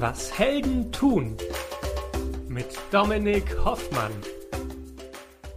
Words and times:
Was 0.00 0.38
Helden 0.38 0.92
tun 0.92 1.36
mit 2.48 2.66
Dominik 2.92 3.56
Hoffmann. 3.64 4.12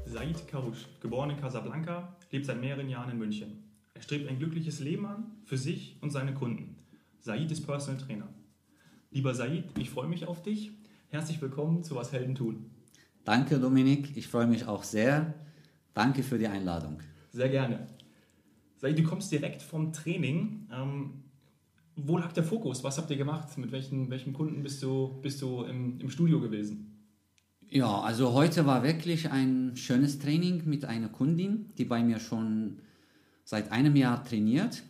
Said 0.07 0.47
Karouche, 0.47 0.87
geboren 0.99 1.29
in 1.29 1.37
Casablanca, 1.39 2.17
lebt 2.31 2.47
seit 2.47 2.59
mehreren 2.59 2.89
Jahren 2.89 3.11
in 3.11 3.19
München. 3.19 3.63
Er 3.93 4.01
strebt 4.01 4.27
ein 4.27 4.39
glückliches 4.39 4.79
Leben 4.79 5.05
an, 5.05 5.31
für 5.45 5.57
sich 5.57 5.95
und 6.01 6.09
seine 6.09 6.33
Kunden. 6.33 6.75
Said 7.19 7.51
ist 7.51 7.67
Personal 7.67 8.01
Trainer. 8.01 8.29
Lieber 9.11 9.35
Said, 9.35 9.65
ich 9.77 9.91
freue 9.91 10.07
mich 10.07 10.25
auf 10.25 10.41
dich. 10.41 10.71
Herzlich 11.09 11.39
willkommen 11.39 11.83
zu 11.83 11.95
Was 11.95 12.11
Helden 12.11 12.33
tun. 12.33 12.71
Danke, 13.23 13.59
Dominik. 13.59 14.17
Ich 14.17 14.27
freue 14.27 14.47
mich 14.47 14.65
auch 14.65 14.81
sehr. 14.81 15.35
Danke 15.93 16.23
für 16.23 16.39
die 16.39 16.47
Einladung. 16.47 16.99
Sehr 17.29 17.49
gerne. 17.49 17.85
Said, 18.77 18.97
du 18.97 19.03
kommst 19.03 19.31
direkt 19.31 19.61
vom 19.61 19.93
Training. 19.93 20.67
Ähm, 20.73 21.25
wo 22.05 22.17
lag 22.17 22.31
der 22.33 22.43
Fokus? 22.43 22.83
Was 22.83 22.97
habt 22.97 23.09
ihr 23.11 23.17
gemacht? 23.17 23.57
Mit 23.57 23.71
welchen, 23.71 24.09
welchen 24.09 24.33
Kunden 24.33 24.63
bist 24.63 24.81
du, 24.83 25.19
bist 25.21 25.41
du 25.41 25.63
im, 25.63 25.99
im 25.99 26.09
Studio 26.09 26.39
gewesen? 26.39 26.91
Ja, 27.69 28.01
also 28.01 28.33
heute 28.33 28.65
war 28.65 28.83
wirklich 28.83 29.31
ein 29.31 29.73
schönes 29.75 30.19
Training 30.19 30.63
mit 30.65 30.85
einer 30.85 31.07
Kundin, 31.07 31.71
die 31.77 31.85
bei 31.85 32.03
mir 32.03 32.19
schon 32.19 32.79
seit 33.45 33.71
einem 33.71 33.95
Jahr 33.95 34.23
trainiert. 34.23 34.83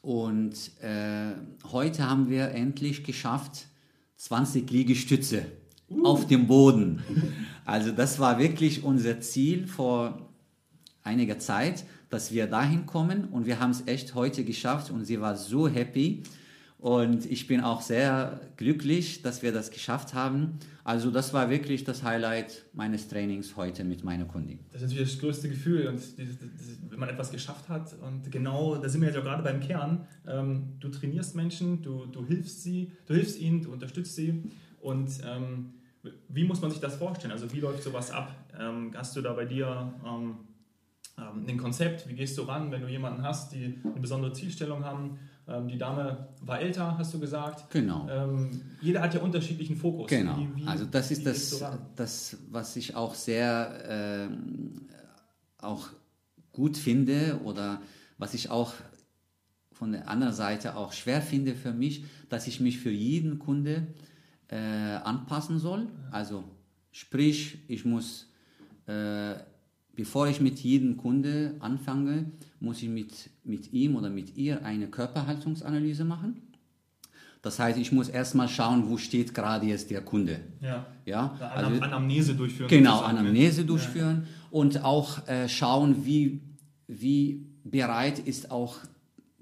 Und 0.00 0.54
äh, 0.80 1.32
heute 1.72 2.08
haben 2.08 2.28
wir 2.30 2.50
endlich 2.50 3.04
geschafft, 3.04 3.66
20 4.16 4.70
Liegestütze 4.70 5.46
uh. 5.90 6.04
auf 6.04 6.26
dem 6.26 6.46
Boden. 6.46 7.02
Also 7.64 7.92
das 7.92 8.18
war 8.18 8.40
wirklich 8.40 8.82
unser 8.82 9.20
Ziel 9.20 9.68
vor 9.68 10.28
einiger 11.04 11.38
Zeit 11.38 11.84
dass 12.12 12.30
wir 12.30 12.46
dahin 12.46 12.84
kommen 12.86 13.24
und 13.24 13.46
wir 13.46 13.58
haben 13.58 13.70
es 13.70 13.86
echt 13.86 14.14
heute 14.14 14.44
geschafft 14.44 14.90
und 14.90 15.04
sie 15.04 15.20
war 15.20 15.36
so 15.36 15.66
happy 15.66 16.22
und 16.82 17.26
ich 17.26 17.46
bin 17.46 17.60
auch 17.60 17.80
sehr 17.80 18.40
glücklich, 18.56 19.22
dass 19.22 19.42
wir 19.42 19.52
das 19.52 19.70
geschafft 19.70 20.14
haben. 20.14 20.58
Also 20.82 21.12
das 21.12 21.32
war 21.32 21.48
wirklich 21.48 21.84
das 21.84 22.02
Highlight 22.02 22.66
meines 22.72 23.06
Trainings 23.06 23.56
heute 23.56 23.84
mit 23.84 24.02
meiner 24.02 24.24
Kundin. 24.24 24.58
Das 24.72 24.82
ist 24.82 24.88
natürlich 24.88 25.12
das 25.12 25.20
größte 25.20 25.48
Gefühl, 25.48 25.86
und 25.86 26.02
wenn 26.90 26.98
man 26.98 27.08
etwas 27.08 27.30
geschafft 27.30 27.68
hat. 27.68 27.94
Und 28.02 28.30
genau, 28.32 28.74
da 28.74 28.88
sind 28.88 29.00
wir 29.00 29.08
jetzt 29.08 29.16
auch 29.16 29.22
gerade 29.22 29.44
beim 29.44 29.60
Kern. 29.60 30.08
Ähm, 30.26 30.72
du 30.80 30.88
trainierst 30.88 31.36
Menschen, 31.36 31.82
du, 31.82 32.06
du 32.06 32.26
hilfst 32.26 32.64
sie, 32.64 32.90
du 33.06 33.14
hilfst 33.14 33.38
ihnen, 33.38 33.62
du 33.62 33.72
unterstützt 33.72 34.16
sie. 34.16 34.42
Und 34.80 35.08
ähm, 35.24 35.74
wie 36.28 36.42
muss 36.42 36.60
man 36.60 36.72
sich 36.72 36.80
das 36.80 36.96
vorstellen? 36.96 37.32
Also 37.32 37.52
wie 37.52 37.60
läuft 37.60 37.84
sowas 37.84 38.10
ab? 38.10 38.34
Ähm, 38.58 38.90
hast 38.96 39.14
du 39.14 39.20
da 39.20 39.32
bei 39.34 39.44
dir 39.44 39.94
ähm, 40.04 40.34
ein 41.16 41.58
Konzept, 41.58 42.08
wie 42.08 42.14
gehst 42.14 42.38
du 42.38 42.42
ran, 42.42 42.70
wenn 42.70 42.82
du 42.82 42.88
jemanden 42.88 43.22
hast, 43.22 43.52
die 43.52 43.78
eine 43.84 44.00
besondere 44.00 44.32
Zielstellung 44.32 44.84
haben. 44.84 45.18
Ähm, 45.46 45.68
die 45.68 45.78
Dame 45.78 46.28
war 46.40 46.60
älter, 46.60 46.96
hast 46.98 47.12
du 47.14 47.20
gesagt. 47.20 47.70
Genau. 47.70 48.08
Ähm, 48.08 48.62
jeder 48.80 49.02
hat 49.02 49.14
ja 49.14 49.20
unterschiedlichen 49.20 49.76
Fokus. 49.76 50.08
Genau. 50.08 50.38
Wie, 50.38 50.62
wie, 50.62 50.66
also 50.66 50.84
das 50.84 51.10
ist 51.10 51.26
das, 51.26 51.64
das, 51.96 52.38
was 52.50 52.76
ich 52.76 52.94
auch 52.96 53.14
sehr 53.14 54.28
äh, 54.28 54.34
auch 55.58 55.88
gut 56.52 56.76
finde 56.76 57.40
oder 57.44 57.80
was 58.18 58.34
ich 58.34 58.50
auch 58.50 58.74
von 59.72 59.92
der 59.92 60.08
anderen 60.08 60.34
Seite 60.34 60.76
auch 60.76 60.92
schwer 60.92 61.22
finde 61.22 61.54
für 61.54 61.72
mich, 61.72 62.04
dass 62.28 62.46
ich 62.46 62.60
mich 62.60 62.78
für 62.78 62.90
jeden 62.90 63.38
Kunde 63.38 63.88
äh, 64.48 64.56
anpassen 64.56 65.58
soll. 65.58 65.88
Also 66.10 66.44
sprich, 66.92 67.58
ich 67.68 67.84
muss 67.84 68.30
äh, 68.86 69.34
bevor 69.94 70.28
ich 70.28 70.40
mit 70.40 70.58
jedem 70.60 70.96
Kunde 70.96 71.54
anfange, 71.60 72.26
muss 72.60 72.82
ich 72.82 72.88
mit, 72.88 73.30
mit 73.44 73.72
ihm 73.72 73.96
oder 73.96 74.10
mit 74.10 74.36
ihr 74.36 74.64
eine 74.64 74.88
Körperhaltungsanalyse 74.88 76.04
machen. 76.04 76.42
Das 77.42 77.58
heißt, 77.58 77.76
ich 77.76 77.90
muss 77.90 78.08
erstmal 78.08 78.48
schauen, 78.48 78.88
wo 78.88 78.96
steht 78.96 79.34
gerade 79.34 79.66
jetzt 79.66 79.90
der 79.90 80.00
Kunde. 80.00 80.40
Ja. 80.60 80.86
ja? 81.04 81.36
Also, 81.54 81.80
Anamnese 81.80 82.34
durchführen. 82.34 82.68
Genau, 82.68 83.00
ne? 83.00 83.06
Anamnese 83.06 83.64
durchführen 83.64 84.22
ja. 84.24 84.48
und 84.52 84.84
auch 84.84 85.26
äh, 85.26 85.48
schauen, 85.48 86.06
wie, 86.06 86.40
wie 86.86 87.44
bereit 87.64 88.20
ist 88.20 88.52
auch 88.52 88.78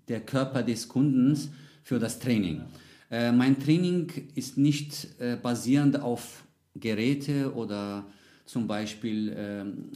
der 0.08 0.20
Körper 0.20 0.62
des 0.62 0.88
Kundens 0.88 1.50
für 1.82 1.98
das 1.98 2.18
Training. 2.18 2.62
Äh, 3.10 3.32
mein 3.32 3.60
Training 3.60 4.10
ist 4.34 4.56
nicht 4.56 5.08
äh, 5.20 5.36
basierend 5.36 6.00
auf 6.00 6.44
Geräte 6.74 7.52
oder 7.54 8.06
zum 8.46 8.66
Beispiel 8.66 9.34
ähm, 9.36 9.90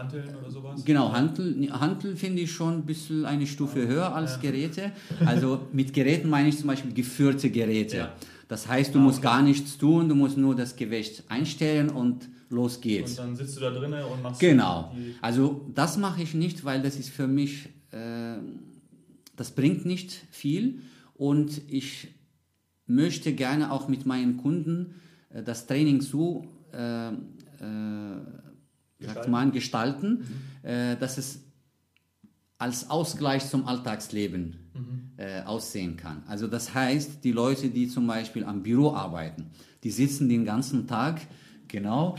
Hanteln 0.00 0.34
oder 0.36 0.50
sowas? 0.50 0.84
Genau, 0.84 1.12
Hantel, 1.12 1.70
Hantel 1.72 2.16
finde 2.16 2.42
ich 2.42 2.52
schon 2.52 2.78
ein 2.78 2.86
bisschen 2.86 3.24
eine 3.26 3.46
Stufe 3.46 3.86
höher 3.86 4.14
als 4.14 4.36
ja. 4.36 4.50
Geräte. 4.50 4.92
Also 5.24 5.60
mit 5.72 5.92
Geräten 5.92 6.28
meine 6.28 6.48
ich 6.48 6.58
zum 6.58 6.66
Beispiel 6.66 6.92
geführte 6.92 7.50
Geräte. 7.50 7.96
Ja. 7.96 8.12
Das 8.48 8.66
heißt, 8.66 8.94
du 8.94 8.98
ah, 8.98 9.02
musst 9.02 9.18
okay. 9.18 9.28
gar 9.28 9.42
nichts 9.42 9.78
tun, 9.78 10.08
du 10.08 10.14
musst 10.14 10.36
nur 10.36 10.56
das 10.56 10.74
Gewicht 10.74 11.24
einstellen 11.28 11.88
und 11.88 12.28
los 12.48 12.80
geht's. 12.80 13.12
Und 13.12 13.18
dann 13.18 13.36
sitzt 13.36 13.56
du 13.56 13.60
da 13.60 13.70
drinnen 13.70 14.02
und 14.04 14.22
machst 14.22 14.40
Genau. 14.40 14.92
Also 15.22 15.66
das 15.74 15.96
mache 15.96 16.22
ich 16.22 16.34
nicht, 16.34 16.64
weil 16.64 16.82
das 16.82 16.96
ist 16.96 17.10
für 17.10 17.28
mich, 17.28 17.68
äh, 17.92 18.38
das 19.36 19.52
bringt 19.52 19.86
nicht 19.86 20.12
viel 20.30 20.80
und 21.14 21.60
ich 21.68 22.08
möchte 22.86 23.32
gerne 23.34 23.70
auch 23.70 23.86
mit 23.86 24.04
meinen 24.04 24.36
Kunden 24.36 24.94
äh, 25.30 25.42
das 25.42 25.66
Training 25.66 26.00
so 26.00 26.44
äh, 26.72 27.12
sagt 29.00 29.28
man, 29.28 29.52
gestalten, 29.52 30.26
mhm. 30.62 31.00
dass 31.00 31.18
es 31.18 31.40
als 32.60 32.90
Ausgleich 32.90 33.48
zum 33.48 33.66
Alltagsleben 33.66 34.70
mhm. 34.74 35.10
äh, 35.16 35.42
aussehen 35.42 35.96
kann. 35.96 36.22
Also 36.28 36.46
das 36.46 36.74
heißt, 36.74 37.24
die 37.24 37.32
Leute, 37.32 37.70
die 37.70 37.88
zum 37.88 38.06
Beispiel 38.06 38.44
am 38.44 38.62
Büro 38.62 38.92
arbeiten, 38.92 39.50
die 39.82 39.90
sitzen 39.90 40.28
den 40.28 40.44
ganzen 40.44 40.86
Tag, 40.86 41.22
genau, 41.68 42.16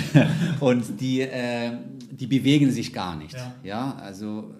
und 0.60 1.00
die, 1.00 1.20
äh, 1.20 1.78
die 2.10 2.26
bewegen 2.26 2.72
sich 2.72 2.92
gar 2.92 3.16
nicht. 3.16 3.34
Ja, 3.34 3.54
ja 3.62 3.94
also 3.94 4.54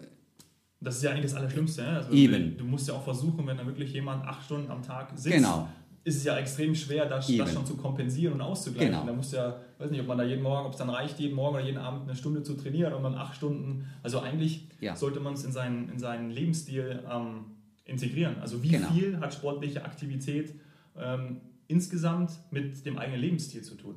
das 0.81 0.99
ist 0.99 1.03
ja 1.03 1.11
eigentlich 1.11 1.25
das 1.25 1.35
Allerschlimmste. 1.35 1.85
Also 1.85 2.13
Eben. 2.13 2.57
Du 2.57 2.65
musst 2.65 2.87
ja 2.87 2.95
auch 2.95 3.03
versuchen, 3.03 3.45
wenn 3.47 3.57
da 3.57 3.67
wirklich 3.67 3.93
jemand 3.93 4.25
acht 4.25 4.45
Stunden 4.45 4.71
am 4.71 4.83
Tag 4.83 5.11
sitzt, 5.17 5.35
genau 5.35 5.69
ist 6.07 6.19
es 6.19 6.25
ja 6.25 6.39
extrem 6.39 6.73
schwer, 6.77 7.07
das, 7.07 7.27
das, 7.37 7.53
schon 7.53 7.67
zu 7.67 7.77
kompensieren 7.77 8.35
und 8.35 8.41
auszugleichen. 8.41 8.93
Genau. 8.93 9.07
Da 9.07 9.13
muss 9.13 9.33
ja, 9.33 9.61
weiß 9.79 9.91
nicht, 9.91 10.01
ob 10.01 10.07
man 10.07 10.17
da 10.17 10.23
jeden 10.23 10.41
Morgen, 10.41 10.65
ob 10.65 10.73
es 10.73 10.79
dann 10.79 10.89
reicht, 10.89 11.19
jeden 11.19 11.35
Morgen 11.35 11.57
oder 11.57 11.65
jeden 11.65 11.79
Abend 11.79 12.05
eine 12.05 12.15
Stunde 12.17 12.45
zu 12.45 12.55
trainieren 12.55 12.93
und 12.93 13.03
dann 13.03 13.17
acht 13.17 13.35
Stunden. 13.35 13.87
Also 14.05 14.21
eigentlich 14.21 14.69
ja. 14.81 14.95
sollte 14.95 15.19
man 15.19 15.35
es 15.35 15.45
in 15.45 15.51
seinen, 15.51 15.89
in 15.89 15.99
seinen 15.99 16.31
Lebensstil 16.31 17.03
ähm, 17.13 17.47
integrieren. 17.85 18.37
Also 18.41 18.63
wie 18.63 18.69
genau. 18.69 18.89
viel 18.93 19.19
hat 19.19 19.35
sportliche 19.35 19.85
Aktivität 19.85 20.55
ähm, 20.97 21.41
insgesamt 21.67 22.31
mit 22.53 22.87
dem 22.87 22.99
eigenen 22.99 23.21
Lebensstil 23.21 23.63
zu 23.63 23.75
tun? 23.75 23.97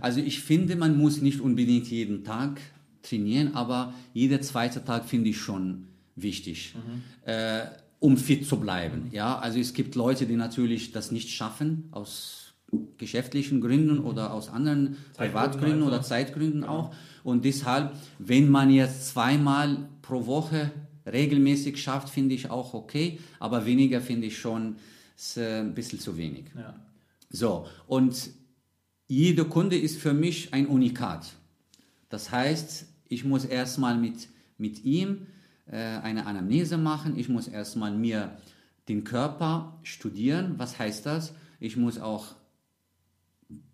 Also 0.00 0.20
ich 0.20 0.38
finde, 0.38 0.76
man 0.76 0.96
muss 0.96 1.20
nicht 1.20 1.40
unbedingt 1.40 1.88
jeden 1.90 2.22
Tag 2.22 2.60
trainieren, 3.02 3.56
aber 3.56 3.92
jeder 4.14 4.40
zweite 4.40 4.84
Tag 4.84 5.04
finde 5.04 5.30
ich 5.30 5.38
schon 5.38 5.88
wichtig. 6.14 6.76
Mhm. 6.76 7.28
Äh, 7.28 7.62
um 8.00 8.16
fit 8.16 8.46
zu 8.46 8.58
bleiben. 8.58 9.08
Ja, 9.12 9.38
also 9.38 9.60
es 9.60 9.74
gibt 9.74 9.94
Leute, 9.94 10.26
die 10.26 10.36
natürlich 10.36 10.90
das 10.90 11.12
nicht 11.12 11.30
schaffen 11.30 11.88
aus 11.92 12.54
geschäftlichen 12.98 13.60
Gründen 13.60 13.98
oder 13.98 14.32
aus 14.32 14.48
anderen 14.48 14.96
Privatgründen 15.16 15.82
oder 15.82 16.02
Zeitgründen 16.02 16.64
auch. 16.64 16.94
Und 17.24 17.44
deshalb, 17.44 17.94
wenn 18.18 18.48
man 18.48 18.70
jetzt 18.70 19.08
zweimal 19.08 19.88
pro 20.02 20.26
Woche 20.26 20.70
regelmäßig 21.06 21.82
schafft, 21.82 22.08
finde 22.08 22.34
ich 22.34 22.50
auch 22.50 22.74
okay, 22.74 23.18
aber 23.38 23.66
weniger 23.66 24.00
finde 24.00 24.28
ich 24.28 24.38
schon 24.38 24.76
äh, 25.36 25.60
ein 25.60 25.74
bisschen 25.74 25.98
zu 25.98 26.16
wenig. 26.16 26.44
Ja. 26.56 26.74
So, 27.28 27.66
und 27.86 28.30
jeder 29.08 29.44
Kunde 29.44 29.76
ist 29.76 29.98
für 29.98 30.14
mich 30.14 30.54
ein 30.54 30.66
Unikat. 30.66 31.32
Das 32.08 32.30
heißt, 32.30 32.86
ich 33.08 33.24
muss 33.24 33.44
erstmal 33.44 33.96
mit, 33.96 34.28
mit 34.56 34.84
ihm 34.84 35.26
eine 35.76 36.26
Anamnese 36.26 36.78
machen. 36.78 37.18
Ich 37.18 37.28
muss 37.28 37.48
erstmal 37.48 37.92
mir 37.92 38.36
den 38.88 39.04
Körper 39.04 39.78
studieren. 39.82 40.54
Was 40.56 40.78
heißt 40.78 41.06
das? 41.06 41.32
Ich 41.60 41.76
muss 41.76 41.98
auch 41.98 42.34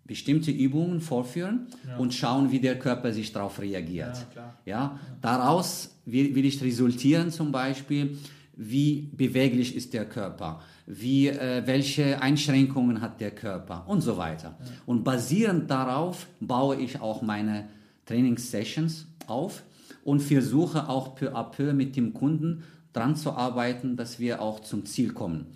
bestimmte 0.05 0.51
Übungen 0.51 1.01
vorführen 1.01 1.67
ja. 1.85 1.97
und 1.97 2.13
schauen, 2.13 2.51
wie 2.51 2.59
der 2.59 2.79
Körper 2.79 3.11
sich 3.11 3.33
darauf 3.33 3.59
reagiert. 3.59 4.25
Ja, 4.35 4.57
ja, 4.65 4.99
Daraus 5.21 5.95
will, 6.05 6.33
will, 6.33 6.45
ich 6.45 6.61
resultieren 6.63 7.29
zum 7.29 7.51
Beispiel, 7.51 8.17
wie 8.55 9.09
beweglich 9.13 9.75
ist 9.75 9.93
der 9.93 10.05
Körper, 10.05 10.61
wie, 10.87 11.27
äh, 11.27 11.63
welche 11.65 12.21
Einschränkungen 12.21 13.01
hat 13.01 13.19
der 13.19 13.31
Körper 13.31 13.85
und 13.87 14.01
so 14.01 14.17
weiter. 14.17 14.57
Ja. 14.59 14.65
Und 14.85 15.03
basierend 15.03 15.69
darauf 15.69 16.27
baue 16.39 16.77
ich 16.77 16.99
auch 17.01 17.21
meine 17.21 17.67
Trainingssessions 18.05 19.07
auf 19.27 19.63
und 20.07 20.21
versuche 20.21 20.87
auch 20.87 21.15
peu 21.15 21.35
à 21.35 21.43
peu 21.43 21.73
mit 21.73 21.97
dem 21.97 22.13
Kunden 22.13 22.63
dran 22.93 23.17
zu 23.17 23.33
arbeiten, 23.33 23.97
dass 23.97 24.21
wir 24.21 24.41
auch 24.41 24.61
zum 24.61 24.85
Ziel 24.85 25.11
kommen. 25.11 25.47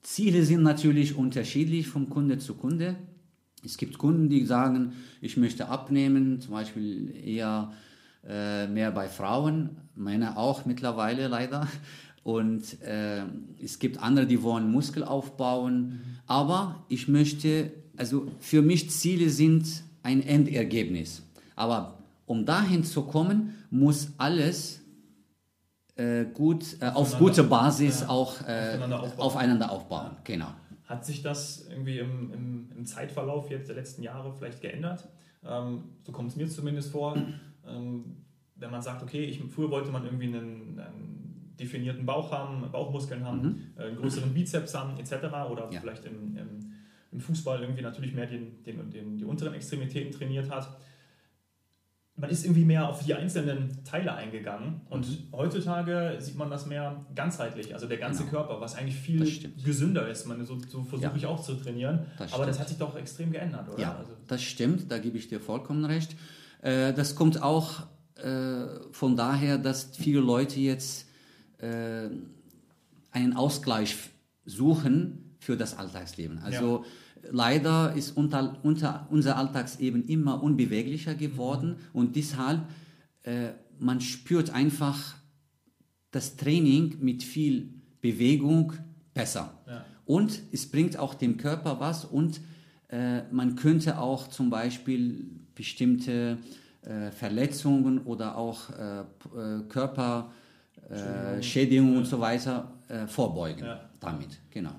Ziele 0.00 0.46
sind 0.46 0.62
natürlich 0.62 1.14
unterschiedlich 1.14 1.88
vom 1.88 2.08
Kunde 2.08 2.38
zu 2.38 2.54
Kunde. 2.54 2.96
Es 3.62 3.76
gibt 3.76 3.98
Kunden, 3.98 4.30
die 4.30 4.46
sagen, 4.46 4.94
ich 5.20 5.36
möchte 5.36 5.68
abnehmen, 5.68 6.40
zum 6.40 6.52
Beispiel 6.52 7.14
eher 7.22 7.70
äh, 8.26 8.66
mehr 8.66 8.92
bei 8.92 9.08
Frauen, 9.08 9.76
Männer 9.94 10.38
auch 10.38 10.64
mittlerweile 10.64 11.28
leider. 11.28 11.68
Und 12.24 12.80
äh, 12.80 13.24
es 13.62 13.78
gibt 13.78 14.02
andere, 14.02 14.26
die 14.26 14.42
wollen 14.42 14.72
Muskel 14.72 15.04
aufbauen. 15.04 15.82
Mhm. 15.82 16.00
Aber 16.26 16.82
ich 16.88 17.08
möchte, 17.08 17.72
also 17.98 18.26
für 18.40 18.62
mich 18.62 18.88
Ziele 18.88 19.28
sind 19.28 19.66
ein 20.02 20.22
Endergebnis. 20.22 21.22
Aber 21.56 21.98
um 22.24 22.46
dahin 22.46 22.84
zu 22.84 23.02
kommen, 23.02 23.52
muss 23.70 24.12
alles 24.18 24.80
äh, 25.96 26.24
gut, 26.26 26.76
äh, 26.80 26.86
auf 26.86 27.18
gute 27.18 27.44
Basis 27.44 28.02
ja, 28.02 28.08
auch 28.08 28.40
äh, 28.42 28.44
aufeinander 28.74 29.00
aufbauen. 29.02 29.20
aufeinander 29.26 29.70
aufbauen. 29.72 30.10
Genau. 30.24 30.48
Hat 30.84 31.04
sich 31.04 31.22
das 31.22 31.66
irgendwie 31.68 31.98
im, 31.98 32.32
im, 32.32 32.70
im 32.76 32.86
Zeitverlauf 32.86 33.50
jetzt 33.50 33.68
der 33.68 33.76
letzten 33.76 34.02
Jahre 34.02 34.32
vielleicht 34.32 34.60
geändert? 34.60 35.08
Ähm, 35.44 35.84
so 36.04 36.12
kommt 36.12 36.30
es 36.30 36.36
mir 36.36 36.48
zumindest 36.48 36.90
vor. 36.92 37.16
Ähm, 37.66 38.16
wenn 38.54 38.70
man 38.70 38.80
sagt, 38.82 39.02
okay, 39.02 39.24
ich, 39.24 39.40
früher 39.52 39.70
wollte 39.70 39.90
man 39.90 40.04
irgendwie 40.04 40.26
einen, 40.28 40.78
einen 40.80 41.54
definierten 41.58 42.06
Bauch 42.06 42.32
haben, 42.32 42.70
Bauchmuskeln 42.72 43.24
haben, 43.24 43.72
äh, 43.76 43.82
einen 43.82 43.96
größeren 43.96 44.32
Bizeps 44.32 44.74
haben, 44.74 44.98
etc. 44.98 45.12
Oder 45.50 45.68
Ja. 45.70 45.80
vielleicht 45.80 46.04
im, 46.06 46.36
im, 46.36 46.72
im 47.12 47.20
Fußball 47.20 47.60
irgendwie 47.60 47.82
natürlich 47.82 48.14
mehr 48.14 48.26
den, 48.26 48.62
den, 48.62 48.90
den, 48.90 49.16
die 49.18 49.24
unteren 49.24 49.54
Extremitäten 49.54 50.12
trainiert 50.12 50.50
hat. 50.50 50.76
Man 52.20 52.30
ist 52.30 52.44
irgendwie 52.44 52.64
mehr 52.64 52.88
auf 52.88 53.04
die 53.04 53.14
einzelnen 53.14 53.84
Teile 53.84 54.12
eingegangen 54.12 54.80
und 54.90 55.06
heutzutage 55.32 56.16
sieht 56.18 56.36
man 56.36 56.50
das 56.50 56.66
mehr 56.66 57.06
ganzheitlich, 57.14 57.72
also 57.74 57.86
der 57.86 57.98
ganze 57.98 58.24
Genau. 58.24 58.32
Körper, 58.38 58.60
was 58.60 58.74
eigentlich 58.74 58.96
viel 58.96 59.24
gesünder 59.64 60.08
ist. 60.08 60.26
Man, 60.26 60.44
so 60.44 60.58
so 60.68 60.82
versuche 60.82 61.10
Ja. 61.10 61.16
ich 61.16 61.26
auch 61.26 61.40
zu 61.40 61.54
trainieren. 61.54 62.06
Das 62.18 62.32
aber 62.32 62.44
das 62.46 62.58
hat 62.58 62.68
sich 62.68 62.78
doch 62.78 62.96
extrem 62.96 63.30
geändert, 63.30 63.68
oder? 63.68 63.80
Ja, 63.80 63.96
Also, 63.96 64.12
das 64.26 64.42
stimmt, 64.42 64.90
da 64.90 64.98
gebe 64.98 65.16
ich 65.16 65.28
dir 65.28 65.40
vollkommen 65.40 65.84
recht. 65.84 66.16
Äh, 66.60 66.92
das 66.92 67.14
kommt 67.14 67.40
auch 67.42 67.82
äh, 68.16 68.64
von 68.90 69.14
daher, 69.16 69.56
dass 69.58 69.90
viele 69.96 70.18
Leute 70.20 70.58
jetzt 70.58 71.06
äh, 71.58 72.08
einen 73.12 73.36
Ausgleich 73.36 73.96
suchen 74.44 75.36
für 75.38 75.56
das 75.56 75.78
Alltagsleben. 75.78 76.38
Also 76.40 76.84
leider 77.30 77.94
ist 77.94 78.16
unter, 78.16 78.58
unter 78.62 79.06
unser 79.10 79.36
Alltagsleben 79.36 80.06
immer 80.06 80.42
unbeweglicher 80.42 81.14
geworden 81.14 81.76
und 81.92 82.16
deshalb 82.16 82.62
äh, 83.24 83.50
man 83.78 84.00
spürt 84.00 84.50
einfach 84.50 85.14
das 86.10 86.36
Training 86.36 86.96
mit 87.00 87.22
viel 87.22 87.68
Bewegung 88.00 88.72
besser. 89.14 89.52
Ja. 89.66 89.84
Und 90.04 90.40
es 90.52 90.70
bringt 90.70 90.96
auch 90.96 91.14
dem 91.14 91.36
Körper 91.36 91.80
was 91.80 92.04
und 92.04 92.40
äh, 92.88 93.22
man 93.30 93.56
könnte 93.56 93.98
auch 93.98 94.28
zum 94.28 94.48
Beispiel 94.50 95.26
bestimmte 95.54 96.38
äh, 96.82 97.10
Verletzungen 97.10 97.98
oder 97.98 98.36
auch 98.36 98.70
äh, 98.70 99.00
äh, 99.00 99.62
Körperschädigungen 99.68 101.38
äh, 101.38 101.42
Schädigungen 101.42 101.96
und 101.98 102.06
so 102.06 102.18
weiter 102.20 102.72
vorbeugen 103.06 103.64
Ja. 103.66 103.90
damit. 104.00 104.40
Genau. 104.50 104.72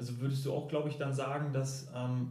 Also 0.00 0.18
würdest 0.18 0.46
du 0.46 0.52
auch, 0.52 0.66
glaube 0.68 0.88
ich, 0.88 0.96
dann 0.96 1.12
sagen, 1.12 1.52
dass, 1.52 1.86
ähm, 1.94 2.30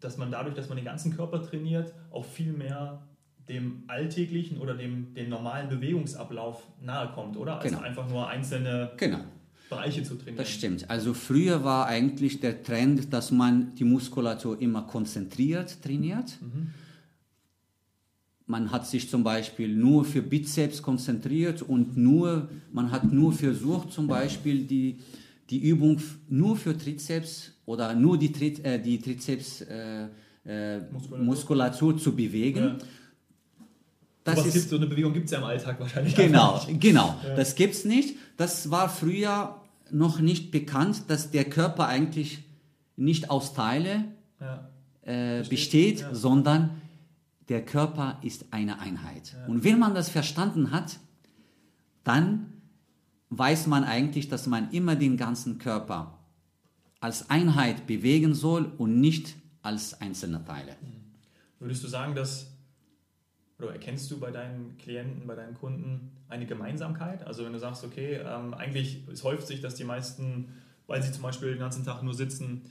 dass 0.00 0.16
man 0.16 0.30
dadurch, 0.30 0.54
dass 0.54 0.68
man 0.70 0.76
den 0.76 0.86
ganzen 0.86 1.14
Körper 1.14 1.42
trainiert, 1.42 1.92
auch 2.10 2.24
viel 2.24 2.52
mehr 2.54 3.06
dem 3.50 3.82
alltäglichen 3.88 4.56
oder 4.58 4.74
dem, 4.74 5.12
dem 5.12 5.28
normalen 5.28 5.68
Bewegungsablauf 5.68 6.66
nahe 6.80 7.12
kommt, 7.12 7.36
oder? 7.36 7.60
Als 7.60 7.70
Genau. 7.70 7.82
einfach 7.82 8.08
nur 8.08 8.26
einzelne 8.26 8.92
Genau. 8.96 9.20
Bereiche 9.68 10.02
zu 10.02 10.14
trainieren. 10.14 10.38
Das 10.38 10.48
stimmt. 10.48 10.88
Also 10.88 11.12
früher 11.12 11.62
war 11.62 11.86
eigentlich 11.86 12.40
der 12.40 12.62
Trend, 12.62 13.12
dass 13.12 13.30
man 13.30 13.74
die 13.74 13.84
Muskulatur 13.84 14.58
immer 14.58 14.82
konzentriert 14.82 15.82
trainiert. 15.82 16.38
Man 18.46 18.70
hat 18.70 18.86
sich 18.86 19.10
zum 19.10 19.22
Beispiel 19.24 19.68
nur 19.68 20.06
für 20.06 20.22
Bizeps 20.22 20.82
konzentriert 20.82 21.60
und 21.60 21.98
nur, 21.98 22.48
man 22.72 22.90
hat 22.90 23.12
nur 23.12 23.32
versucht 23.32 23.92
zum 23.92 24.06
Beispiel 24.06 24.64
die, 24.64 25.00
die 25.50 25.60
Übung 25.60 26.00
nur 26.28 26.56
für 26.56 26.76
Trizeps 26.76 27.52
oder 27.66 27.94
nur 27.94 28.18
die, 28.18 28.32
Tri 28.32 28.48
äh, 28.62 28.78
die 28.80 28.98
Trizeps 29.00 29.62
äh, 29.62 30.06
äh, 30.44 30.80
Muskulatur. 30.90 31.18
Muskulatur. 31.18 31.98
zu 31.98 32.14
bewegen. 32.14 32.64
Ja. 32.64 32.78
Das 34.24 34.44
ist 34.44 34.52
gibt, 34.54 34.68
so 34.68 34.76
eine 34.76 34.86
Bewegung 34.86 35.14
gibt 35.14 35.26
es 35.26 35.30
ja 35.30 35.38
im 35.38 35.44
Alltag 35.44 35.80
wahrscheinlich. 35.80 36.14
Genau, 36.14 36.60
genau. 36.78 37.18
Das 37.36 37.54
gibt's 37.54 37.84
nicht. 37.84 38.16
Das 38.36 38.70
war 38.70 38.88
früher 38.90 39.56
noch 39.90 40.20
nicht 40.20 40.50
bekannt, 40.50 41.04
dass 41.08 41.30
der 41.30 41.44
Körper 41.44 41.86
eigentlich 41.88 42.40
nicht 42.96 43.30
aus 43.30 43.54
Teile 43.54 44.04
Ja. 44.40 44.68
äh, 45.02 45.42
besteht, 45.48 46.00
Ja. 46.00 46.14
sondern 46.14 46.82
der 47.48 47.64
Körper 47.64 48.18
ist 48.22 48.46
eine 48.50 48.80
Einheit. 48.80 49.34
Und 49.46 49.64
wenn 49.64 49.78
man 49.78 49.94
das 49.94 50.10
verstanden 50.10 50.70
hat, 50.72 50.98
dann 52.04 52.52
weiß 53.30 53.66
man 53.66 53.84
eigentlich, 53.84 54.28
dass 54.28 54.46
man 54.46 54.70
immer 54.72 54.96
den 54.96 55.16
ganzen 55.16 55.58
Körper 55.58 56.18
als 57.00 57.30
Einheit 57.30 57.86
bewegen 57.86 58.34
soll 58.34 58.72
und 58.78 59.00
nicht 59.00 59.36
als 59.62 60.00
einzelne 60.00 60.44
Teile. 60.44 60.76
Würdest 61.60 61.84
du 61.84 61.88
sagen, 61.88 62.14
dass, 62.14 62.50
oder 63.58 63.72
erkennst 63.72 64.10
du 64.10 64.18
bei 64.18 64.30
deinen 64.30 64.76
Klienten, 64.78 65.26
bei 65.26 65.34
deinen 65.34 65.54
Kunden 65.54 66.12
eine 66.28 66.46
Gemeinsamkeit? 66.46 67.26
Also 67.26 67.44
wenn 67.44 67.52
du 67.52 67.58
sagst, 67.58 67.84
okay, 67.84 68.20
ähm, 68.24 68.54
eigentlich 68.54 69.06
es 69.12 69.24
häuft 69.24 69.46
sich, 69.46 69.60
dass 69.60 69.74
die 69.74 69.84
meisten, 69.84 70.54
weil 70.86 71.02
sie 71.02 71.12
zum 71.12 71.22
Beispiel 71.22 71.50
den 71.50 71.58
ganzen 71.58 71.84
Tag 71.84 72.02
nur 72.02 72.14
sitzen, 72.14 72.62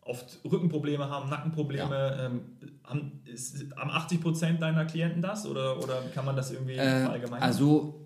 oft 0.00 0.38
Rückenprobleme 0.44 1.10
haben, 1.10 1.28
Nackenprobleme. 1.28 2.16
Ähm, 2.20 2.40
haben, 2.84 3.20
ist, 3.24 3.66
haben 3.76 3.90
80 3.90 4.20
Prozent 4.20 4.62
deiner 4.62 4.84
Klienten 4.84 5.20
das 5.20 5.46
oder, 5.46 5.82
oder 5.82 6.00
kann 6.14 6.24
man 6.24 6.36
das 6.36 6.52
irgendwie 6.52 6.74
Äh, 6.74 7.02
verallgemeinern? 7.02 7.42
also 7.42 8.05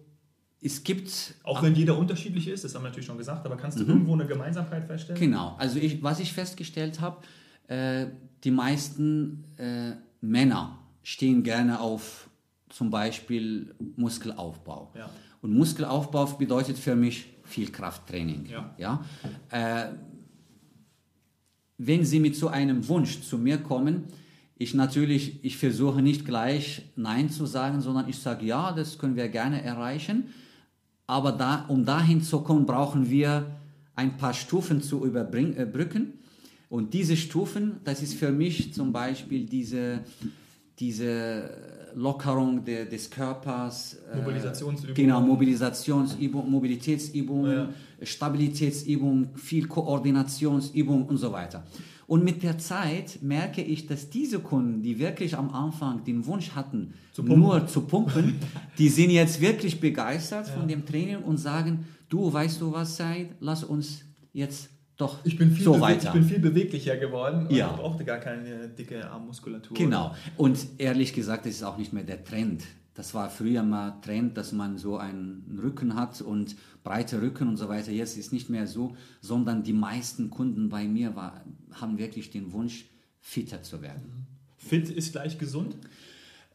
es 0.63 0.85
gibt 0.85 1.35
Auch 1.43 1.63
wenn 1.63 1.75
jeder 1.75 1.97
unterschiedlich 1.97 2.47
ist, 2.49 2.65
das 2.65 2.75
haben 2.75 2.83
wir 2.83 2.89
natürlich 2.89 3.07
schon 3.07 3.19
gesagt, 3.19 3.47
aber 3.47 3.57
kannst 3.57 3.79
du 3.79 3.85
Mhm. 3.85 3.91
irgendwo 3.91 4.13
eine 4.15 4.27
Gemeinsamkeit 4.27 4.85
feststellen? 4.85 5.21
Genau, 5.21 5.57
also 5.59 5.79
ich, 5.79 6.03
was 6.03 6.21
ich 6.21 6.33
festgestellt 6.33 7.01
habe, 7.01 7.23
äh, 7.69 8.07
die 8.45 8.51
meisten 8.51 9.45
äh, 9.57 9.93
Männer 10.21 10.79
stehen 11.03 11.43
gerne 11.43 11.81
auf 11.81 12.29
zum 12.69 12.91
Beispiel 12.91 13.75
Muskelaufbau. 13.97 14.93
Ja. 14.97 15.11
Und 15.43 15.53
Muskelaufbau 15.55 16.27
bedeutet 16.27 16.79
für 16.79 16.95
mich 16.95 17.27
viel 17.45 17.71
Krafttraining. 17.71 18.47
Ja. 18.47 18.75
Ja? 18.79 19.05
Äh, 19.51 19.93
wenn 21.79 22.05
Sie 22.05 22.21
mit 22.21 22.37
so 22.37 22.49
einem 22.49 22.87
Wunsch 22.89 23.23
zu 23.23 23.39
mir 23.39 23.59
kommen, 23.59 24.05
ich 24.57 24.75
natürlich, 24.75 25.43
ich 25.43 25.57
versuche 25.57 26.03
nicht 26.03 26.27
gleich 26.27 26.83
Nein 26.95 27.31
zu 27.31 27.47
sagen, 27.47 27.81
sondern 27.81 28.09
ich 28.11 28.19
sage, 28.19 28.45
ja, 28.45 28.73
das 28.73 28.99
können 28.99 29.17
wir 29.17 29.29
gerne 29.29 29.63
erreichen. 29.63 30.35
Aber 31.11 31.33
da, 31.33 31.65
um 31.67 31.85
dahin 31.85 32.23
zu 32.23 32.41
kommen, 32.41 32.67
brauchen 32.67 33.11
wir 33.11 33.47
ein 33.97 34.17
paar 34.17 34.33
Stufen 34.33 34.81
zu 34.81 35.05
überbrücken. 35.05 36.13
Und 36.69 36.95
diese 36.95 37.17
Stufen, 37.17 37.81
das 37.83 38.01
ist 38.01 38.15
für 38.15 38.31
mich 38.31 38.73
zum 38.73 38.93
Beispiel 38.93 39.45
diese, 39.45 40.05
diese 40.79 41.51
Lockerung 41.97 42.65
de, 42.65 42.89
des 42.89 43.11
Körpers. 43.11 43.99
äh, 44.13 44.19
Mobilisationsübungen. 44.19 44.95
Genau, 44.95 45.21
Mobilisationsübung, 45.21 46.49
Mobilitätsübungen, 46.49 47.53
Ja. 47.57 47.69
Stabilitätsübungen, 48.03 49.31
viel 49.35 49.67
Koordinationsübungen 49.67 51.07
und 51.07 51.17
so 51.17 51.33
weiter. 51.33 51.65
Und 52.11 52.25
mit 52.25 52.43
der 52.43 52.59
Zeit 52.59 53.21
merke 53.23 53.63
ich, 53.63 53.87
dass 53.87 54.11
diese 54.11 54.41
Kunden, 54.41 54.83
die 54.83 54.99
wirklich 54.99 55.37
am 55.37 55.49
Anfang 55.51 56.03
den 56.03 56.27
Wunsch 56.27 56.57
hatten, 56.57 56.93
Zu 57.13 57.23
nur 57.23 57.69
zu 57.69 57.83
pumpen, 57.83 58.35
die 58.79 58.89
sind 58.89 59.11
jetzt 59.11 59.41
wirklich 59.41 59.79
begeistert 59.79 60.49
von 60.49 60.67
dem 60.67 60.85
Training 60.85 61.19
und 61.19 61.37
sagen, 61.39 61.87
du, 62.09 62.33
weißt 62.33 62.61
du 62.63 62.73
was, 62.73 62.97
Said, 62.97 63.29
lass 63.39 63.63
uns 63.63 64.03
jetzt 64.33 64.71
doch 64.97 65.19
Ich 65.23 65.39
bin, 65.39 65.53
viel 65.53 65.63
so 65.65 65.81
weiter. 65.81 66.09
ich 66.09 66.13
bin 66.13 66.25
viel 66.25 66.41
beweglicher 66.41 66.97
geworden 66.97 67.47
und 67.47 67.55
Ja. 67.55 67.71
ich 67.71 67.77
brauchte 67.81 68.05
gar 68.05 68.19
keine 68.19 68.67
dicke 68.71 69.09
Armmuskulatur. 69.09 69.77
Genau. 69.77 70.13
Und 70.37 70.59
ehrlich 70.79 71.13
gesagt, 71.13 71.47
das 71.47 71.53
ist 71.53 71.63
auch 71.63 71.79
nicht 71.79 71.93
mehr 71.93 72.03
der 72.03 72.25
Trend. 72.25 72.65
Das 72.95 73.15
war 73.15 73.31
früher 73.31 73.63
mal 73.63 74.01
Trend, 74.03 74.37
dass 74.37 74.53
man 74.53 74.77
so 74.77 74.97
einen 74.97 75.59
Rücken 75.63 75.95
hat 75.95 76.21
und 76.21 76.57
breite 76.83 77.23
Rücken 77.23 77.49
und 77.49 77.57
so 77.57 77.69
weiter. 77.69 77.93
Jetzt 77.93 78.17
ist 78.17 78.33
nicht 78.33 78.51
mehr 78.51 78.67
so, 78.67 78.97
sondern 79.21 79.63
die 79.63 79.73
meisten 79.73 80.31
Kunden 80.31 80.69
bei 80.69 80.87
mir 80.87 81.15
war, 81.15 81.45
haben 81.73 81.99
wirklich 81.99 82.31
den 82.31 82.53
Wunsch, 82.53 82.87
fitter 83.21 83.63
zu 83.63 83.83
werden. 83.83 84.27
Fit 84.57 84.89
ist 84.89 85.13
gleich 85.13 85.39
gesund. 85.39 85.77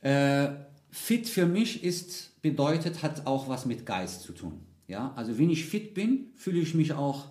Äh, 0.02 0.50
fit 0.90 1.28
für 1.28 1.46
mich 1.46 1.84
ist, 1.84 2.42
bedeutet, 2.42 3.02
hat 3.02 3.26
auch 3.26 3.48
was 3.48 3.66
mit 3.66 3.86
Geist 3.86 4.24
zu 4.24 4.34
tun. 4.34 4.60
Ja? 4.88 5.14
Also 5.16 5.38
wenn 5.38 5.50
ich 5.50 5.66
fit 5.66 5.94
bin, 5.94 6.32
fühle 6.36 6.60
ich 6.60 6.74
mich 6.76 6.94
auch 6.94 7.30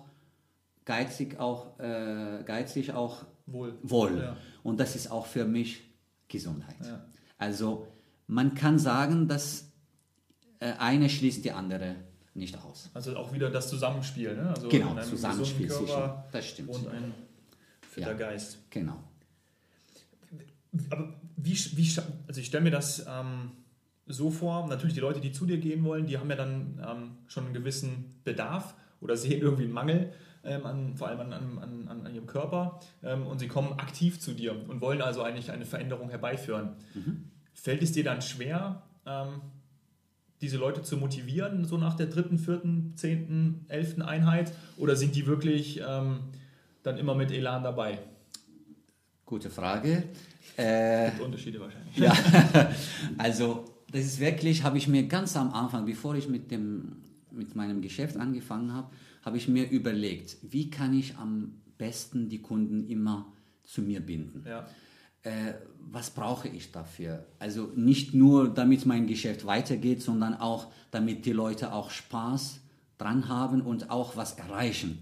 geizig, 0.83 1.39
auch, 1.39 1.79
äh, 1.79 2.43
geizig 2.45 2.93
auch 2.93 3.25
Wohl. 3.45 3.77
wohl. 3.83 4.17
Ja. 4.17 4.37
Und 4.63 4.79
das 4.79 4.95
ist 4.95 5.11
auch 5.11 5.25
für 5.25 5.45
mich 5.45 5.83
Gesundheit. 6.27 6.75
Ja. 6.83 7.05
Also 7.37 7.87
man 8.27 8.55
kann 8.55 8.79
sagen, 8.79 9.27
dass 9.27 9.71
äh, 10.59 10.73
eine 10.79 11.09
schließt 11.09 11.45
die 11.45 11.51
andere 11.51 11.95
nicht 12.33 12.57
aus. 12.57 12.89
Also 12.93 13.15
auch 13.15 13.31
wieder 13.33 13.49
das 13.49 13.69
Zusammenspiel. 13.69 14.35
Ne? 14.35 14.49
Also 14.49 14.67
Genau, 14.67 14.99
Zusammenspiel 15.01 15.71
sicher. 15.71 16.25
Das 16.31 16.45
stimmt. 16.47 16.69
Und 16.69 16.87
ein 16.87 17.13
fitter 17.81 18.11
Ja. 18.11 18.17
Geist. 18.17 18.59
Genau. 18.69 19.01
Aber 20.89 21.13
wie, 21.37 21.53
wie 21.53 21.89
also 22.27 22.41
ich 22.41 22.47
stelle 22.47 22.63
mir 22.63 22.71
das 22.71 23.05
ähm, 23.07 23.51
so 24.07 24.29
vor, 24.29 24.67
natürlich 24.67 24.93
die 24.93 24.99
Leute, 24.99 25.21
die 25.21 25.31
zu 25.31 25.45
dir 25.45 25.57
gehen 25.57 25.83
wollen, 25.83 26.05
die 26.05 26.17
haben 26.17 26.29
ja 26.29 26.35
dann 26.35 26.83
ähm, 26.85 27.11
schon 27.27 27.45
einen 27.45 27.53
gewissen 27.53 28.15
Bedarf. 28.23 28.75
oder 28.99 29.15
sehen 29.17 29.41
irgendwie 29.41 29.63
einen 29.63 29.73
Mangel, 29.73 30.13
ähm, 30.43 30.65
an, 30.65 30.95
vor 30.95 31.07
allem 31.07 31.21
an, 31.21 31.33
an, 31.33 31.87
an, 31.87 32.05
an 32.05 32.13
ihrem 32.13 32.27
Körper 32.27 32.79
ähm, 33.01 33.25
und 33.25 33.39
sie 33.39 33.47
kommen 33.47 33.73
aktiv 33.79 34.19
zu 34.19 34.33
dir 34.33 34.55
und 34.69 34.81
wollen 34.81 35.01
also 35.01 35.23
eigentlich 35.23 35.51
eine 35.51 35.65
Veränderung 35.65 36.09
herbeiführen. 36.09 36.75
Mhm. 36.93 37.31
Fällt 37.55 37.81
es 37.81 37.93
dir 37.93 38.03
dann 38.03 38.21
schwer, 38.21 38.83
ähm, 39.07 39.41
diese 40.41 40.57
Leute 40.57 40.83
zu 40.83 40.97
motivieren, 40.97 41.65
so 41.65 41.77
nach 41.77 41.95
der 41.95 42.05
dritten, 42.05 42.37
vierten, 42.37 42.93
zehnten, 42.95 43.65
elften 43.69 44.03
Einheit? 44.03 44.51
Oder 44.77 44.95
sind 44.95 45.15
die 45.15 45.25
wirklich 45.25 45.81
ähm, 45.85 46.19
dann 46.83 46.97
immer 46.97 47.15
mit 47.15 47.31
Elan 47.31 47.63
dabei? 47.63 47.97
Gute 49.25 49.49
Frage. 49.49 50.03
Äh, 50.57 51.09
Unterschiede 51.19 51.59
wahrscheinlich. 51.59 51.97
Ja, 51.97 52.13
also 53.17 53.65
das 53.91 54.01
ist 54.01 54.19
wirklich, 54.19 54.63
habe 54.63 54.77
ich 54.77 54.87
mir 54.87 55.07
ganz 55.07 55.35
am 55.35 55.51
Anfang, 55.51 55.85
bevor 55.85 56.15
ich 56.15 56.27
mit, 56.27 56.51
dem, 56.51 56.97
mit 57.31 57.55
meinem 57.55 57.81
Geschäft 57.81 58.17
angefangen 58.17 58.73
habe, 58.73 58.91
habe 59.23 59.37
ich 59.37 59.47
mir 59.47 59.69
überlegt, 59.69 60.37
wie 60.43 60.69
kann 60.69 60.93
ich 60.93 61.15
am 61.15 61.53
besten 61.77 62.29
die 62.29 62.41
Kunden 62.41 62.87
immer 62.87 63.31
zu 63.63 63.81
mir 63.81 63.99
binden. 63.99 64.43
Ja. 64.47 64.67
Äh, 65.25 65.53
was 65.91 66.11
brauche 66.11 66.47
ich 66.47 66.71
dafür? 66.71 67.25
Also 67.39 67.69
nicht 67.75 68.13
nur, 68.13 68.49
damit 68.53 68.85
mein 68.85 69.07
Geschäft 69.07 69.45
weitergeht, 69.45 70.01
sondern 70.01 70.35
auch, 70.35 70.67
damit 70.91 71.25
die 71.25 71.31
Leute 71.31 71.73
auch 71.73 71.89
Spaß 71.89 72.59
dran 72.97 73.27
haben 73.27 73.61
und 73.61 73.89
auch 73.89 74.15
was 74.15 74.33
erreichen. 74.33 74.99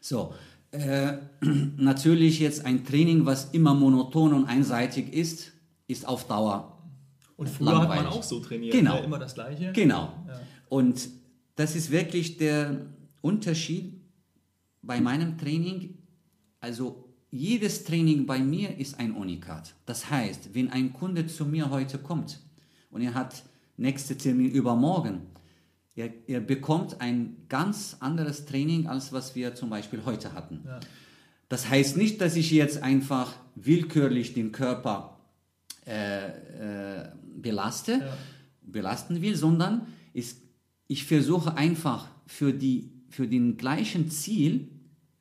So, 0.00 0.34
äh, 0.72 1.14
natürlich 1.76 2.40
jetzt 2.40 2.64
ein 2.64 2.84
Training, 2.84 3.24
was 3.24 3.50
immer 3.52 3.74
monoton 3.74 4.32
und 4.32 4.46
einseitig 4.46 5.12
ist, 5.12 5.52
ist 5.86 6.06
auf 6.06 6.26
Dauer. 6.26 6.78
Und 7.36 7.48
früher 7.48 7.72
langweilig. 7.72 8.04
hat 8.04 8.04
man 8.04 8.12
auch 8.12 8.22
so 8.22 8.40
trainiert, 8.40 8.72
genau. 8.72 8.94
Ne? 8.94 9.04
immer 9.04 9.18
das 9.18 9.34
Gleiche. 9.34 9.72
Genau. 9.72 10.12
Ja. 10.28 10.40
Und 10.68 11.08
das 11.56 11.76
ist 11.76 11.90
wirklich 11.90 12.36
der 12.36 12.86
Unterschied 13.20 14.00
bei 14.82 15.00
meinem 15.00 15.38
Training. 15.38 15.98
Also 16.60 17.01
jedes 17.32 17.84
Training 17.84 18.26
bei 18.26 18.38
mir 18.38 18.78
ist 18.78 19.00
ein 19.00 19.12
Unikat. 19.12 19.74
Das 19.86 20.10
heißt, 20.10 20.54
wenn 20.54 20.70
ein 20.70 20.92
Kunde 20.92 21.26
zu 21.26 21.46
mir 21.46 21.70
heute 21.70 21.98
kommt 21.98 22.38
und 22.90 23.00
er 23.00 23.14
hat 23.14 23.42
nächste 23.78 24.16
Termin 24.16 24.50
übermorgen, 24.50 25.22
er, 25.96 26.10
er 26.26 26.40
bekommt 26.40 27.00
ein 27.00 27.36
ganz 27.48 27.96
anderes 28.00 28.44
Training, 28.44 28.86
als 28.86 29.12
was 29.12 29.34
wir 29.34 29.54
zum 29.54 29.70
Beispiel 29.70 30.02
heute 30.04 30.34
hatten. 30.34 30.60
Ja. 30.64 30.78
Das 31.48 31.68
heißt 31.68 31.96
nicht, 31.96 32.20
dass 32.20 32.36
ich 32.36 32.50
jetzt 32.50 32.82
einfach 32.82 33.34
willkürlich 33.54 34.34
den 34.34 34.52
Körper 34.52 35.18
äh, 35.86 36.28
äh, 36.28 37.08
belaste, 37.34 37.92
ja. 37.92 38.16
belasten 38.60 39.22
will, 39.22 39.36
sondern 39.36 39.86
ist, 40.12 40.38
ich 40.86 41.04
versuche 41.04 41.56
einfach 41.56 42.08
für, 42.26 42.52
die, 42.52 42.90
für 43.08 43.26
den 43.26 43.56
gleichen 43.56 44.10
Ziel 44.10 44.68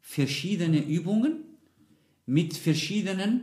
verschiedene 0.01 0.85
Übungen 0.85 1.50
mit 2.31 2.55
verschiedenen 2.55 3.41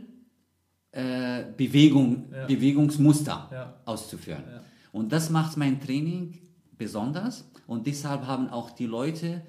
äh, 0.91 1.43
Bewegung, 1.55 2.25
ja. 2.31 2.47
Bewegungsmuster 2.47 3.77
auszuführen. 3.85 4.43
Und 4.91 5.11
das 5.11 5.29
macht 5.29 5.57
mein 5.57 5.79
Training 5.79 6.39
besonders 6.75 7.47
und 7.67 7.85
deshalb 7.85 8.25
haben 8.25 8.49
auch 8.49 8.71
die 8.71 8.87
Leute, 8.87 9.43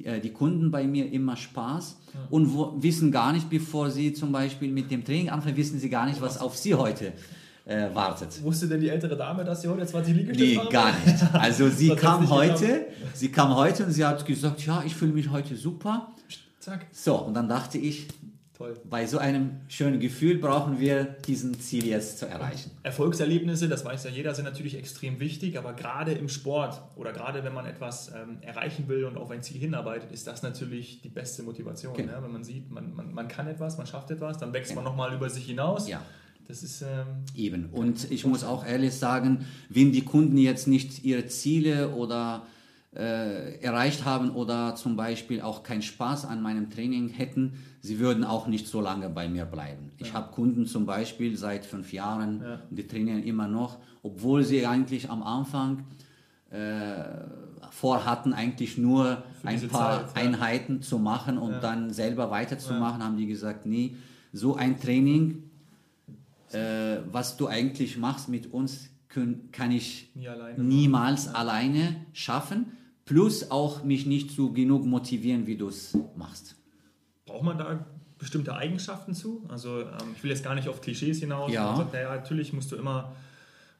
die, 0.00 0.06
äh, 0.06 0.20
die 0.20 0.32
Kunden 0.32 0.72
bei 0.72 0.88
mir 0.88 1.12
immer 1.12 1.36
Spaß 1.36 1.98
ja. 2.12 2.20
und 2.30 2.52
wo, 2.52 2.74
wissen 2.82 3.12
gar 3.12 3.32
nicht, 3.32 3.48
bevor 3.48 3.90
sie 3.90 4.12
zum 4.12 4.32
Beispiel 4.32 4.72
mit 4.72 4.90
dem 4.90 5.04
Training 5.04 5.30
anfangen, 5.30 5.56
wissen 5.56 5.78
sie 5.78 5.88
gar 5.88 6.06
nicht, 6.06 6.20
was 6.20 6.38
auf 6.38 6.56
sie 6.56 6.74
heute 6.74 7.12
äh, 7.66 7.94
wartet. 7.94 8.42
Wusste 8.42 8.66
denn 8.66 8.80
die 8.80 8.88
ältere 8.88 9.16
Dame, 9.16 9.44
dass 9.44 9.62
sie 9.62 9.68
heute 9.68 9.86
20 9.86 10.16
Liegestütze 10.16 10.60
Nee, 10.64 10.68
gar 10.68 10.92
nicht. 11.04 11.34
Also 11.34 11.68
sie 11.68 11.90
kam 11.94 12.28
heute, 12.28 12.86
sie 13.14 13.30
kam 13.30 13.54
heute 13.54 13.84
und 13.84 13.92
sie 13.92 14.04
hat 14.04 14.26
gesagt, 14.26 14.66
ja, 14.66 14.82
ich 14.84 14.96
fühle 14.96 15.12
mich 15.12 15.30
heute 15.30 15.54
super. 15.54 16.10
Zack. 16.58 16.88
So, 16.90 17.16
und 17.16 17.34
dann 17.34 17.48
dachte 17.48 17.78
ich, 17.78 18.08
Toll. 18.60 18.78
Bei 18.84 19.06
so 19.06 19.16
einem 19.16 19.52
schönen 19.68 20.00
Gefühl 20.00 20.36
brauchen 20.36 20.78
wir 20.78 21.04
diesen 21.04 21.58
Ziel 21.60 21.86
jetzt 21.86 22.18
zu 22.18 22.26
erreichen. 22.26 22.70
Erfolgserlebnisse, 22.82 23.70
das 23.70 23.86
weiß 23.86 24.04
ja 24.04 24.10
jeder, 24.10 24.34
sind 24.34 24.44
natürlich 24.44 24.76
extrem 24.76 25.18
wichtig, 25.18 25.56
aber 25.56 25.72
gerade 25.72 26.12
im 26.12 26.28
Sport 26.28 26.82
oder 26.94 27.14
gerade 27.14 27.42
wenn 27.42 27.54
man 27.54 27.64
etwas 27.64 28.08
ähm, 28.08 28.36
erreichen 28.42 28.86
will 28.86 29.06
und 29.06 29.16
auf 29.16 29.30
ein 29.30 29.42
Ziel 29.42 29.58
hinarbeitet, 29.58 30.12
ist 30.12 30.26
das 30.26 30.42
natürlich 30.42 31.00
die 31.00 31.08
beste 31.08 31.42
Motivation. 31.42 31.94
Genau. 31.94 32.12
Ne? 32.12 32.22
Wenn 32.22 32.32
man 32.32 32.44
sieht, 32.44 32.70
man, 32.70 32.94
man, 32.94 33.14
man 33.14 33.28
kann 33.28 33.46
etwas, 33.46 33.78
man 33.78 33.86
schafft 33.86 34.10
etwas, 34.10 34.36
dann 34.36 34.52
wächst 34.52 34.72
genau. 34.72 34.82
man 34.82 34.92
nochmal 34.92 35.14
über 35.14 35.30
sich 35.30 35.46
hinaus. 35.46 35.88
Ja. 35.88 36.02
Das 36.46 36.62
ist 36.62 36.82
ähm, 36.82 37.06
eben. 37.34 37.70
Und 37.70 38.10
ich 38.10 38.26
muss 38.26 38.44
auch 38.44 38.66
ehrlich 38.66 38.92
sagen, 38.92 39.46
wenn 39.70 39.90
die 39.90 40.04
Kunden 40.04 40.36
jetzt 40.36 40.68
nicht 40.68 41.02
ihre 41.02 41.24
Ziele 41.28 41.94
oder 41.94 42.42
äh, 42.94 43.58
erreicht 43.60 44.04
haben 44.04 44.30
oder 44.32 44.74
zum 44.74 44.96
Beispiel 44.96 45.40
auch 45.40 45.62
keinen 45.62 45.80
Spaß 45.82 46.26
an 46.26 46.42
meinem 46.42 46.68
Training 46.68 47.08
hätten, 47.08 47.54
sie 47.80 47.98
würden 47.98 48.24
auch 48.24 48.46
nicht 48.46 48.66
so 48.66 48.80
lange 48.80 49.08
bei 49.08 49.28
mir 49.28 49.44
bleiben. 49.44 49.92
Ich 49.98 50.12
habe 50.12 50.32
Kunden 50.32 50.66
zum 50.66 50.86
Beispiel 50.86 51.36
seit 51.36 51.64
fünf 51.64 51.92
Jahren, 51.92 52.42
ja. 52.42 52.60
die 52.70 52.86
trainieren 52.86 53.22
immer 53.22 53.48
noch, 53.48 53.78
obwohl 54.02 54.44
sie 54.44 54.66
eigentlich 54.66 55.10
am 55.10 55.22
Anfang 55.22 55.84
äh, 56.50 57.04
vorhatten, 57.70 58.32
eigentlich 58.32 58.78
nur 58.78 59.22
ein 59.44 59.68
paar 59.68 60.06
Zeit, 60.06 60.16
ja. 60.16 60.22
Einheiten 60.22 60.82
zu 60.82 60.98
machen 60.98 61.38
und 61.38 61.60
dann 61.62 61.90
selber 61.90 62.30
weiterzumachen, 62.30 63.02
haben 63.02 63.16
die 63.16 63.26
gesagt, 63.26 63.66
nee, 63.66 63.96
so 64.32 64.56
ein 64.56 64.80
Training, 64.80 65.44
äh, 66.52 66.98
was 67.10 67.36
du 67.36 67.46
eigentlich 67.46 67.96
machst 67.96 68.28
mit 68.28 68.52
uns, 68.52 68.90
können, 69.08 69.50
kann 69.50 69.72
ich 69.72 70.10
Nie 70.14 70.28
alleine 70.28 70.62
niemals 70.62 71.34
alleine 71.34 71.96
schaffen 72.12 72.66
plus 73.10 73.50
auch 73.50 73.82
mich 73.82 74.06
nicht 74.06 74.30
so 74.30 74.52
genug 74.52 74.86
motivieren, 74.86 75.48
wie 75.48 75.56
du 75.56 75.66
es 75.66 75.98
machst. 76.14 76.54
Braucht 77.30 77.44
man 77.44 77.58
da 77.58 77.86
bestimmte 78.18 78.54
Eigenschaften 78.54 79.14
zu? 79.14 79.44
Also 79.48 79.80
ähm, 79.80 80.14
ich 80.16 80.22
will 80.22 80.30
jetzt 80.30 80.42
gar 80.42 80.54
nicht 80.54 80.68
auf 80.68 80.80
Klischees 80.80 81.20
hinaus. 81.20 81.52
Ja. 81.52 81.76
Sagt, 81.76 81.92
naja, 81.92 82.14
natürlich 82.14 82.52
musst 82.52 82.72
du 82.72 82.76
immer 82.76 83.12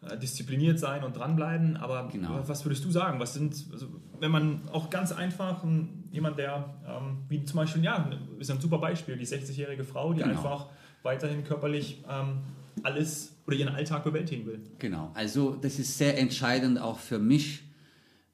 äh, 0.08 0.16
diszipliniert 0.16 0.78
sein 0.78 1.04
und 1.04 1.16
dranbleiben, 1.16 1.76
aber 1.76 2.08
genau. 2.10 2.42
was 2.46 2.64
würdest 2.64 2.84
du 2.84 2.90
sagen? 2.90 3.20
Was 3.20 3.34
sind, 3.34 3.54
also, 3.72 3.86
wenn 4.18 4.30
man 4.30 4.62
auch 4.72 4.88
ganz 4.88 5.12
einfach 5.12 5.62
ein, 5.62 6.04
jemand, 6.10 6.38
der, 6.38 6.72
ähm, 6.86 7.18
wie 7.28 7.44
zum 7.44 7.56
Beispiel, 7.56 7.84
ja, 7.84 8.08
ist 8.38 8.50
ein 8.50 8.60
super 8.60 8.78
Beispiel, 8.78 9.16
die 9.16 9.26
60-jährige 9.26 9.84
Frau, 9.84 10.12
die 10.12 10.22
genau. 10.22 10.30
einfach 10.30 10.68
weiterhin 11.02 11.44
körperlich 11.44 12.02
ähm, 12.08 12.38
alles 12.82 13.36
oder 13.46 13.56
ihren 13.56 13.74
Alltag 13.74 14.04
bewältigen 14.04 14.46
will. 14.46 14.60
Genau, 14.78 15.10
also 15.14 15.54
das 15.56 15.78
ist 15.78 15.98
sehr 15.98 16.16
entscheidend 16.18 16.80
auch 16.80 16.98
für 16.98 17.18
mich, 17.18 17.64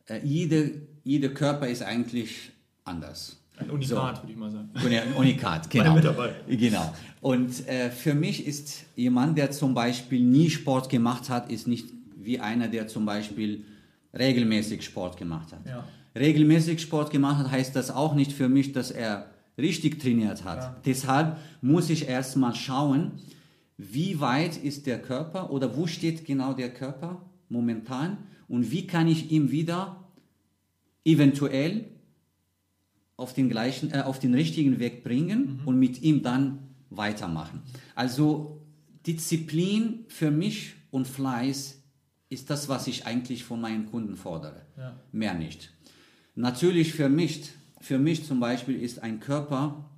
äh, 0.09 0.21
jede, 0.23 0.83
jeder 1.03 1.31
Körper 1.31 1.67
ist 1.67 1.83
eigentlich 1.83 2.53
anders. 2.85 3.43
Ein 3.57 3.71
Unikat, 3.71 4.17
so. 4.17 4.23
würde 4.23 4.33
ich 4.33 4.39
mal 4.39 4.51
sagen. 4.51 4.71
Ein 4.75 5.15
Unikat, 5.15 5.71
genau. 5.71 5.99
genau. 6.47 6.95
Und 7.21 7.67
äh, 7.69 7.91
für 7.91 8.15
mich 8.15 8.47
ist 8.47 8.85
jemand, 8.97 9.39
der 9.39 9.51
zum 9.51 9.75
Beispiel 9.75 10.21
nie 10.21 10.51
Sport 10.51 10.89
gemacht 10.89 11.31
hat, 11.31 11.51
ist 11.51 11.67
nicht 11.67 11.89
wie 12.17 12.39
einer, 12.41 12.69
der 12.69 12.87
zum 12.87 13.07
Beispiel 13.07 13.65
regelmäßig 14.17 14.85
Sport 14.85 15.17
gemacht 15.17 15.53
hat. 15.53 15.67
Ja. 15.67 15.85
Regelmäßig 16.15 16.81
Sport 16.81 17.11
gemacht 17.11 17.39
hat, 17.39 17.51
heißt 17.51 17.75
das 17.77 17.91
auch 17.91 18.15
nicht 18.15 18.33
für 18.33 18.49
mich, 18.49 18.73
dass 18.73 18.91
er 18.91 19.27
richtig 19.59 20.01
trainiert 20.01 20.45
hat. 20.45 20.59
Ja. 20.59 20.77
Deshalb 20.85 21.39
muss 21.63 21.89
ich 21.89 22.09
erstmal 22.09 22.55
schauen, 22.55 23.13
wie 23.79 24.21
weit 24.21 24.57
ist 24.57 24.87
der 24.87 25.01
Körper 25.01 25.51
oder 25.51 25.77
wo 25.77 25.87
steht 25.87 26.25
genau 26.25 26.53
der 26.53 26.73
Körper 26.73 27.23
momentan 27.49 28.19
und 28.49 28.71
wie 28.71 28.87
kann 28.87 29.07
ich 29.07 29.31
ihm 29.31 29.51
wieder 29.51 30.05
eventuell 31.05 31.85
auf 33.17 33.33
den, 33.33 33.49
gleichen, 33.49 33.93
äh, 33.93 34.03
auf 34.03 34.19
den 34.19 34.35
richtigen 34.35 34.79
Weg 34.79 35.05
bringen 35.05 35.61
mhm. 35.61 35.69
und 35.69 35.79
mit 35.79 36.03
ihm 36.03 36.23
dann 36.23 36.59
weitermachen. 36.91 37.63
Also 37.95 38.63
Disziplin 39.07 40.05
für 40.09 40.31
mich 40.31 40.75
und 40.91 41.07
Fleiß 41.07 41.83
ist 42.29 42.51
das, 42.51 42.69
was 42.69 42.87
ich 42.87 43.07
eigentlich 43.07 43.45
von 43.45 43.61
meinen 43.61 43.87
Kunden 43.87 44.17
fordere. 44.17 44.63
Ja. 44.77 44.97
Mehr 45.13 45.35
nicht. 45.35 45.73
Natürlich 46.35 46.93
für 46.93 47.09
mich, 47.09 47.53
für 47.81 47.99
mich 47.99 48.25
zum 48.25 48.41
Beispiel 48.41 48.81
ist 48.81 49.03
ein 49.03 49.21
Körper 49.21 49.89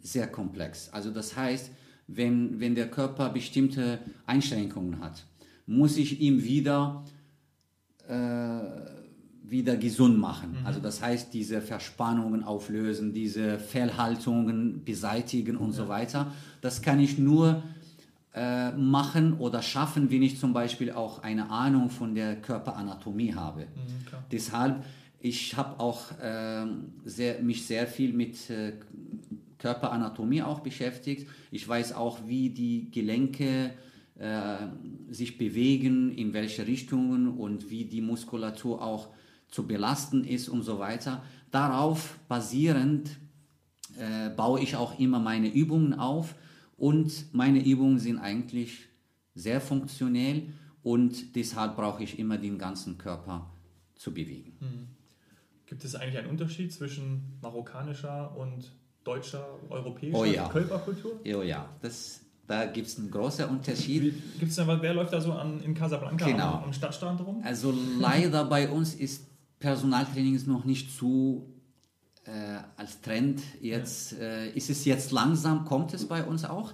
sehr 0.00 0.26
komplex. 0.26 0.88
Also 0.90 1.10
das 1.10 1.36
heißt, 1.36 1.70
wenn, 2.06 2.58
wenn 2.58 2.74
der 2.74 2.90
Körper 2.90 3.28
bestimmte 3.30 4.00
Einschränkungen 4.26 5.00
hat, 5.00 5.26
muss 5.66 5.98
ich 5.98 6.20
ihm 6.20 6.42
wieder 6.42 7.04
äh, 8.08 8.97
wieder 9.50 9.76
gesund 9.76 10.18
machen. 10.18 10.56
Mhm. 10.60 10.66
Also 10.66 10.80
das 10.80 11.02
heißt, 11.02 11.32
diese 11.32 11.60
Verspannungen 11.60 12.44
auflösen, 12.44 13.12
diese 13.12 13.58
Fehlhaltungen 13.58 14.84
beseitigen 14.84 15.56
und 15.56 15.70
ja. 15.70 15.76
so 15.76 15.88
weiter. 15.88 16.32
Das 16.60 16.82
kann 16.82 17.00
ich 17.00 17.18
nur 17.18 17.62
äh, 18.34 18.72
machen 18.72 19.34
oder 19.38 19.62
schaffen, 19.62 20.10
wenn 20.10 20.22
ich 20.22 20.38
zum 20.38 20.52
Beispiel 20.52 20.92
auch 20.92 21.22
eine 21.22 21.50
Ahnung 21.50 21.90
von 21.90 22.14
der 22.14 22.36
Körperanatomie 22.36 23.34
habe. 23.34 23.62
Mhm, 23.62 24.16
Deshalb, 24.30 24.84
ich 25.20 25.56
habe 25.56 25.80
auch 25.80 26.12
äh, 26.20 26.66
sehr, 27.04 27.40
mich 27.40 27.66
sehr 27.66 27.86
viel 27.86 28.12
mit 28.12 28.50
äh, 28.50 28.74
Körperanatomie 29.58 30.42
auch 30.42 30.60
beschäftigt. 30.60 31.26
Ich 31.50 31.66
weiß 31.66 31.94
auch, 31.94 32.20
wie 32.26 32.50
die 32.50 32.90
Gelenke 32.90 33.72
äh, 34.18 34.56
sich 35.10 35.38
bewegen, 35.38 36.12
in 36.12 36.32
welche 36.32 36.66
Richtungen 36.66 37.28
und 37.28 37.70
wie 37.70 37.84
die 37.84 38.00
Muskulatur 38.00 38.82
auch 38.82 39.08
zu 39.48 39.66
belasten 39.66 40.24
ist 40.24 40.48
und 40.48 40.62
so 40.62 40.78
weiter, 40.78 41.22
darauf 41.50 42.18
basierend 42.28 43.10
äh, 43.98 44.30
baue 44.30 44.60
ich 44.60 44.76
auch 44.76 44.98
immer 44.98 45.18
meine 45.18 45.48
Übungen 45.48 45.94
auf 45.94 46.34
und 46.76 47.34
meine 47.34 47.64
Übungen 47.64 47.98
sind 47.98 48.18
eigentlich 48.18 48.88
sehr 49.34 49.60
funktionell 49.60 50.52
und 50.82 51.34
deshalb 51.36 51.76
brauche 51.76 52.02
ich 52.02 52.18
immer 52.18 52.38
den 52.38 52.58
ganzen 52.58 52.98
Körper 52.98 53.50
zu 53.96 54.12
bewegen. 54.12 54.56
Mhm. 54.60 54.88
Gibt 55.66 55.84
es 55.84 55.94
eigentlich 55.94 56.18
einen 56.18 56.30
Unterschied 56.30 56.72
zwischen 56.72 57.38
marokkanischer 57.42 58.34
und 58.36 58.72
deutscher, 59.04 59.46
europäischer 59.68 60.18
oh 60.18 60.24
ja. 60.24 60.48
Körperkultur? 60.48 61.20
Oh 61.24 61.42
ja, 61.42 61.68
das, 61.82 62.20
da 62.46 62.66
gibt 62.66 62.86
es 62.86 62.98
einen 62.98 63.10
großen 63.10 63.46
Unterschied. 63.46 64.14
Gibt's 64.38 64.56
denn, 64.56 64.66
wer 64.66 64.94
läuft 64.94 65.12
da 65.12 65.20
so 65.20 65.32
an, 65.32 65.60
in 65.60 65.74
Casablanca 65.74 66.24
genau. 66.24 66.54
am, 66.54 66.64
am 66.64 66.72
Stadtstrand 66.72 67.20
rum? 67.20 67.42
Also 67.44 67.74
leider 67.98 68.44
bei 68.44 68.70
uns 68.70 68.94
ist 68.94 69.27
Personaltraining 69.60 70.40
noch 70.46 70.64
nicht 70.64 70.96
zu 70.96 71.46
äh, 72.24 72.30
als 72.76 73.00
Trend. 73.00 73.42
Jetzt 73.60 74.18
äh, 74.18 74.50
ist 74.50 74.70
es 74.70 74.84
jetzt 74.84 75.10
langsam, 75.10 75.64
kommt 75.64 75.94
es 75.94 76.06
bei 76.06 76.24
uns 76.24 76.44
auch, 76.44 76.72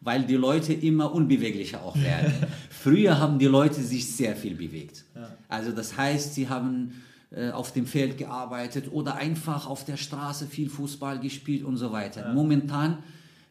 weil 0.00 0.24
die 0.24 0.36
Leute 0.36 0.72
immer 0.72 1.12
unbeweglicher 1.12 1.82
auch 1.82 1.96
werden. 1.96 2.32
Früher 2.70 3.18
haben 3.18 3.38
die 3.38 3.46
Leute 3.46 3.82
sich 3.82 4.10
sehr 4.14 4.36
viel 4.36 4.54
bewegt. 4.54 5.04
Ja. 5.14 5.30
Also 5.48 5.72
das 5.72 5.96
heißt, 5.96 6.34
sie 6.34 6.48
haben 6.48 7.02
äh, 7.30 7.50
auf 7.50 7.72
dem 7.72 7.86
Feld 7.86 8.18
gearbeitet 8.18 8.92
oder 8.92 9.16
einfach 9.16 9.66
auf 9.66 9.84
der 9.84 9.96
Straße 9.96 10.46
viel 10.46 10.68
Fußball 10.68 11.20
gespielt 11.20 11.64
und 11.64 11.76
so 11.76 11.92
weiter. 11.92 12.26
Ja. 12.26 12.32
Momentan 12.32 12.98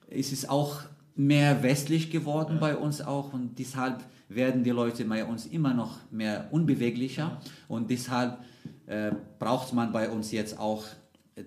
ist 0.09 0.33
es 0.33 0.47
auch 0.47 0.81
mehr 1.15 1.63
westlich 1.63 2.11
geworden 2.11 2.55
ja. 2.55 2.59
bei 2.59 2.77
uns 2.77 3.01
auch 3.01 3.33
und 3.33 3.59
deshalb 3.59 4.03
werden 4.29 4.63
die 4.63 4.69
Leute 4.69 5.05
bei 5.05 5.25
uns 5.25 5.45
immer 5.45 5.73
noch 5.73 5.99
mehr 6.11 6.47
unbeweglicher 6.51 7.41
und 7.67 7.89
deshalb 7.89 8.39
äh, 8.85 9.11
braucht 9.39 9.73
man 9.73 9.91
bei 9.91 10.09
uns 10.09 10.31
jetzt 10.31 10.57
auch 10.57 10.85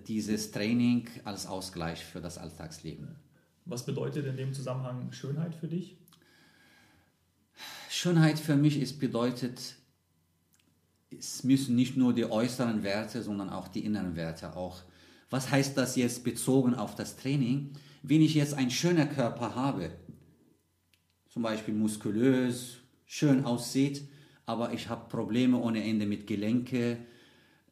dieses 0.07 0.51
Training 0.51 1.07
als 1.23 1.47
Ausgleich 1.47 2.03
für 2.03 2.21
das 2.21 2.37
Alltagsleben. 2.37 3.15
Was 3.65 3.85
bedeutet 3.85 4.25
in 4.25 4.37
dem 4.37 4.53
Zusammenhang 4.53 5.11
Schönheit 5.11 5.55
für 5.55 5.67
dich? 5.67 5.97
Schönheit 7.89 8.39
für 8.39 8.55
mich 8.55 8.79
ist 8.79 8.99
bedeutet 8.99 9.77
es 11.19 11.43
müssen 11.43 11.75
nicht 11.75 11.97
nur 11.97 12.13
die 12.13 12.25
äußeren 12.25 12.83
Werte, 12.83 13.21
sondern 13.21 13.49
auch 13.49 13.67
die 13.67 13.85
inneren 13.85 14.15
Werte 14.15 14.55
auch. 14.55 14.81
Was 15.29 15.49
heißt 15.49 15.77
das 15.77 15.95
jetzt 15.95 16.23
bezogen 16.23 16.75
auf 16.75 16.95
das 16.95 17.15
Training? 17.15 17.71
Wenn 18.03 18.21
ich 18.21 18.35
jetzt 18.35 18.53
einen 18.53 18.71
schönen 18.71 19.09
Körper 19.09 19.55
habe, 19.55 19.91
zum 21.33 21.41
Beispiel 21.41 21.73
muskulös, 21.73 22.77
schön 23.07 23.43
aussieht, 23.43 24.03
aber 24.45 24.71
ich 24.71 24.87
habe 24.89 25.09
Probleme 25.09 25.57
ohne 25.57 25.83
Ende 25.83 26.05
mit 26.05 26.27
Gelenke, 26.27 26.97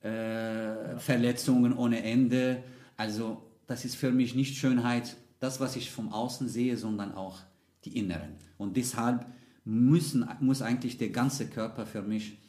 äh, 0.02 0.98
Verletzungen 0.98 1.78
ohne 1.78 2.02
Ende. 2.02 2.64
Also 2.98 3.44
das 3.68 3.86
ist 3.86 3.96
für 3.96 4.12
mich 4.12 4.34
nicht 4.34 4.58
Schönheit, 4.58 5.16
das, 5.40 5.60
was 5.60 5.76
ich 5.76 5.92
vom 5.92 6.12
Außen 6.12 6.50
sehe, 6.50 6.76
sondern 6.76 7.14
auch 7.14 7.38
die 7.86 7.96
Inneren. 8.00 8.32
Und 8.58 8.78
deshalb 8.78 9.28
müssen, 9.64 10.28
muss 10.40 10.64
eigentlich 10.64 10.98
der 10.98 11.10
ganze 11.10 11.46
Körper 11.48 11.86
für 11.86 12.02
mich 12.02 12.40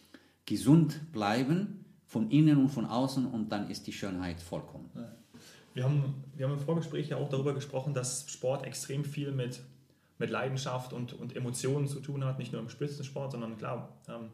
gesund 0.47 1.13
bleiben, 1.13 1.85
von 2.07 2.31
innen 2.31 2.57
und 2.57 2.71
von 2.71 2.87
außen, 2.87 3.27
und 3.27 3.53
dann 3.53 3.69
ist 3.69 3.87
die 3.87 3.93
Schönheit 3.93 4.41
vollkommen. 4.41 4.91
Wir 5.75 5.85
haben, 5.85 6.25
wir 6.37 6.47
haben 6.47 6.55
im 6.55 6.65
Vorgespräch 6.65 7.11
ja 7.11 7.19
auch 7.19 7.29
darüber 7.29 7.53
gesprochen, 7.53 7.93
dass 7.93 8.31
Sport 8.31 8.65
extrem 8.65 9.05
viel 9.05 9.33
mit, 9.33 9.61
mit 10.23 10.31
Leidenschaft 10.31 10.93
und, 10.93 11.13
und 11.13 11.35
Emotionen 11.35 11.89
zu 11.89 12.01
tun 12.01 12.25
hat, 12.25 12.39
nicht 12.39 12.53
nur 12.53 12.63
im 12.63 12.69
Spitzensport, 12.69 13.33
sondern 13.33 13.59
klar, 13.59 14.01
ähm, 14.09 14.31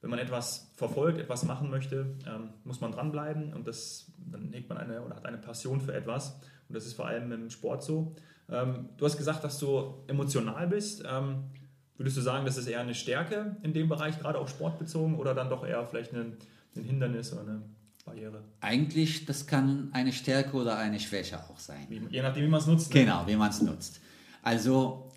wenn 0.00 0.10
man 0.10 0.20
etwas 0.20 0.70
verfolgt, 0.76 1.18
etwas 1.18 1.44
machen 1.44 1.70
möchte, 1.70 2.14
ähm, 2.24 2.50
muss 2.62 2.80
man 2.80 2.92
dranbleiben 2.92 3.52
und 3.52 3.66
das, 3.66 4.12
dann 4.16 4.52
hegt 4.52 4.68
man 4.68 4.78
eine 4.78 5.02
oder 5.02 5.16
hat 5.16 5.26
eine 5.26 5.38
Passion 5.38 5.80
für 5.80 5.92
etwas. 5.92 6.40
Und 6.68 6.76
das 6.76 6.86
ist 6.86 6.94
vor 6.94 7.08
allem 7.08 7.32
im 7.32 7.50
Sport 7.50 7.82
so. 7.82 8.14
Ähm, 8.48 8.90
du 8.96 9.04
hast 9.04 9.16
gesagt, 9.16 9.42
dass 9.42 9.58
du 9.58 10.04
emotional 10.06 10.68
bist. 10.68 11.02
Ähm, 11.04 11.50
Würdest 11.96 12.16
du 12.16 12.20
sagen, 12.20 12.46
das 12.46 12.56
ist 12.56 12.68
eher 12.68 12.78
eine 12.78 12.94
Stärke 12.94 13.56
in 13.62 13.72
dem 13.72 13.88
Bereich, 13.88 14.20
gerade 14.20 14.38
auf 14.38 14.48
Sport 14.48 14.78
bezogen, 14.78 15.16
oder 15.16 15.34
dann 15.34 15.50
doch 15.50 15.66
eher 15.66 15.84
vielleicht 15.84 16.14
ein, 16.14 16.36
ein 16.76 16.84
Hindernis 16.84 17.32
oder 17.32 17.42
eine 17.42 17.62
Barriere? 18.04 18.44
Eigentlich, 18.60 19.26
das 19.26 19.48
kann 19.48 19.88
eine 19.92 20.12
Stärke 20.12 20.56
oder 20.56 20.78
eine 20.78 21.00
Schwäche 21.00 21.38
auch 21.38 21.58
sein. 21.58 21.86
Wie, 21.88 22.00
je 22.08 22.22
nachdem, 22.22 22.44
wie 22.44 22.48
man 22.48 22.60
es 22.60 22.68
nutzt. 22.68 22.94
Ne? 22.94 23.00
Genau, 23.00 23.26
wie 23.26 23.34
man 23.34 23.50
es 23.50 23.60
nutzt. 23.62 24.00
Also 24.42 25.10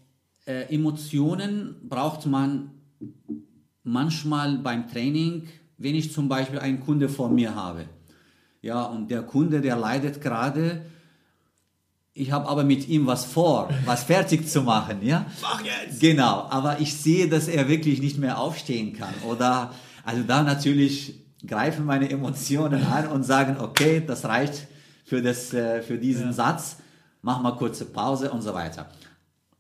äh, 0.46 0.74
Emotionen 0.74 1.76
braucht 1.88 2.26
man 2.26 2.72
manchmal 3.84 4.58
beim 4.58 4.88
Training, 4.90 5.48
wenn 5.78 5.96
ich 5.96 6.14
zum 6.14 6.28
Beispiel 6.30 6.60
einen 6.60 6.80
Kunde 6.80 7.10
vor 7.10 7.30
mir 7.30 7.56
habe. 7.56 7.86
Ja, 8.62 8.84
und 8.84 9.10
der 9.10 9.24
Kunde, 9.24 9.62
der 9.62 9.76
leidet 9.76 10.22
gerade 10.22 10.84
ich 12.14 12.32
habe 12.32 12.48
aber 12.50 12.64
mit 12.64 12.90
ihm 12.90 13.08
was 13.08 13.24
vor, 13.24 13.70
was 13.86 14.04
fertig 14.04 14.48
zu 14.50 14.64
machen, 14.64 15.00
ja? 15.02 15.26
Mach 15.42 15.62
jetzt! 15.64 16.02
Genau, 16.02 16.46
aber 16.50 16.80
ich 16.82 16.96
sehe, 16.98 17.30
dass 17.30 17.48
er 17.48 17.70
wirklich 17.70 18.02
nicht 18.02 18.18
mehr 18.18 18.38
aufstehen 18.38 18.94
kann. 18.94 19.14
Oder, 19.28 19.74
also 20.04 20.24
da 20.24 20.44
natürlich 20.44 21.16
greifen 21.48 21.86
meine 21.86 22.10
Emotionen 22.10 22.86
an 22.86 23.08
und 23.08 23.24
sagen, 23.24 23.58
okay, 23.60 24.04
das 24.06 24.26
reicht 24.26 24.68
für, 25.06 25.22
das, 25.22 25.54
äh, 25.54 25.82
für 25.82 25.98
diesen 25.98 26.28
ja. 26.28 26.34
Satz, 26.34 26.78
mach 27.22 27.42
mal 27.42 27.56
kurze 27.56 27.86
Pause 27.86 28.30
und 28.32 28.42
so 28.42 28.54
weiter. 28.54 28.90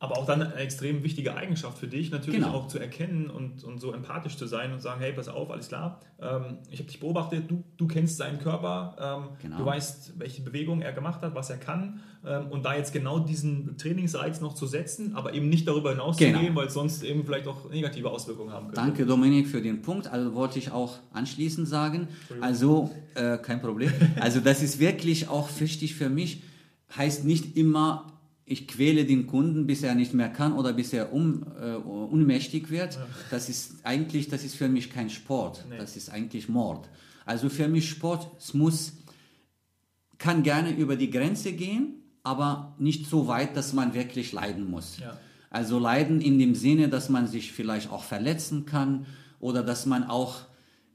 Aber 0.01 0.17
auch 0.17 0.25
dann 0.25 0.41
eine 0.41 0.55
extrem 0.55 1.03
wichtige 1.03 1.35
Eigenschaft 1.35 1.77
für 1.77 1.85
dich, 1.85 2.09
natürlich 2.09 2.39
genau. 2.39 2.55
auch 2.55 2.67
zu 2.67 2.79
erkennen 2.79 3.29
und, 3.29 3.63
und 3.63 3.79
so 3.79 3.93
empathisch 3.93 4.35
zu 4.35 4.47
sein 4.47 4.73
und 4.73 4.81
sagen, 4.81 4.99
hey, 4.99 5.13
pass 5.13 5.27
auf, 5.27 5.51
alles 5.51 5.67
klar, 5.67 5.99
ähm, 6.19 6.57
ich 6.71 6.79
habe 6.79 6.89
dich 6.89 6.99
beobachtet, 6.99 7.51
du, 7.51 7.63
du 7.77 7.85
kennst 7.85 8.17
seinen 8.17 8.39
Körper, 8.39 8.95
ähm, 8.99 9.37
genau. 9.39 9.59
du 9.59 9.65
weißt, 9.65 10.13
welche 10.17 10.41
Bewegung 10.41 10.81
er 10.81 10.91
gemacht 10.91 11.21
hat, 11.21 11.35
was 11.35 11.51
er 11.51 11.57
kann 11.57 11.99
ähm, 12.25 12.47
und 12.47 12.65
da 12.65 12.75
jetzt 12.75 12.93
genau 12.93 13.19
diesen 13.19 13.77
Trainingsreiz 13.77 14.41
noch 14.41 14.55
zu 14.55 14.65
setzen, 14.65 15.15
aber 15.15 15.35
eben 15.35 15.49
nicht 15.49 15.67
darüber 15.67 15.91
hinaus 15.91 16.17
genau. 16.17 16.39
zu 16.39 16.45
gehen, 16.45 16.55
weil 16.55 16.65
es 16.65 16.73
sonst 16.73 17.03
eben 17.03 17.23
vielleicht 17.23 17.45
auch 17.45 17.69
negative 17.69 18.09
Auswirkungen 18.09 18.51
haben 18.51 18.69
könnte. 18.69 18.81
Danke 18.81 19.05
Dominik 19.05 19.47
für 19.47 19.61
den 19.61 19.83
Punkt, 19.83 20.07
also 20.07 20.33
wollte 20.33 20.57
ich 20.57 20.71
auch 20.71 20.97
anschließend 21.13 21.67
sagen, 21.67 22.07
also 22.39 22.89
äh, 23.13 23.37
kein 23.37 23.61
Problem, 23.61 23.91
also 24.19 24.39
das 24.39 24.63
ist 24.63 24.79
wirklich 24.79 25.27
auch 25.27 25.47
wichtig 25.59 25.93
für 25.93 26.09
mich, 26.09 26.41
heißt 26.97 27.23
nicht 27.23 27.55
immer 27.55 28.07
ich 28.51 28.67
quäle 28.67 29.05
den 29.05 29.27
Kunden, 29.27 29.65
bis 29.65 29.81
er 29.81 29.95
nicht 29.95 30.13
mehr 30.13 30.29
kann 30.29 30.53
oder 30.53 30.73
bis 30.73 30.91
er 30.93 31.13
um, 31.13 31.45
äh, 31.59 31.75
unmächtig 31.75 32.69
wird. 32.69 32.95
Ja. 32.95 33.07
Das 33.29 33.49
ist 33.49 33.77
eigentlich, 33.83 34.27
das 34.27 34.43
ist 34.43 34.55
für 34.55 34.67
mich 34.67 34.91
kein 34.91 35.09
Sport. 35.09 35.65
Nee. 35.69 35.77
Das 35.77 35.95
ist 35.95 36.09
eigentlich 36.09 36.49
Mord. 36.49 36.89
Also 37.25 37.49
für 37.49 37.67
mich 37.67 37.89
Sport, 37.89 38.29
es 38.37 38.53
muss, 38.53 38.93
kann 40.17 40.43
gerne 40.43 40.71
über 40.71 40.95
die 40.95 41.09
Grenze 41.09 41.53
gehen, 41.53 41.95
aber 42.23 42.75
nicht 42.77 43.07
so 43.07 43.27
weit, 43.27 43.55
dass 43.55 43.73
man 43.73 43.93
wirklich 43.93 44.33
leiden 44.33 44.69
muss. 44.69 44.99
Ja. 44.99 45.17
Also 45.49 45.79
leiden 45.79 46.21
in 46.21 46.37
dem 46.37 46.55
Sinne, 46.55 46.89
dass 46.89 47.09
man 47.09 47.27
sich 47.27 47.51
vielleicht 47.51 47.91
auch 47.91 48.03
verletzen 48.03 48.65
kann 48.65 49.05
oder 49.39 49.63
dass 49.63 49.85
man 49.85 50.03
auch 50.03 50.41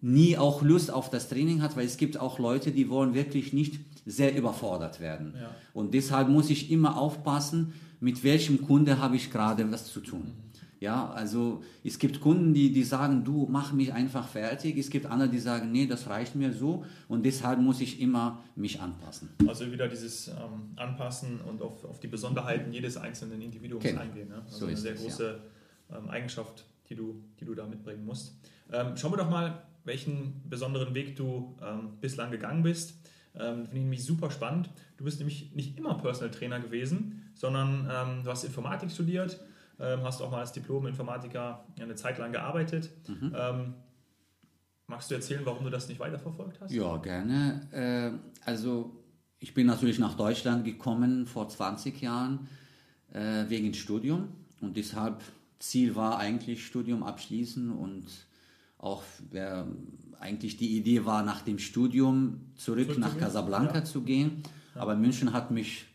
nie 0.00 0.36
auch 0.36 0.62
Lust 0.62 0.90
auf 0.90 1.10
das 1.10 1.28
Training 1.28 1.62
hat, 1.62 1.76
weil 1.76 1.86
es 1.86 1.96
gibt 1.96 2.18
auch 2.18 2.38
Leute, 2.38 2.70
die 2.70 2.88
wollen 2.88 3.14
wirklich 3.14 3.52
nicht 3.52 3.80
sehr 4.06 4.36
überfordert 4.36 5.00
werden. 5.00 5.34
Ja. 5.38 5.50
Und 5.74 5.92
deshalb 5.92 6.28
muss 6.28 6.48
ich 6.48 6.70
immer 6.70 6.96
aufpassen, 6.96 7.74
mit 8.00 8.22
welchem 8.24 8.62
Kunde 8.62 8.98
habe 8.98 9.16
ich 9.16 9.30
gerade 9.30 9.70
was 9.70 9.86
zu 9.86 10.00
tun. 10.00 10.20
Mhm. 10.20 10.46
Ja, 10.78 11.10
also 11.10 11.62
es 11.82 11.98
gibt 11.98 12.20
Kunden, 12.20 12.52
die, 12.52 12.70
die 12.70 12.84
sagen, 12.84 13.24
du 13.24 13.46
mach 13.50 13.72
mich 13.72 13.92
einfach 13.92 14.28
fertig. 14.28 14.76
Es 14.76 14.90
gibt 14.90 15.06
andere, 15.06 15.28
die 15.28 15.38
sagen, 15.38 15.72
nee, 15.72 15.86
das 15.86 16.06
reicht 16.06 16.34
mir 16.34 16.52
so 16.52 16.84
und 17.08 17.24
deshalb 17.24 17.60
muss 17.60 17.80
ich 17.80 18.00
immer 18.00 18.42
mich 18.56 18.80
anpassen. 18.80 19.30
Also 19.48 19.72
wieder 19.72 19.88
dieses 19.88 20.28
ähm, 20.28 20.72
Anpassen 20.76 21.40
und 21.40 21.62
auf, 21.62 21.84
auf 21.84 21.98
die 21.98 22.08
Besonderheiten 22.08 22.72
jedes 22.72 22.98
einzelnen 22.98 23.40
Individuums 23.40 23.84
genau. 23.84 24.02
eingehen. 24.02 24.28
Ne? 24.28 24.42
Also 24.44 24.58
so 24.58 24.66
eine 24.66 24.76
sehr 24.76 24.92
es, 24.94 25.02
große 25.02 25.40
ja. 25.90 25.98
ähm, 25.98 26.10
Eigenschaft, 26.10 26.64
die 26.90 26.94
du, 26.94 27.24
die 27.40 27.46
du 27.46 27.54
da 27.54 27.66
mitbringen 27.66 28.04
musst. 28.04 28.36
Ähm, 28.70 28.96
schauen 28.96 29.12
wir 29.12 29.16
doch 29.16 29.30
mal, 29.30 29.62
welchen 29.84 30.42
besonderen 30.48 30.94
Weg 30.94 31.16
du 31.16 31.56
ähm, 31.62 31.92
bislang 32.00 32.30
gegangen 32.30 32.62
bist. 32.62 32.94
Ähm, 33.38 33.64
Finde 33.64 33.77
ich 33.77 33.83
nämlich 33.83 34.05
super 34.05 34.31
spannend. 34.31 34.70
Du 34.96 35.05
bist 35.05 35.18
nämlich 35.18 35.53
nicht 35.55 35.79
immer 35.79 35.94
Personal 35.94 36.31
Trainer 36.31 36.61
gewesen, 36.61 37.31
sondern 37.35 37.88
ähm, 37.90 38.25
du 38.25 38.31
hast 38.31 38.44
Informatik 38.44 38.90
studiert, 38.90 39.38
ähm, 39.79 40.01
hast 40.03 40.22
auch 40.22 40.31
mal 40.31 40.40
als 40.40 40.53
Diplom-Informatiker 40.53 41.64
eine 41.79 41.94
Zeit 41.94 42.18
lang 42.18 42.33
gearbeitet. 42.33 42.90
Mhm. 43.09 43.35
Ähm, 43.37 43.75
magst 44.87 45.11
du 45.11 45.14
erzählen, 45.14 45.42
warum 45.44 45.64
du 45.64 45.70
das 45.70 45.88
nicht 45.88 46.01
weiterverfolgt 46.01 46.61
hast? 46.61 46.72
Ja, 46.72 46.96
gerne. 46.96 47.61
Äh, 47.72 48.46
also 48.46 48.96
ich 49.38 49.55
bin 49.55 49.66
natürlich 49.66 49.99
nach 49.99 50.16
Deutschland 50.16 50.64
gekommen 50.64 51.27
vor 51.27 51.49
20 51.49 52.01
Jahren 52.01 52.49
äh, 53.12 53.44
wegen 53.49 53.75
Studium 53.75 54.29
und 54.61 54.77
deshalb 54.77 55.20
Ziel 55.59 55.94
war 55.96 56.18
eigentlich 56.18 56.66
Studium 56.66 57.03
abschließen 57.03 57.70
und 57.70 58.07
auch 58.79 59.03
wer 59.31 59.66
eigentlich 60.20 60.57
die 60.57 60.76
Idee 60.76 61.05
war, 61.05 61.22
nach 61.22 61.42
dem 61.42 61.59
Studium 61.59 62.40
zurück, 62.57 62.87
zurück 62.87 62.98
nach 62.98 63.18
Casablanca 63.18 63.79
ja. 63.79 63.85
zu 63.85 64.02
gehen. 64.02 64.42
Ja. 64.74 64.83
Aber 64.83 64.96
München 64.96 65.33
hat 65.33 65.50
mich 65.50 65.87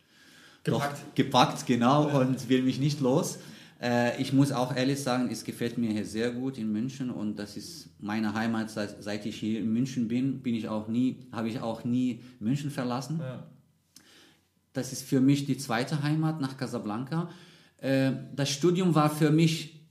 gepackt, 0.63 0.97
doch 0.97 1.15
gepackt 1.15 1.65
genau, 1.65 2.07
ja. 2.07 2.19
und 2.19 2.49
will 2.49 2.63
mich 2.63 2.79
nicht 2.79 2.99
los. 2.99 3.39
Äh, 3.81 4.21
ich 4.21 4.31
muss 4.31 4.51
auch 4.51 4.75
ehrlich 4.75 5.01
sagen, 5.01 5.29
es 5.31 5.43
gefällt 5.43 5.77
mir 5.77 5.91
hier 5.91 6.05
sehr 6.05 6.31
gut 6.31 6.57
in 6.57 6.71
München 6.71 7.09
und 7.09 7.37
das 7.37 7.57
ist 7.57 7.89
meine 7.99 8.33
Heimat. 8.33 8.69
Seit, 8.69 9.01
seit 9.03 9.25
ich 9.25 9.39
hier 9.39 9.59
in 9.59 9.73
München 9.73 10.07
bin, 10.07 10.41
bin 10.41 10.53
ich 10.53 10.67
auch 10.67 10.87
nie, 10.87 11.17
habe 11.31 11.49
ich 11.49 11.59
auch 11.59 11.83
nie 11.83 12.21
München 12.39 12.69
verlassen. 12.69 13.21
Das 14.73 14.93
ist 14.93 15.03
für 15.03 15.19
mich 15.19 15.45
die 15.45 15.57
zweite 15.57 16.03
Heimat 16.03 16.39
nach 16.39 16.57
Casablanca. 16.57 17.29
Äh, 17.77 18.13
das 18.35 18.49
Studium 18.49 18.93
war 18.93 19.09
für 19.09 19.31
mich 19.31 19.81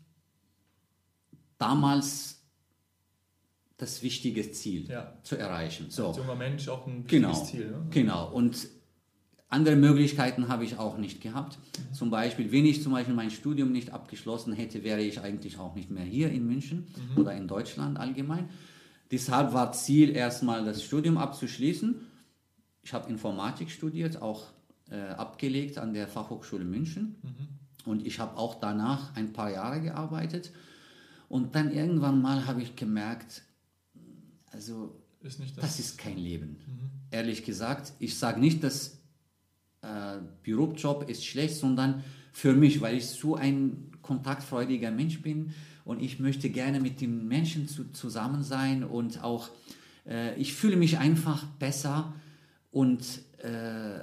damals 1.58 2.39
das 3.80 4.02
wichtige 4.02 4.50
Ziel 4.52 4.88
Ja. 4.88 5.12
zu 5.22 5.36
erreichen. 5.36 5.86
So. 5.90 6.08
Als 6.08 6.16
junger 6.18 6.34
Mensch 6.36 6.68
auch 6.68 6.86
ein 6.86 7.04
wichtiges 7.04 7.10
Genau, 7.10 7.44
Ziel. 7.44 7.70
Ne? 7.70 7.86
genau. 7.90 8.30
Und 8.32 8.68
andere 9.48 9.74
Möglichkeiten 9.76 10.48
habe 10.48 10.64
ich 10.64 10.78
auch 10.78 10.96
nicht 10.98 11.20
gehabt. 11.20 11.58
Zum 11.92 12.10
Beispiel, 12.10 12.52
wenn 12.52 12.66
ich 12.66 12.82
zum 12.82 12.92
Beispiel 12.92 13.14
mein 13.14 13.30
Studium 13.30 13.72
nicht 13.72 13.90
abgeschlossen 13.92 14.52
hätte, 14.52 14.84
wäre 14.84 15.00
ich 15.02 15.20
eigentlich 15.20 15.58
auch 15.58 15.74
nicht 15.74 15.90
mehr 15.90 16.04
hier 16.04 16.30
in 16.30 16.46
München 16.46 16.86
oder 17.16 17.32
in 17.34 17.48
Deutschland 17.48 17.98
allgemein. 17.98 18.48
Deshalb 19.10 19.52
war 19.52 19.72
Ziel 19.72 20.10
erstmal 20.10 20.64
das 20.64 20.84
Studium 20.84 21.18
abzuschließen. 21.18 21.96
Ich 22.82 22.92
habe 22.92 23.10
Informatik 23.10 23.70
studiert, 23.70 24.22
auch 24.22 24.44
äh, 24.88 24.96
abgelegt 25.00 25.78
an 25.78 25.94
der 25.94 26.06
Fachhochschule 26.06 26.64
München. 26.64 27.16
Und 27.84 28.06
ich 28.06 28.20
habe 28.20 28.36
auch 28.36 28.54
danach 28.60 29.16
ein 29.16 29.32
paar 29.32 29.50
Jahre 29.50 29.80
gearbeitet. 29.80 30.52
Und 31.28 31.54
dann 31.56 31.72
irgendwann 31.72 32.22
mal 32.22 32.46
habe 32.46 32.62
ich 32.62 32.76
gemerkt, 32.76 33.42
also 34.50 34.94
Ist 35.22 35.40
nicht 35.40 35.56
das. 35.56 35.64
das 35.64 35.80
ist 35.80 35.98
kein 35.98 36.18
Leben. 36.18 36.56
Ehrlich 37.10 37.44
gesagt, 37.44 37.92
ich 37.98 38.18
sage 38.18 38.40
nicht, 38.40 38.62
dass 38.62 38.98
äh, 39.82 40.18
Bürojob 40.42 41.08
ist 41.08 41.24
schlecht, 41.24 41.56
sondern 41.56 42.04
für 42.32 42.54
mich, 42.54 42.80
weil 42.80 42.96
ich 42.96 43.06
so 43.06 43.36
ein 43.36 43.90
kontaktfreudiger 44.02 44.90
Mensch 44.90 45.20
bin 45.22 45.52
und 45.84 46.02
ich 46.02 46.20
möchte 46.20 46.50
gerne 46.50 46.80
mit 46.80 47.00
den 47.00 47.26
Menschen 47.26 47.68
zu, 47.68 47.90
zusammen 47.92 48.42
sein 48.42 48.84
und 48.84 49.22
auch 49.22 49.50
äh, 50.06 50.34
ich 50.40 50.52
fühle 50.54 50.76
mich 50.76 50.98
einfach 50.98 51.44
besser 51.58 52.14
und 52.70 53.04
äh, 53.38 54.00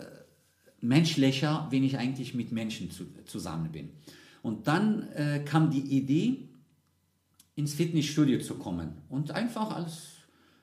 menschlicher, 0.82 1.68
wenn 1.72 1.84
ich 1.84 1.98
eigentlich 1.98 2.34
mit 2.34 2.52
Menschen 2.52 2.92
zu, 2.92 3.06
zusammen 3.26 3.72
bin. 3.72 3.90
Und 4.42 4.68
dann 4.68 5.08
äh, 5.14 5.42
kam 5.44 5.72
die 5.72 5.98
Idee, 5.98 6.48
ins 7.56 7.74
Fitnessstudio 7.74 8.40
zu 8.40 8.56
kommen 8.56 9.02
und 9.10 9.32
einfach 9.32 9.76
als 9.76 10.16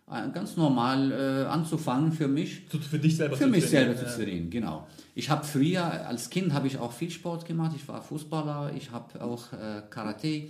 ganz 0.07 0.57
normal 0.57 1.13
äh, 1.13 1.47
anzufangen 1.47 2.13
für 2.13 2.29
mich. 2.29 2.63
Für, 2.69 2.99
dich 2.99 3.17
selber 3.17 3.37
Für 3.37 3.45
zu 3.45 3.51
mich 3.51 3.65
trainieren, 3.65 3.97
selber 3.97 4.11
zu 4.11 4.17
trainieren, 4.17 4.51
genau. 4.51 4.87
Ich 5.15 5.31
habe 5.31 5.45
früher, 5.45 6.07
als 6.07 6.29
Kind 6.29 6.53
habe 6.53 6.67
ich 6.67 6.79
auch 6.79 6.93
viel 6.93 7.11
Sport 7.11 7.47
gemacht. 7.47 7.73
Ich 7.75 7.89
war 7.89 8.03
Fußballer, 8.03 8.73
ich 8.77 8.91
habe 8.91 9.23
auch 9.23 9.53
äh, 9.53 9.83
Karate 9.89 10.49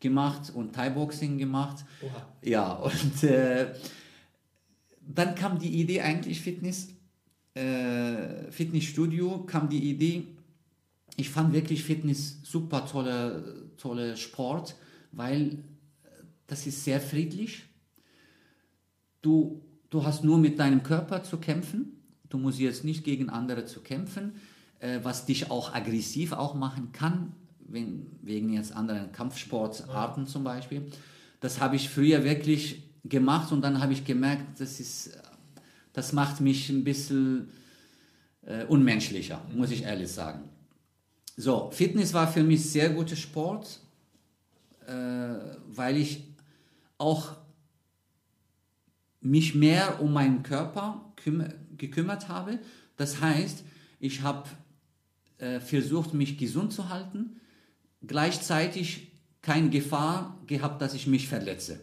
gemacht 0.00 0.52
und 0.54 0.74
Thai-Boxing 0.74 1.38
gemacht. 1.38 1.84
Oha. 2.02 2.26
Ja, 2.42 2.72
und 2.72 3.22
äh, 3.22 3.68
dann 5.00 5.34
kam 5.34 5.58
die 5.58 5.80
Idee 5.80 6.02
eigentlich 6.02 6.40
Fitness, 6.40 6.88
äh, 7.54 8.50
Fitnessstudio, 8.50 9.44
kam 9.46 9.68
die 9.68 9.90
Idee, 9.90 10.26
ich 11.16 11.30
fand 11.30 11.52
wirklich 11.52 11.82
Fitness 11.82 12.38
super 12.44 12.86
tolle, 12.86 13.70
tolle 13.76 14.16
Sport, 14.16 14.76
weil 15.12 15.52
äh, 15.52 16.08
das 16.46 16.66
ist 16.66 16.84
sehr 16.84 17.00
friedlich. 17.00 17.64
Du, 19.28 19.60
du 19.90 20.06
hast 20.06 20.24
nur 20.24 20.38
mit 20.38 20.58
deinem 20.58 20.82
Körper 20.82 21.22
zu 21.22 21.36
kämpfen. 21.36 22.00
Du 22.30 22.38
musst 22.38 22.58
jetzt 22.58 22.82
nicht 22.82 23.04
gegen 23.04 23.28
andere 23.28 23.66
zu 23.66 23.80
kämpfen, 23.80 24.36
äh, 24.78 25.00
was 25.02 25.26
dich 25.26 25.50
auch 25.50 25.74
aggressiv 25.74 26.32
auch 26.32 26.54
machen 26.54 26.92
kann, 26.92 27.34
wenn, 27.58 28.06
wegen 28.22 28.54
jetzt 28.54 28.74
anderen 28.74 29.12
Kampfsportarten 29.12 30.26
zum 30.26 30.44
Beispiel. 30.44 30.90
Das 31.40 31.60
habe 31.60 31.76
ich 31.76 31.90
früher 31.90 32.24
wirklich 32.24 32.84
gemacht 33.04 33.52
und 33.52 33.60
dann 33.60 33.82
habe 33.82 33.92
ich 33.92 34.06
gemerkt, 34.06 34.58
das 34.60 34.80
ist, 34.80 35.18
das 35.92 36.14
macht 36.14 36.40
mich 36.40 36.70
ein 36.70 36.82
bisschen 36.82 37.50
äh, 38.46 38.64
unmenschlicher, 38.64 39.42
muss 39.54 39.70
ich 39.70 39.82
ehrlich 39.82 40.10
sagen. 40.10 40.48
So, 41.36 41.68
Fitness 41.70 42.14
war 42.14 42.28
für 42.32 42.42
mich 42.42 42.64
sehr 42.64 42.88
guter 42.88 43.16
Sport, 43.16 43.78
äh, 44.86 44.94
weil 45.66 45.98
ich 45.98 46.24
auch 46.96 47.36
mich 49.20 49.54
mehr 49.54 50.00
um 50.00 50.12
meinen 50.12 50.42
Körper 50.42 51.12
küm- 51.22 51.52
gekümmert 51.76 52.28
habe. 52.28 52.58
Das 52.96 53.20
heißt, 53.20 53.64
ich 54.00 54.22
habe 54.22 54.48
äh, 55.38 55.60
versucht, 55.60 56.14
mich 56.14 56.38
gesund 56.38 56.72
zu 56.72 56.88
halten, 56.88 57.40
gleichzeitig 58.06 59.12
keine 59.42 59.70
Gefahr 59.70 60.38
gehabt, 60.46 60.82
dass 60.82 60.94
ich 60.94 61.06
mich 61.06 61.28
verletze. 61.28 61.80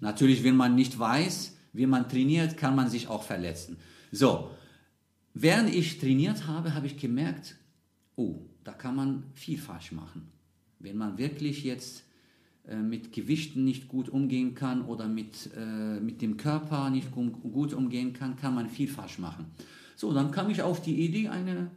Natürlich, 0.00 0.44
wenn 0.44 0.56
man 0.56 0.74
nicht 0.74 0.98
weiß, 0.98 1.56
wie 1.72 1.86
man 1.86 2.08
trainiert, 2.08 2.56
kann 2.56 2.76
man 2.76 2.88
sich 2.90 3.08
auch 3.08 3.22
verletzen. 3.22 3.76
So, 4.10 4.50
während 5.34 5.74
ich 5.74 5.98
trainiert 5.98 6.46
habe, 6.46 6.74
habe 6.74 6.86
ich 6.86 6.96
gemerkt, 6.96 7.56
oh, 8.16 8.42
da 8.64 8.72
kann 8.72 8.94
man 8.94 9.24
viel 9.34 9.58
falsch 9.58 9.92
machen. 9.92 10.30
Wenn 10.78 10.96
man 10.96 11.18
wirklich 11.18 11.64
jetzt 11.64 12.04
mit 12.80 13.12
Gewichten 13.12 13.64
nicht 13.64 13.88
gut 13.88 14.08
umgehen 14.08 14.54
kann 14.54 14.82
oder 14.82 15.08
mit, 15.08 15.50
äh, 15.56 16.00
mit 16.00 16.22
dem 16.22 16.36
Körper 16.36 16.90
nicht 16.90 17.10
gu- 17.10 17.30
gut 17.30 17.72
umgehen 17.74 18.12
kann, 18.12 18.36
kann 18.36 18.54
man 18.54 18.68
viel 18.68 18.88
falsch 18.88 19.18
machen. 19.18 19.46
So, 19.96 20.12
dann 20.12 20.30
kam 20.30 20.48
ich 20.50 20.62
auf 20.62 20.80
die 20.82 21.04
Idee, 21.04 21.28
eine 21.28 21.70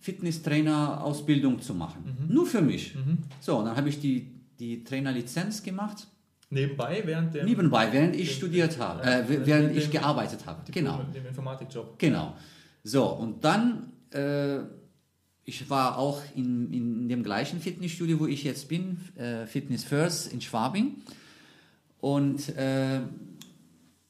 Fitnesstrainer-Ausbildung 0.00 1.60
zu 1.60 1.74
machen. 1.74 2.28
Nur 2.28 2.46
für 2.46 2.62
mich. 2.62 2.96
So, 3.40 3.62
dann 3.64 3.76
habe 3.76 3.88
ich 3.88 4.00
die, 4.00 4.26
die 4.58 4.84
Trainerlizenz 4.84 5.62
gemacht. 5.62 6.06
Nebenbei, 6.50 7.02
während 7.04 7.34
der 7.34 7.44
Nebenbei, 7.44 7.92
während 7.92 8.14
ich 8.16 8.34
studiert 8.34 8.78
habe, 8.78 9.02
Ja, 9.04 9.20
äh, 9.20 9.46
während 9.46 9.76
ich 9.76 9.90
gearbeitet 9.90 10.44
habe. 10.46 10.60
Genau. 10.70 11.02
dem 11.14 11.26
Informatikjob. 11.26 11.98
Genau. 11.98 12.36
So, 12.84 13.06
und 13.06 13.42
dann, 13.44 13.92
äh, 14.10 14.58
ich 15.44 15.68
war 15.70 15.98
auch 15.98 16.22
in, 16.34 16.72
in 16.72 17.08
dem 17.08 17.22
gleichen 17.22 17.60
Fitnessstudio, 17.60 18.20
wo 18.20 18.26
ich 18.26 18.44
jetzt 18.44 18.68
bin, 18.68 18.98
äh, 19.16 19.46
Fitness 19.46 19.84
First 19.84 20.32
in 20.32 20.40
Schwabing. 20.40 21.02
Und 22.00 22.48
äh, 22.56 23.00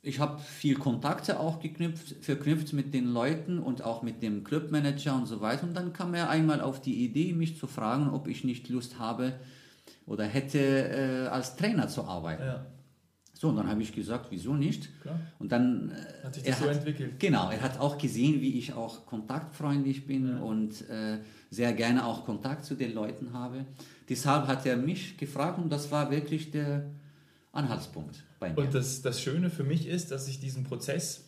ich 0.02 0.18
habe 0.18 0.40
viel 0.40 0.74
Kontakte 0.74 1.38
auch 1.38 1.60
geknüpft, 1.60 2.16
verknüpft 2.24 2.72
mit 2.72 2.92
den 2.92 3.06
Leuten 3.06 3.58
und 3.58 3.82
auch 3.82 4.02
mit 4.02 4.22
dem 4.22 4.44
Clubmanager 4.44 5.14
und 5.14 5.26
so 5.26 5.40
weiter. 5.40 5.64
Und 5.64 5.74
dann 5.74 5.92
kam 5.92 6.12
er 6.14 6.28
einmal 6.28 6.60
auf 6.60 6.80
die 6.80 7.04
Idee, 7.04 7.32
mich 7.32 7.58
zu 7.58 7.66
fragen, 7.66 8.10
ob 8.10 8.28
ich 8.28 8.44
nicht 8.44 8.68
Lust 8.68 8.98
habe 8.98 9.34
oder 10.06 10.24
hätte, 10.24 10.58
äh, 10.58 11.28
als 11.28 11.56
Trainer 11.56 11.88
zu 11.88 12.04
arbeiten. 12.04 12.42
Ja, 12.42 12.66
So, 13.42 13.48
und 13.48 13.56
dann 13.56 13.68
habe 13.68 13.82
ich 13.82 13.92
gesagt, 13.92 14.26
wieso 14.30 14.54
nicht? 14.54 14.88
klar. 15.02 15.18
Und 15.40 15.50
dann 15.50 15.90
äh, 15.90 16.24
Hat 16.24 16.34
sich 16.36 16.44
er 16.44 16.50
das 16.52 16.60
so 16.60 16.66
entwickelt. 16.68 17.18
Genau, 17.18 17.50
er 17.50 17.60
hat 17.60 17.80
auch 17.80 17.98
gesehen, 17.98 18.40
wie 18.40 18.56
ich 18.56 18.72
auch 18.72 19.04
kontaktfreundlich 19.04 20.06
bin 20.06 20.28
Ja. 20.28 20.38
und 20.42 20.88
äh, 20.88 21.18
sehr 21.50 21.72
gerne 21.72 22.06
auch 22.06 22.24
Kontakt 22.24 22.64
zu 22.64 22.76
den 22.76 22.94
Leuten 22.94 23.32
habe. 23.32 23.64
Deshalb 24.08 24.46
hat 24.46 24.64
er 24.64 24.76
mich 24.76 25.16
gefragt 25.18 25.58
und 25.58 25.70
das 25.72 25.90
war 25.90 26.12
wirklich 26.12 26.52
der 26.52 26.84
Anhaltspunkt 27.50 28.22
bei 28.38 28.50
mir. 28.52 28.58
Und 28.58 28.74
das, 28.74 29.02
das 29.02 29.20
Schöne 29.20 29.50
für 29.50 29.64
mich 29.64 29.88
ist, 29.88 30.12
dass 30.12 30.28
ich 30.28 30.38
diesen 30.38 30.62
Prozess 30.62 31.24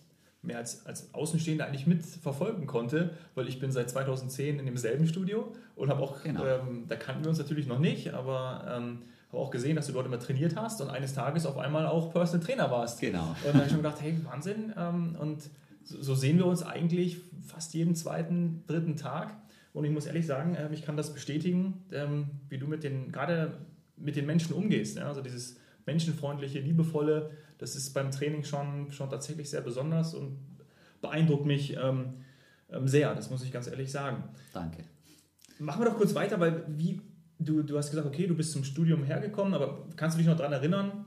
mehr 0.47 0.59
als, 0.59 0.85
als 0.87 1.13
Außenstehender 1.15 1.67
eigentlich 1.67 1.87
mitverfolgen 1.87 2.67
konnte, 2.67 3.11
weil 3.35 3.49
ich 3.49 3.59
bin 3.61 3.73
seit 3.73 3.91
2010 3.91 4.59
in 4.59 4.67
demselben 4.67 5.07
Studio 5.07 5.53
und 5.77 5.89
habe 5.91 6.03
auch, 6.03 6.23
Genau. 6.23 6.45
ähm, 6.45 6.85
da 6.89 6.97
kannten 6.97 7.23
wir 7.25 7.31
uns 7.31 7.39
natürlich 7.39 7.67
noch 7.67 7.79
nicht, 7.79 8.13
aber 8.15 8.65
ähm, 8.77 8.99
habe 9.29 9.39
auch 9.43 9.51
gesehen, 9.51 9.77
dass 9.77 9.87
du 9.87 9.93
dort 9.93 10.07
immer 10.07 10.19
trainiert 10.21 10.57
hast 10.57 10.81
und 10.81 10.91
eines 10.91 11.15
Tages 11.15 11.47
auf 11.47 11.59
einmal 11.59 11.87
auch 11.87 12.13
Personal 12.13 12.45
Trainer 12.47 12.71
warst. 12.71 13.01
Genau. 13.01 13.29
Und 13.29 13.37
dann 13.47 13.55
habe 13.55 13.65
ich 13.65 13.71
schon 13.71 13.83
gedacht, 13.83 14.01
hey, 14.01 14.17
Wahnsinn. 14.25 14.73
Ähm, 14.77 15.17
und 15.19 15.43
so, 15.83 16.15
sehen 16.15 16.39
wir 16.39 16.47
uns 16.47 16.63
eigentlich 16.63 17.19
fast 17.47 17.75
jeden 17.75 17.95
zweiten, 17.95 18.63
dritten 18.67 18.97
Tag. 18.97 19.35
Und 19.73 19.85
ich 19.85 19.91
muss 19.91 20.07
ehrlich 20.07 20.27
sagen, 20.27 20.57
ähm, 20.59 20.73
ich 20.73 20.83
kann 20.83 20.97
das 20.97 21.13
bestätigen, 21.13 21.83
ähm, 21.93 22.27
wie 22.49 22.59
du 22.59 22.67
mit 22.67 22.85
den, 22.85 23.11
gerade 23.13 23.55
mit 23.97 24.15
den 24.17 24.25
Menschen 24.27 24.55
umgehst. 24.55 24.99
Also 24.99 25.21
dieses 25.21 25.57
menschenfreundliche, 25.87 26.61
liebevolle, 26.61 27.31
das 27.59 27.77
ist 27.77 27.93
beim 27.95 28.11
Training 28.11 28.45
schon, 28.45 28.91
schon 28.93 29.11
tatsächlich 29.11 29.49
sehr 29.51 29.61
besonders 29.61 30.15
und 30.15 30.37
beeindruckt 31.01 31.47
mich 31.47 31.77
ähm, 31.77 32.15
ähm, 32.71 32.89
sehr, 32.89 33.15
das 33.15 33.31
muss 33.31 33.43
ich 33.43 33.53
ganz 33.53 33.67
ehrlich 33.67 33.91
sagen. 33.91 34.25
Danke. 34.53 34.85
Machen 35.59 35.83
wir 35.83 35.91
doch 35.91 35.97
kurz 35.97 36.15
weiter, 36.15 36.41
weil 36.41 36.65
wie 36.69 37.01
du, 37.39 37.63
du 37.63 37.77
hast 37.77 37.91
gesagt, 37.91 38.07
okay, 38.07 38.27
du 38.27 38.35
bist 38.35 38.53
zum 38.53 38.65
Studium 38.65 39.05
hergekommen, 39.05 39.55
aber 39.55 39.87
kannst 39.97 40.17
du 40.17 40.19
dich 40.19 40.27
noch 40.29 40.37
daran 40.37 40.53
erinnern, 40.53 41.05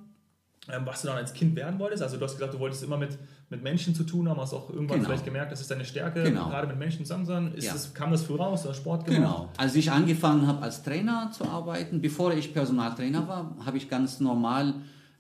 ähm, 0.70 0.86
was 0.86 1.02
du 1.02 1.08
dann 1.08 1.18
als 1.18 1.34
Kind 1.34 1.56
werden 1.56 1.80
wolltest? 1.80 2.04
Also 2.04 2.18
du 2.18 2.24
hast 2.26 2.34
gesagt, 2.34 2.54
du 2.54 2.60
wolltest 2.60 2.84
immer 2.84 2.98
mit, 2.98 3.18
mit 3.50 3.64
Menschen 3.64 3.96
zu 3.96 4.04
tun 4.04 4.28
haben, 4.30 4.40
hast 4.40 4.54
auch 4.54 4.70
irgendwann 4.70 4.98
Genau. 4.98 5.10
vielleicht 5.10 5.26
gemerkt, 5.26 5.52
das 5.52 5.62
ist 5.62 5.72
deine 5.72 5.86
Stärke, 5.86 6.24
Genau. 6.24 6.50
gerade 6.50 6.68
mit 6.68 6.78
Menschen 6.78 7.06
zusammen 7.06 7.26
sein. 7.26 7.54
Ist 7.54 7.66
Ja. 7.66 7.74
das, 7.74 7.94
kam 7.94 8.12
das 8.12 8.24
früh 8.24 8.36
raus, 8.36 8.66
hast 8.68 8.76
Sport 8.78 9.06
gemacht? 9.06 9.22
Genau. 9.22 9.50
Als 9.58 9.76
ich 9.76 9.92
angefangen 9.92 10.46
habe 10.46 10.62
als 10.62 10.84
Trainer 10.84 11.32
zu 11.32 11.46
arbeiten, 11.46 12.02
bevor 12.02 12.34
ich 12.34 12.54
Personaltrainer 12.54 13.28
war, 13.28 13.56
habe 13.66 13.78
ich 13.78 13.90
ganz 13.90 14.20
normal 14.20 14.76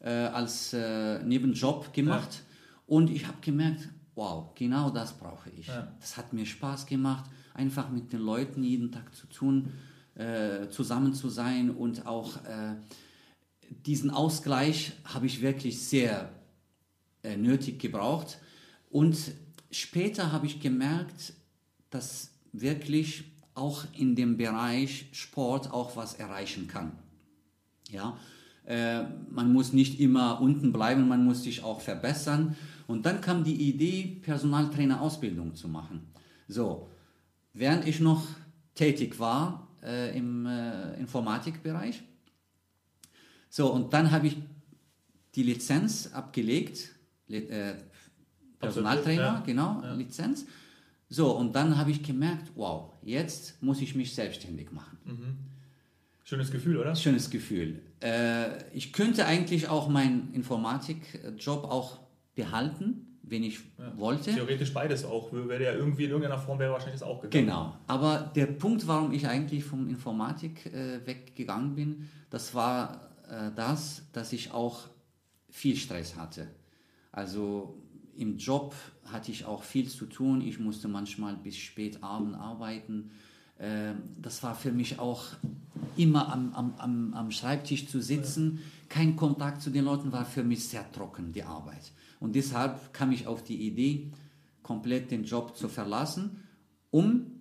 äh, 0.07 0.27
als 0.27 0.71
äh, 0.71 1.21
Nebenjob 1.23 1.91
gemacht 1.93 2.43
und 2.85 3.09
ich 3.09 3.27
habe 3.27 3.39
gemerkt, 3.41 3.89
wow, 4.15 4.55
genau 4.55 4.89
das 4.89 5.17
brauche 5.17 5.49
ich. 5.49 5.67
Ja. 5.67 5.91
Das 5.99 6.15
hat 6.15 6.31
mir 6.31 6.45
Spaß 6.45 6.85
gemacht, 6.85 7.29
einfach 7.53 7.89
mit 7.89 8.13
den 8.13 8.21
Leuten 8.21 8.63
jeden 8.63 8.89
Tag 8.91 9.13
zu 9.13 9.27
tun, 9.27 9.73
äh, 10.15 10.69
zusammen 10.69 11.13
zu 11.13 11.27
sein 11.29 11.69
und 11.69 12.05
auch 12.05 12.37
äh, 12.45 12.75
diesen 13.85 14.09
Ausgleich 14.09 14.93
habe 15.03 15.25
ich 15.25 15.41
wirklich 15.41 15.81
sehr 15.81 16.29
äh, 17.23 17.35
nötig 17.35 17.79
gebraucht. 17.79 18.39
Und 18.89 19.17
später 19.71 20.31
habe 20.31 20.45
ich 20.45 20.61
gemerkt, 20.61 21.33
dass 21.89 22.31
wirklich 22.53 23.25
auch 23.55 23.83
in 23.93 24.15
dem 24.15 24.37
Bereich 24.37 25.07
Sport 25.11 25.69
auch 25.71 25.97
was 25.97 26.13
erreichen 26.13 26.67
kann. 26.67 26.93
Ja, 27.89 28.17
äh, 28.67 29.03
man 29.31 29.51
muss 29.51 29.73
nicht 29.73 29.99
immer 29.99 30.41
unten 30.41 30.71
bleiben, 30.71 31.07
man 31.07 31.23
muss 31.23 31.43
sich 31.43 31.63
auch 31.63 31.81
verbessern. 31.81 32.55
Und 32.85 33.05
dann 33.05 33.21
kam 33.21 33.43
die 33.43 33.55
Idee, 33.55 34.19
Personaltrainer-Ausbildung 34.21 35.55
zu 35.55 35.67
machen. 35.67 36.07
So, 36.47 36.89
während 37.53 37.87
ich 37.87 37.99
noch 37.99 38.27
tätig 38.75 39.19
war 39.19 39.67
äh, 39.83 40.17
im 40.17 40.45
äh, 40.45 40.93
Informatikbereich, 40.99 42.03
so, 43.49 43.71
und 43.71 43.93
dann 43.93 44.11
habe 44.11 44.27
ich 44.27 44.37
die 45.35 45.43
Lizenz 45.43 46.11
abgelegt, 46.13 46.89
äh, 47.29 47.73
Personaltrainer, 48.59 49.23
ja. 49.23 49.43
genau, 49.45 49.81
ja. 49.83 49.93
Lizenz. 49.93 50.45
So, 51.09 51.31
und 51.35 51.55
dann 51.55 51.77
habe 51.77 51.91
ich 51.91 52.03
gemerkt, 52.03 52.51
wow, 52.55 52.93
jetzt 53.01 53.61
muss 53.63 53.81
ich 53.81 53.95
mich 53.95 54.13
selbstständig 54.13 54.71
machen. 54.71 54.97
Mhm. 55.05 55.37
Schönes 56.27 56.51
Gefühl, 56.51 56.75
oder? 56.75 56.93
Schönes 56.93 57.29
Gefühl. 57.29 57.79
Äh, 58.01 58.61
ich 58.73 58.91
könnte 58.91 59.25
eigentlich 59.25 59.69
auch 59.69 59.87
meinen 59.87 60.33
Informatikjob 60.33 61.63
auch 61.63 61.99
behalten, 62.35 63.17
wenn 63.23 63.43
ich 63.43 63.59
ja. 63.77 63.97
wollte. 63.97 64.33
Theoretisch 64.33 64.73
beides 64.73 65.05
auch. 65.05 65.31
Wäre 65.31 65.63
ja 65.63 65.71
irgendwie 65.71 66.03
in 66.03 66.09
irgendeiner 66.09 66.37
Form 66.37 66.59
wäre 66.59 66.73
wahrscheinlich 66.73 66.99
das 66.99 67.07
auch 67.07 67.21
gegangen. 67.21 67.45
Genau. 67.45 67.77
Aber 67.87 68.29
der 68.35 68.47
Punkt, 68.47 68.85
warum 68.87 69.13
ich 69.13 69.25
eigentlich 69.25 69.63
vom 69.63 69.87
Informatik 69.87 70.65
äh, 70.65 70.99
weggegangen 71.07 71.75
bin, 71.75 72.09
das 72.29 72.53
war 72.53 73.09
äh, 73.29 73.51
das, 73.55 74.03
dass 74.11 74.33
ich 74.33 74.51
auch 74.51 74.81
viel 75.49 75.77
Stress 75.77 76.17
hatte. 76.17 76.49
Also 77.13 77.81
im 78.17 78.37
Job 78.37 78.75
hatte 79.05 79.31
ich 79.31 79.45
auch 79.45 79.63
viel 79.63 79.87
zu 79.87 80.05
tun. 80.07 80.41
Ich 80.41 80.59
musste 80.59 80.89
manchmal 80.89 81.37
bis 81.37 81.55
spät 81.55 82.03
abend 82.03 82.35
arbeiten. 82.35 83.11
Ähm, 83.59 83.95
das 84.21 84.43
war 84.43 84.55
für 84.55 84.71
mich 84.71 84.99
auch 84.99 85.23
immer 85.95 86.31
am, 86.31 86.53
am, 86.77 87.13
am 87.13 87.31
Schreibtisch 87.31 87.87
zu 87.87 88.01
sitzen. 88.01 88.59
Kein 88.89 89.15
Kontakt 89.15 89.61
zu 89.61 89.69
den 89.69 89.85
Leuten 89.85 90.11
war 90.11 90.25
für 90.25 90.43
mich 90.43 90.67
sehr 90.67 90.89
trocken, 90.91 91.33
die 91.33 91.43
Arbeit. 91.43 91.91
Und 92.19 92.35
deshalb 92.35 92.93
kam 92.93 93.11
ich 93.11 93.27
auf 93.27 93.43
die 93.43 93.67
Idee, 93.67 94.11
komplett 94.63 95.11
den 95.11 95.23
Job 95.23 95.55
zu 95.55 95.69
verlassen, 95.69 96.43
um 96.91 97.37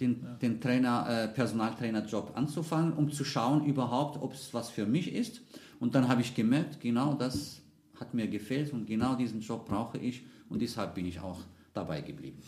den, 0.00 0.22
ja. 0.22 0.34
den 0.34 0.60
Trainer, 0.60 1.06
äh, 1.08 1.28
Personaltrainer-Job 1.28 2.32
anzufangen, 2.34 2.92
um 2.92 3.10
zu 3.10 3.24
schauen 3.24 3.64
überhaupt, 3.64 4.22
ob 4.22 4.32
es 4.32 4.54
was 4.54 4.70
für 4.70 4.86
mich 4.86 5.12
ist. 5.12 5.42
Und 5.80 5.94
dann 5.94 6.08
habe 6.08 6.20
ich 6.20 6.34
gemerkt, 6.34 6.80
genau 6.80 7.14
das 7.14 7.60
hat 7.98 8.14
mir 8.14 8.28
gefällt 8.28 8.72
und 8.72 8.86
genau 8.86 9.16
diesen 9.16 9.40
Job 9.40 9.66
brauche 9.66 9.98
ich 9.98 10.24
und 10.48 10.62
deshalb 10.62 10.94
bin 10.94 11.06
ich 11.06 11.20
auch 11.20 11.40
dabei 11.74 12.00
geblieben. 12.00 12.38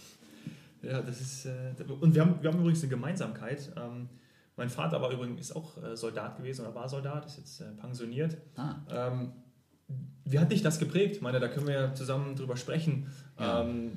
Ja, 0.83 1.03
das 1.03 1.21
ist. 1.21 1.47
Äh, 1.47 1.75
und 2.01 2.15
wir 2.15 2.23
haben, 2.23 2.43
wir 2.43 2.51
haben 2.51 2.61
übrigens 2.61 2.83
eine 2.83 2.91
Gemeinsamkeit. 2.91 3.73
Ähm, 3.77 4.09
mein 4.57 4.69
Vater 4.69 5.01
war 5.01 5.11
übrigens 5.11 5.41
ist 5.41 5.57
auch 5.57 5.83
äh, 5.83 5.97
Soldat 5.97 6.37
gewesen 6.37 6.67
oder 6.67 6.75
war 6.75 6.89
Soldat, 6.89 7.27
ist 7.27 7.39
jetzt 7.39 7.61
äh, 7.61 7.73
pensioniert. 7.81 8.37
Ah. 8.57 8.77
Ähm, 8.91 9.33
wie 10.25 10.39
hat 10.39 10.53
dich 10.53 10.63
das 10.63 10.79
geprägt? 10.79 11.17
Ich 11.17 11.23
meine, 11.23 11.41
da 11.41 11.49
können 11.49 11.67
wir 11.67 11.75
ja 11.75 11.95
zusammen 11.95 12.37
drüber 12.37 12.57
sprechen. 12.57 13.11
Ja. 13.39 13.63
Ähm, 13.63 13.93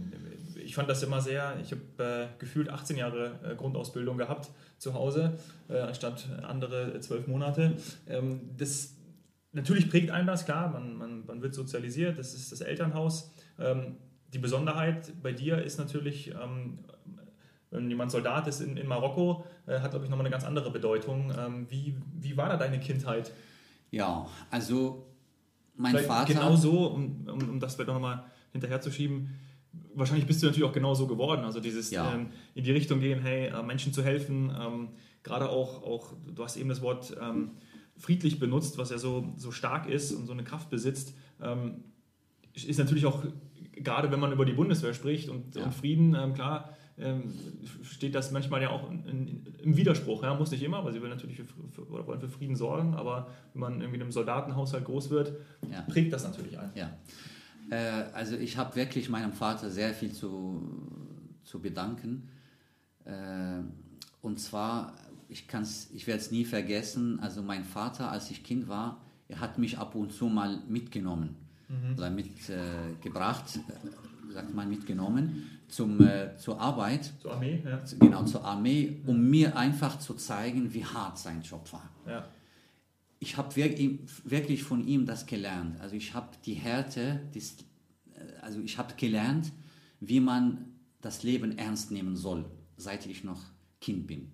ich 0.55 0.75
fand 0.75 0.89
das 0.89 1.03
immer 1.03 1.21
sehr, 1.21 1.57
ich 1.61 1.71
habe 1.71 2.31
äh, 2.33 2.39
gefühlt 2.39 2.69
18 2.69 2.97
Jahre 2.97 3.39
äh, 3.43 3.55
Grundausbildung 3.55 4.17
gehabt 4.17 4.49
zu 4.77 4.93
Hause, 4.93 5.37
äh, 5.69 5.79
anstatt 5.79 6.27
andere 6.43 6.99
zwölf 7.01 7.27
Monate. 7.27 7.75
Ähm, 8.07 8.49
das 8.57 8.95
natürlich 9.51 9.89
prägt 9.89 10.11
einen 10.11 10.27
das, 10.27 10.45
klar, 10.45 10.71
man, 10.71 10.95
man, 10.95 11.25
man 11.25 11.41
wird 11.41 11.53
sozialisiert, 11.53 12.17
das 12.17 12.33
ist 12.33 12.51
das 12.51 12.61
Elternhaus. 12.61 13.31
Die 14.33 14.39
Besonderheit 14.39 15.13
bei 15.21 15.31
dir 15.31 15.61
ist 15.61 15.77
natürlich, 15.77 16.31
ähm, 16.31 16.79
wenn 17.69 17.89
jemand 17.89 18.11
Soldat 18.11 18.47
ist 18.47 18.61
in, 18.61 18.77
in 18.77 18.87
Marokko, 18.87 19.45
äh, 19.67 19.79
hat, 19.79 19.91
glaube 19.91 20.05
ich, 20.05 20.09
nochmal 20.09 20.25
eine 20.25 20.31
ganz 20.31 20.43
andere 20.43 20.71
Bedeutung. 20.71 21.31
Ähm, 21.37 21.67
wie, 21.69 21.95
wie 22.19 22.35
war 22.35 22.49
da 22.49 22.57
deine 22.57 22.79
Kindheit? 22.79 23.31
Ja, 23.91 24.27
also 24.49 25.05
mein 25.75 25.91
Vielleicht 25.91 26.07
Vater. 26.07 26.33
Genau 26.33 26.55
so, 26.55 26.87
um, 26.87 27.27
um, 27.27 27.49
um 27.49 27.59
das 27.59 27.75
vielleicht 27.75 27.89
nochmal 27.89 28.23
hinterher 28.51 28.81
zu 28.81 28.91
schieben. 28.91 29.29
Wahrscheinlich 29.95 30.25
bist 30.25 30.41
du 30.41 30.47
natürlich 30.47 30.67
auch 30.67 30.73
genau 30.73 30.93
so 30.93 31.07
geworden. 31.07 31.43
Also 31.43 31.59
dieses 31.59 31.91
ja. 31.91 32.13
ähm, 32.13 32.27
in 32.55 32.63
die 32.63 32.71
Richtung 32.71 32.99
gehen, 32.99 33.21
hey, 33.21 33.47
äh, 33.47 33.63
Menschen 33.63 33.93
zu 33.93 34.03
helfen, 34.03 34.51
ähm, 34.59 34.89
gerade 35.23 35.49
auch, 35.49 35.83
auch, 35.83 36.13
du 36.33 36.43
hast 36.43 36.57
eben 36.57 36.69
das 36.69 36.81
Wort 36.81 37.15
ähm, 37.21 37.51
friedlich 37.97 38.39
benutzt, 38.39 38.77
was 38.77 38.89
ja 38.89 38.97
so, 38.97 39.33
so 39.37 39.51
stark 39.51 39.87
ist 39.87 40.11
und 40.11 40.25
so 40.25 40.33
eine 40.33 40.43
Kraft 40.43 40.69
besitzt, 40.69 41.15
ähm, 41.41 41.83
ist 42.53 42.77
natürlich 42.77 43.05
auch, 43.05 43.23
gerade 43.75 44.12
wenn 44.12 44.19
man 44.19 44.31
über 44.31 44.45
die 44.45 44.53
Bundeswehr 44.53 44.93
spricht 44.93 45.29
und, 45.29 45.55
ja. 45.55 45.63
und 45.63 45.73
Frieden, 45.73 46.15
ähm, 46.15 46.33
klar, 46.33 46.69
ähm, 46.97 47.23
steht 47.81 48.13
das 48.13 48.31
manchmal 48.31 48.62
ja 48.62 48.69
auch 48.69 48.89
in, 48.89 49.05
in, 49.05 49.45
im 49.62 49.77
Widerspruch. 49.77 50.23
Ja? 50.23 50.36
Muss 50.36 50.51
nicht 50.51 50.63
immer, 50.63 50.77
aber 50.77 50.91
sie 50.91 51.01
will 51.01 51.09
natürlich 51.09 51.38
für, 51.38 51.45
für, 51.71 51.89
oder 51.89 52.05
wollen 52.05 52.19
für 52.19 52.29
Frieden 52.29 52.55
sorgen, 52.55 52.93
aber 52.93 53.27
wenn 53.53 53.62
man 53.62 53.73
irgendwie 53.81 53.95
in 53.95 54.01
einem 54.01 54.12
Soldatenhaushalt 54.12 54.86
groß 54.86 55.09
wird, 55.09 55.33
ja. 55.71 55.81
prägt 55.81 56.13
das 56.13 56.23
natürlich 56.23 56.59
ein. 56.59 56.71
Ja. 56.75 56.97
Äh, 57.71 58.13
also 58.13 58.36
ich 58.36 58.57
habe 58.57 58.75
wirklich 58.75 59.09
meinem 59.09 59.33
Vater 59.33 59.69
sehr 59.69 59.93
viel 59.93 60.12
zu, 60.12 60.62
zu 61.43 61.59
bedanken. 61.62 62.29
Äh, 63.05 63.62
und 64.21 64.39
zwar 64.39 64.93
ich, 65.33 65.47
ich 65.93 66.07
werde 66.07 66.21
es 66.21 66.31
nie 66.31 66.45
vergessen, 66.45 67.19
also 67.19 67.41
mein 67.41 67.63
Vater, 67.63 68.12
als 68.12 68.29
ich 68.29 68.43
Kind 68.43 68.67
war, 68.67 69.01
er 69.27 69.39
hat 69.39 69.57
mich 69.57 69.77
ab 69.77 69.95
und 69.95 70.13
zu 70.13 70.27
mal 70.27 70.62
mitgenommen. 70.67 71.36
Oder 71.97 72.09
mitgebracht, 72.09 73.59
äh, 73.67 74.31
sagt 74.33 74.53
man 74.53 74.69
mitgenommen, 74.69 75.49
zum, 75.67 76.05
äh, 76.05 76.36
zur 76.38 76.59
Arbeit. 76.59 77.13
Zur 77.21 77.33
Armee, 77.33 77.62
ja. 77.63 77.83
Genau, 77.99 78.23
zur 78.25 78.43
Armee, 78.43 79.01
um 79.05 79.17
mhm. 79.17 79.29
mir 79.29 79.57
einfach 79.57 79.99
zu 79.99 80.13
zeigen, 80.15 80.73
wie 80.73 80.86
hart 80.86 81.17
sein 81.17 81.41
Job 81.41 81.71
war. 81.71 81.89
Ja. 82.07 82.27
Ich 83.19 83.38
habe 83.38 83.55
wirklich, 83.55 83.99
wirklich 84.25 84.63
von 84.63 84.86
ihm 84.86 85.05
das 85.05 85.25
gelernt. 85.25 85.79
Also 85.79 85.95
ich 85.95 86.13
habe 86.13 86.29
die 86.45 86.55
Härte, 86.55 87.21
das, 87.33 87.55
äh, 88.13 88.39
also 88.41 88.59
ich 88.62 88.77
habe 88.77 88.93
gelernt, 88.95 89.51
wie 89.99 90.19
man 90.19 90.73
das 91.01 91.23
Leben 91.23 91.57
ernst 91.57 91.91
nehmen 91.91 92.15
soll, 92.15 92.45
seit 92.77 93.05
ich 93.05 93.23
noch 93.23 93.41
Kind 93.79 94.07
bin 94.07 94.31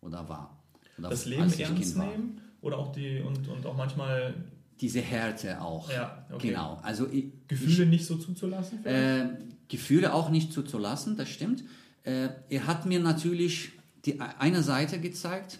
oder 0.00 0.28
war. 0.28 0.62
Oder 0.98 1.10
das 1.10 1.26
Leben 1.26 1.52
ernst 1.52 1.96
nehmen 1.96 2.40
oder 2.60 2.78
auch 2.78 2.92
die 2.92 3.20
und, 3.20 3.48
und 3.48 3.66
auch 3.66 3.76
manchmal 3.76 4.34
diese 4.80 5.00
Härte 5.00 5.60
auch. 5.60 5.90
Ja, 5.90 6.26
okay. 6.32 6.48
Genau. 6.48 6.80
Also 6.82 7.08
ich, 7.08 7.26
Gefühle 7.48 7.84
ich, 7.84 7.90
nicht 7.90 8.06
so 8.06 8.16
zuzulassen? 8.16 8.84
Äh, 8.84 9.38
Gefühle 9.68 10.12
auch 10.12 10.30
nicht 10.30 10.52
zuzulassen, 10.52 11.16
das 11.16 11.28
stimmt. 11.28 11.64
Äh, 12.02 12.28
er 12.48 12.66
hat 12.66 12.86
mir 12.86 13.00
natürlich 13.00 13.72
die 14.04 14.20
eine 14.20 14.62
Seite 14.62 15.00
gezeigt. 15.00 15.58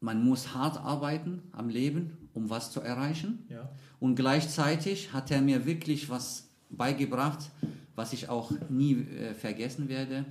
Man 0.00 0.24
muss 0.24 0.54
hart 0.54 0.78
arbeiten 0.78 1.42
am 1.52 1.68
Leben, 1.68 2.28
um 2.34 2.50
was 2.50 2.72
zu 2.72 2.80
erreichen. 2.80 3.46
Ja. 3.48 3.70
Und 4.00 4.16
gleichzeitig 4.16 5.12
hat 5.12 5.30
er 5.30 5.42
mir 5.42 5.64
wirklich 5.64 6.10
was 6.10 6.48
beigebracht, 6.70 7.50
was 7.94 8.12
ich 8.12 8.28
auch 8.28 8.50
nie 8.68 8.94
äh, 8.94 9.34
vergessen 9.34 9.88
werde. 9.88 10.24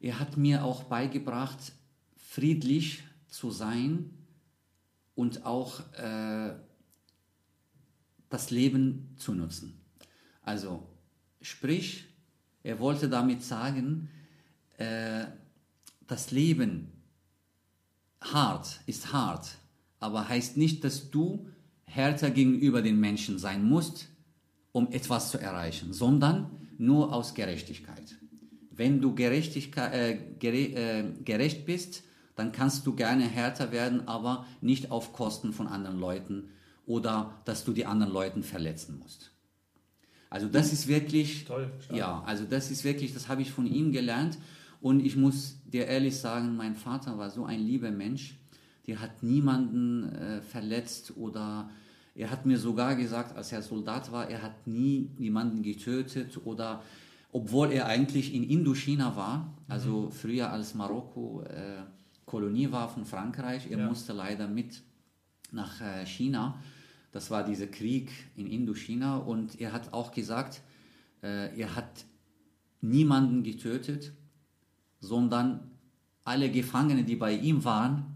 Er 0.00 0.20
hat 0.20 0.36
mir 0.36 0.64
auch 0.64 0.84
beigebracht, 0.84 1.72
friedlich 2.16 3.02
zu 3.28 3.50
sein 3.50 4.10
und 5.14 5.44
auch 5.44 5.80
äh, 5.94 6.54
das 8.28 8.50
Leben 8.50 9.14
zu 9.16 9.34
nutzen. 9.34 9.80
Also 10.42 10.86
sprich, 11.40 12.06
er 12.62 12.78
wollte 12.78 13.08
damit 13.08 13.42
sagen, 13.42 14.08
äh, 14.78 15.26
das 16.06 16.30
Leben 16.30 16.92
hart 18.20 18.80
ist 18.86 19.12
hart, 19.12 19.56
aber 19.98 20.28
heißt 20.28 20.56
nicht, 20.56 20.84
dass 20.84 21.10
du 21.10 21.46
härter 21.84 22.30
gegenüber 22.30 22.82
den 22.82 22.98
Menschen 22.98 23.38
sein 23.38 23.64
musst, 23.64 24.08
um 24.72 24.90
etwas 24.90 25.30
zu 25.30 25.38
erreichen, 25.38 25.92
sondern 25.92 26.50
nur 26.78 27.12
aus 27.12 27.34
Gerechtigkeit. 27.34 28.16
Wenn 28.70 29.00
du 29.00 29.14
äh, 29.14 30.18
gere, 30.38 30.56
äh, 30.56 31.04
gerecht 31.24 31.66
bist, 31.66 32.02
dann 32.34 32.52
kannst 32.52 32.86
du 32.86 32.94
gerne 32.94 33.24
härter 33.24 33.72
werden, 33.72 34.08
aber 34.08 34.46
nicht 34.60 34.90
auf 34.90 35.12
Kosten 35.12 35.52
von 35.52 35.66
anderen 35.66 35.98
Leuten 35.98 36.48
oder 36.86 37.34
dass 37.44 37.64
du 37.64 37.72
die 37.72 37.86
anderen 37.86 38.12
Leuten 38.12 38.42
verletzen 38.42 38.98
musst. 38.98 39.30
Also 40.30 40.48
das 40.48 40.72
ist 40.72 40.88
wirklich, 40.88 41.44
Toll, 41.44 41.70
ja, 41.92 42.22
also 42.24 42.44
das 42.44 42.70
ist 42.70 42.84
wirklich, 42.84 43.12
das 43.12 43.28
habe 43.28 43.42
ich 43.42 43.50
von 43.50 43.66
ihm 43.66 43.92
gelernt. 43.92 44.38
Und 44.80 45.04
ich 45.04 45.14
muss 45.14 45.58
dir 45.64 45.86
ehrlich 45.86 46.16
sagen, 46.16 46.56
mein 46.56 46.74
Vater 46.74 47.18
war 47.18 47.30
so 47.30 47.44
ein 47.44 47.60
lieber 47.60 47.90
Mensch, 47.90 48.36
der 48.86 49.00
hat 49.00 49.22
niemanden 49.22 50.08
äh, 50.08 50.40
verletzt 50.40 51.16
oder 51.16 51.70
er 52.14 52.30
hat 52.30 52.46
mir 52.46 52.58
sogar 52.58 52.96
gesagt, 52.96 53.36
als 53.36 53.52
er 53.52 53.62
Soldat 53.62 54.10
war, 54.10 54.28
er 54.28 54.42
hat 54.42 54.66
nie 54.66 55.10
jemanden 55.18 55.62
getötet 55.62 56.40
oder 56.44 56.82
obwohl 57.30 57.70
er 57.70 57.86
eigentlich 57.86 58.34
in 58.34 58.42
Indochina 58.42 59.16
war, 59.16 59.54
also 59.68 60.10
früher 60.10 60.50
als 60.50 60.74
Marokko 60.74 61.42
äh, 61.42 61.82
Kolonie 62.26 62.70
war 62.70 62.88
von 62.88 63.04
Frankreich. 63.04 63.70
Er 63.70 63.78
Ja. 63.78 63.88
musste 63.88 64.12
leider 64.12 64.48
mit 64.48 64.82
nach 65.50 65.80
äh, 65.80 66.06
China. 66.06 66.58
Das 67.12 67.30
war 67.30 67.44
dieser 67.44 67.66
Krieg 67.66 68.10
in 68.36 68.46
Indochina 68.46 69.18
und 69.18 69.60
er 69.60 69.72
hat 69.72 69.92
auch 69.92 70.12
gesagt, 70.12 70.62
äh, 71.22 71.54
er 71.58 71.76
hat 71.76 72.04
niemanden 72.80 73.42
getötet, 73.42 74.12
sondern 75.00 75.70
alle 76.24 76.50
Gefangene, 76.50 77.04
die 77.04 77.16
bei 77.16 77.32
ihm 77.34 77.64
waren, 77.64 78.06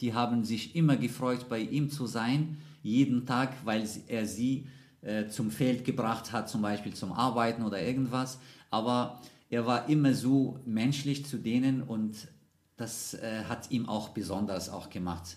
die 0.00 0.12
haben 0.12 0.44
sich 0.44 0.76
immer 0.76 0.96
gefreut, 0.96 1.48
bei 1.48 1.60
ihm 1.60 1.90
zu 1.90 2.06
sein, 2.06 2.58
jeden 2.82 3.24
Tag, 3.24 3.54
weil 3.64 3.88
er 4.08 4.26
sie 4.26 4.66
äh, 5.00 5.28
zum 5.28 5.50
Feld 5.50 5.84
gebracht 5.84 6.32
hat, 6.32 6.48
zum 6.50 6.60
Beispiel 6.62 6.92
zum 6.92 7.12
Arbeiten 7.12 7.62
oder 7.62 7.80
irgendwas. 7.80 8.38
Aber 8.70 9.20
er 9.48 9.64
war 9.66 9.88
immer 9.88 10.12
so 10.12 10.58
menschlich 10.66 11.24
zu 11.24 11.38
denen 11.38 11.82
und 11.82 12.28
das 12.76 13.14
äh, 13.14 13.44
hat 13.44 13.70
ihm 13.70 13.86
auch 13.86 14.10
besonders 14.10 14.68
auch 14.68 14.90
gemacht 14.90 15.36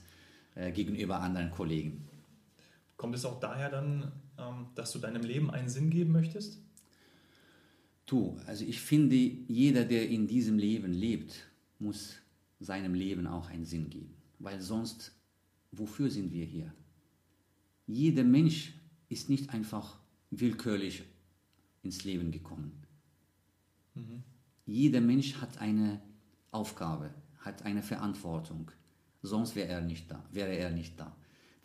äh, 0.55 0.71
gegenüber 0.71 1.19
anderen 1.21 1.51
Kollegen. 1.51 2.07
Kommt 2.97 3.15
es 3.15 3.25
auch 3.25 3.39
daher 3.39 3.69
dann, 3.69 4.11
ähm, 4.37 4.67
dass 4.75 4.91
du 4.91 4.99
deinem 4.99 5.23
Leben 5.23 5.49
einen 5.49 5.69
Sinn 5.69 5.89
geben 5.89 6.11
möchtest? 6.11 6.59
Du, 8.05 8.37
also 8.47 8.65
ich 8.65 8.81
finde, 8.81 9.15
jeder, 9.15 9.85
der 9.85 10.09
in 10.09 10.27
diesem 10.27 10.57
Leben 10.57 10.91
lebt, 10.91 11.47
muss 11.77 12.15
seinem 12.59 12.93
Leben 12.93 13.27
auch 13.27 13.49
einen 13.49 13.65
Sinn 13.65 13.89
geben. 13.89 14.15
Weil 14.39 14.59
sonst, 14.59 15.13
wofür 15.71 16.09
sind 16.09 16.33
wir 16.33 16.45
hier? 16.45 16.73
Jeder 17.87 18.23
Mensch 18.23 18.73
ist 19.09 19.29
nicht 19.29 19.49
einfach 19.51 19.97
willkürlich 20.31 21.03
ins 21.83 22.03
Leben 22.03 22.31
gekommen. 22.31 22.83
Jeder 24.65 25.01
Mensch 25.01 25.35
hat 25.35 25.57
eine 25.59 26.01
Aufgabe, 26.51 27.13
hat 27.39 27.63
eine 27.65 27.81
Verantwortung. 27.81 28.71
Sonst 29.21 29.55
wäre 29.55 29.67
er 29.69 29.81
nicht 29.81 30.09
da, 30.09 30.23
wäre 30.31 30.55
er 30.55 30.69
nicht 30.71 30.99
da. 30.99 31.15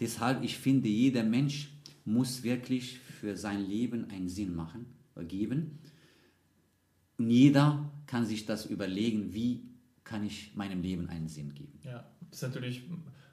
Deshalb, 0.00 0.42
ich 0.42 0.58
finde, 0.58 0.88
jeder 0.88 1.22
Mensch 1.22 1.72
muss 2.04 2.42
wirklich 2.42 2.98
für 2.98 3.36
sein 3.36 3.64
Leben 3.64 4.10
einen 4.10 4.28
Sinn 4.28 4.54
machen, 4.54 4.86
äh, 5.16 5.24
geben. 5.24 5.78
Und 7.18 7.30
jeder 7.30 7.90
kann 8.06 8.26
sich 8.26 8.44
das 8.44 8.66
überlegen, 8.66 9.32
wie 9.32 9.62
kann 10.02 10.24
ich 10.24 10.54
meinem 10.56 10.82
Leben 10.82 11.08
einen 11.08 11.28
Sinn 11.28 11.54
geben. 11.54 11.78
Ja, 11.84 12.04
das 12.30 12.42
ist 12.42 12.48
natürlich, 12.48 12.82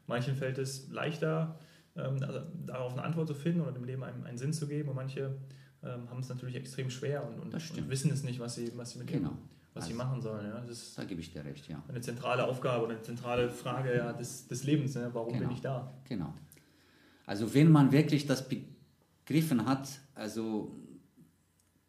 manchen 0.07 0.35
fällt 0.35 0.57
es 0.59 0.89
leichter, 0.89 1.59
ähm, 1.95 2.17
also 2.21 2.41
darauf 2.65 2.93
eine 2.93 3.03
Antwort 3.03 3.27
zu 3.27 3.33
finden 3.33 3.61
oder 3.61 3.71
dem 3.71 3.83
Leben 3.83 4.03
einen, 4.03 4.23
einen 4.23 4.37
Sinn 4.37 4.53
zu 4.53 4.67
geben 4.67 4.89
und 4.89 4.95
manche 4.95 5.35
ähm, 5.83 6.09
haben 6.09 6.19
es 6.19 6.29
natürlich 6.29 6.55
extrem 6.55 6.89
schwer 6.89 7.27
und, 7.27 7.39
und, 7.39 7.53
und 7.53 7.89
wissen 7.89 8.11
es 8.11 8.23
nicht, 8.23 8.39
was 8.39 8.55
sie, 8.55 8.71
was 8.77 8.91
sie 8.91 8.99
mit 8.99 9.07
Genau. 9.07 9.29
dem, 9.29 9.37
was 9.73 9.85
sie 9.87 9.93
Also- 9.93 10.03
machen 10.03 10.21
sollen. 10.21 10.45
Ja. 10.47 10.59
Das 10.61 10.69
ist 10.81 10.97
Da 10.97 11.03
gebe 11.03 11.21
ich 11.21 11.31
dir 11.31 11.43
recht, 11.45 11.67
ja. 11.67 11.81
eine 11.87 12.01
zentrale 12.01 12.45
Aufgabe 12.45 12.83
oder 12.85 12.93
eine 12.95 13.01
zentrale 13.03 13.49
Frage 13.49 13.95
ja, 13.95 14.13
des, 14.13 14.47
des 14.47 14.63
Lebens. 14.63 14.95
Ne? 14.95 15.09
Warum 15.13 15.31
bin 15.33 15.41
Genau. 15.41 15.53
ich 15.53 15.61
da? 15.61 15.93
Genau. 16.07 16.33
Also 17.25 17.53
wenn 17.53 17.71
man 17.71 17.91
wirklich 17.91 18.25
das 18.27 18.47
begriffen 18.49 19.65
hat, 19.65 19.87
also 20.15 20.75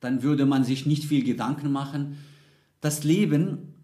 dann 0.00 0.22
würde 0.22 0.46
man 0.46 0.64
sich 0.64 0.86
nicht 0.86 1.04
viel 1.04 1.24
Gedanken 1.24 1.70
machen. 1.72 2.18
Das 2.80 3.04
Leben 3.04 3.74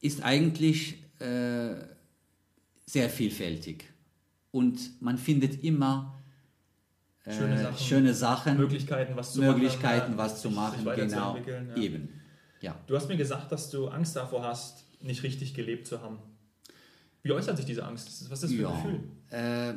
ist 0.00 0.22
eigentlich 0.22 1.02
äh, 1.20 1.74
sehr 2.86 3.08
vielfältig 3.10 3.84
und 4.50 5.00
man 5.00 5.18
findet 5.18 5.62
immer 5.64 6.18
äh, 7.24 7.32
Schöne 7.32 7.58
Sachen. 7.58 7.78
schöne 7.78 8.14
Sachen, 8.14 8.56
Möglichkeiten, 8.56 9.14
was 9.16 9.32
zu 9.34 9.40
Möglichkeiten, 9.40 10.16
machen, 10.16 10.18
was 10.18 10.40
zu 10.42 10.50
machen, 10.50 10.84
genau, 10.96 11.36
ja. 11.36 11.76
eben. 11.76 12.08
Ja. 12.62 12.78
Du 12.86 12.96
hast 12.96 13.08
mir 13.08 13.16
gesagt, 13.16 13.52
dass 13.52 13.70
du 13.70 13.88
Angst 13.88 14.16
davor 14.16 14.42
hast, 14.44 14.84
nicht 15.02 15.22
richtig 15.22 15.52
gelebt 15.54 15.86
zu 15.86 16.00
haben. 16.00 16.18
Wie 17.22 17.32
äußert 17.32 17.56
sich 17.56 17.66
diese 17.66 17.84
Angst? 17.84 18.06
Was 18.30 18.42
ist 18.42 18.44
das 18.44 18.52
für 18.52 18.68
ein 18.68 18.76
Gefühl? 18.82 19.00
Äh, 19.30 19.74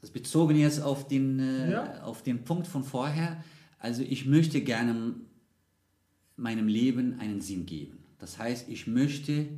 das 0.00 0.10
bezogen 0.10 0.56
jetzt 0.56 0.80
auf 0.80 1.08
den, 1.08 1.38
äh, 1.40 1.70
Ja. 1.72 2.02
auf 2.04 2.22
den 2.22 2.44
Punkt 2.44 2.66
von 2.66 2.84
vorher. 2.84 3.42
Also 3.78 4.02
ich 4.02 4.26
möchte 4.26 4.60
gerne 4.60 5.14
meinem 6.36 6.68
Leben 6.68 7.18
einen 7.20 7.40
Sinn 7.40 7.66
geben. 7.66 7.98
Das 8.18 8.38
heißt, 8.38 8.68
ich 8.68 8.86
möchte 8.86 9.48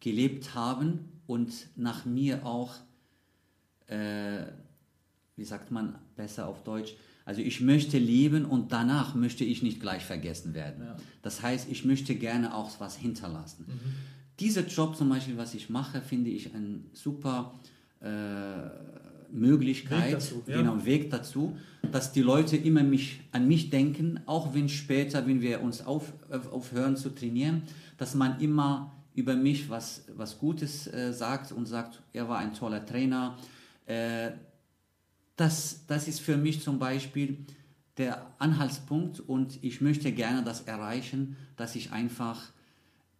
gelebt 0.00 0.54
haben 0.54 1.20
und 1.26 1.68
nach 1.76 2.04
mir 2.04 2.44
auch, 2.46 2.74
äh, 3.88 4.46
wie 5.36 5.44
sagt 5.44 5.70
man 5.70 5.98
besser 6.16 6.46
auf 6.48 6.62
Deutsch, 6.64 6.94
also 7.26 7.42
ich 7.42 7.60
möchte 7.60 7.98
leben 7.98 8.44
und 8.44 8.70
danach 8.70 9.16
möchte 9.16 9.44
ich 9.44 9.60
nicht 9.60 9.80
gleich 9.80 10.04
vergessen 10.04 10.54
werden. 10.54 10.84
Ja. 10.84 10.96
Das 11.22 11.42
heißt, 11.42 11.68
ich 11.68 11.84
möchte 11.84 12.14
gerne 12.14 12.54
auch 12.54 12.70
was 12.78 12.96
hinterlassen. 12.96 13.66
Mhm. 13.68 13.94
Dieser 14.38 14.64
Job 14.64 14.96
zum 14.96 15.08
Beispiel, 15.08 15.36
was 15.36 15.52
ich 15.52 15.68
mache, 15.68 16.00
finde 16.02 16.30
ich 16.30 16.54
eine 16.54 16.78
super 16.92 17.52
äh, 18.00 18.06
Möglichkeit, 19.32 20.04
Weg 20.04 20.12
dazu, 20.12 20.44
ja. 20.46 20.58
genau, 20.58 20.84
Weg 20.84 21.10
dazu, 21.10 21.56
dass 21.90 22.12
die 22.12 22.22
Leute 22.22 22.56
immer 22.56 22.84
mich, 22.84 23.20
an 23.32 23.48
mich 23.48 23.70
denken, 23.70 24.20
auch 24.26 24.54
wenn 24.54 24.68
später, 24.68 25.26
wenn 25.26 25.40
wir 25.40 25.62
uns 25.62 25.84
auf, 25.84 26.12
auf, 26.30 26.52
aufhören 26.52 26.96
zu 26.96 27.10
trainieren, 27.10 27.62
dass 27.98 28.14
man 28.14 28.38
immer 28.38 28.92
über 29.16 29.34
mich 29.34 29.68
was, 29.68 30.04
was 30.16 30.38
Gutes 30.38 30.86
äh, 30.86 31.12
sagt 31.12 31.50
und 31.50 31.66
sagt, 31.66 32.02
er 32.12 32.28
war 32.28 32.38
ein 32.38 32.54
toller 32.54 32.86
Trainer. 32.86 33.36
Äh, 33.84 34.30
das, 35.36 35.84
das 35.86 36.08
ist 36.08 36.20
für 36.20 36.36
mich 36.36 36.62
zum 36.62 36.78
Beispiel 36.78 37.38
der 37.98 38.26
Anhaltspunkt 38.38 39.20
und 39.20 39.58
ich 39.62 39.80
möchte 39.80 40.12
gerne 40.12 40.42
das 40.42 40.62
erreichen, 40.62 41.36
dass 41.56 41.76
ich 41.76 41.92
einfach 41.92 42.52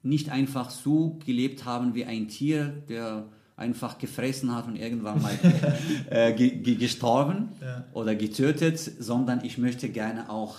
nicht 0.02 0.30
einfach 0.30 0.70
so 0.70 1.18
gelebt 1.24 1.64
haben 1.64 1.94
wie 1.94 2.04
ein 2.04 2.28
Tier, 2.28 2.66
der 2.88 3.26
einfach 3.56 3.96
gefressen 3.98 4.54
hat 4.54 4.66
und 4.66 4.76
irgendwann 4.76 5.20
mal 5.22 5.38
äh, 6.10 6.32
ge 6.34 6.50
ge 6.58 6.74
gestorben 6.74 7.48
Ja. 7.62 7.84
oder 7.94 8.14
getötet, 8.14 8.78
sondern 8.78 9.42
ich 9.44 9.56
möchte 9.56 9.88
gerne 9.88 10.28
auch 10.28 10.58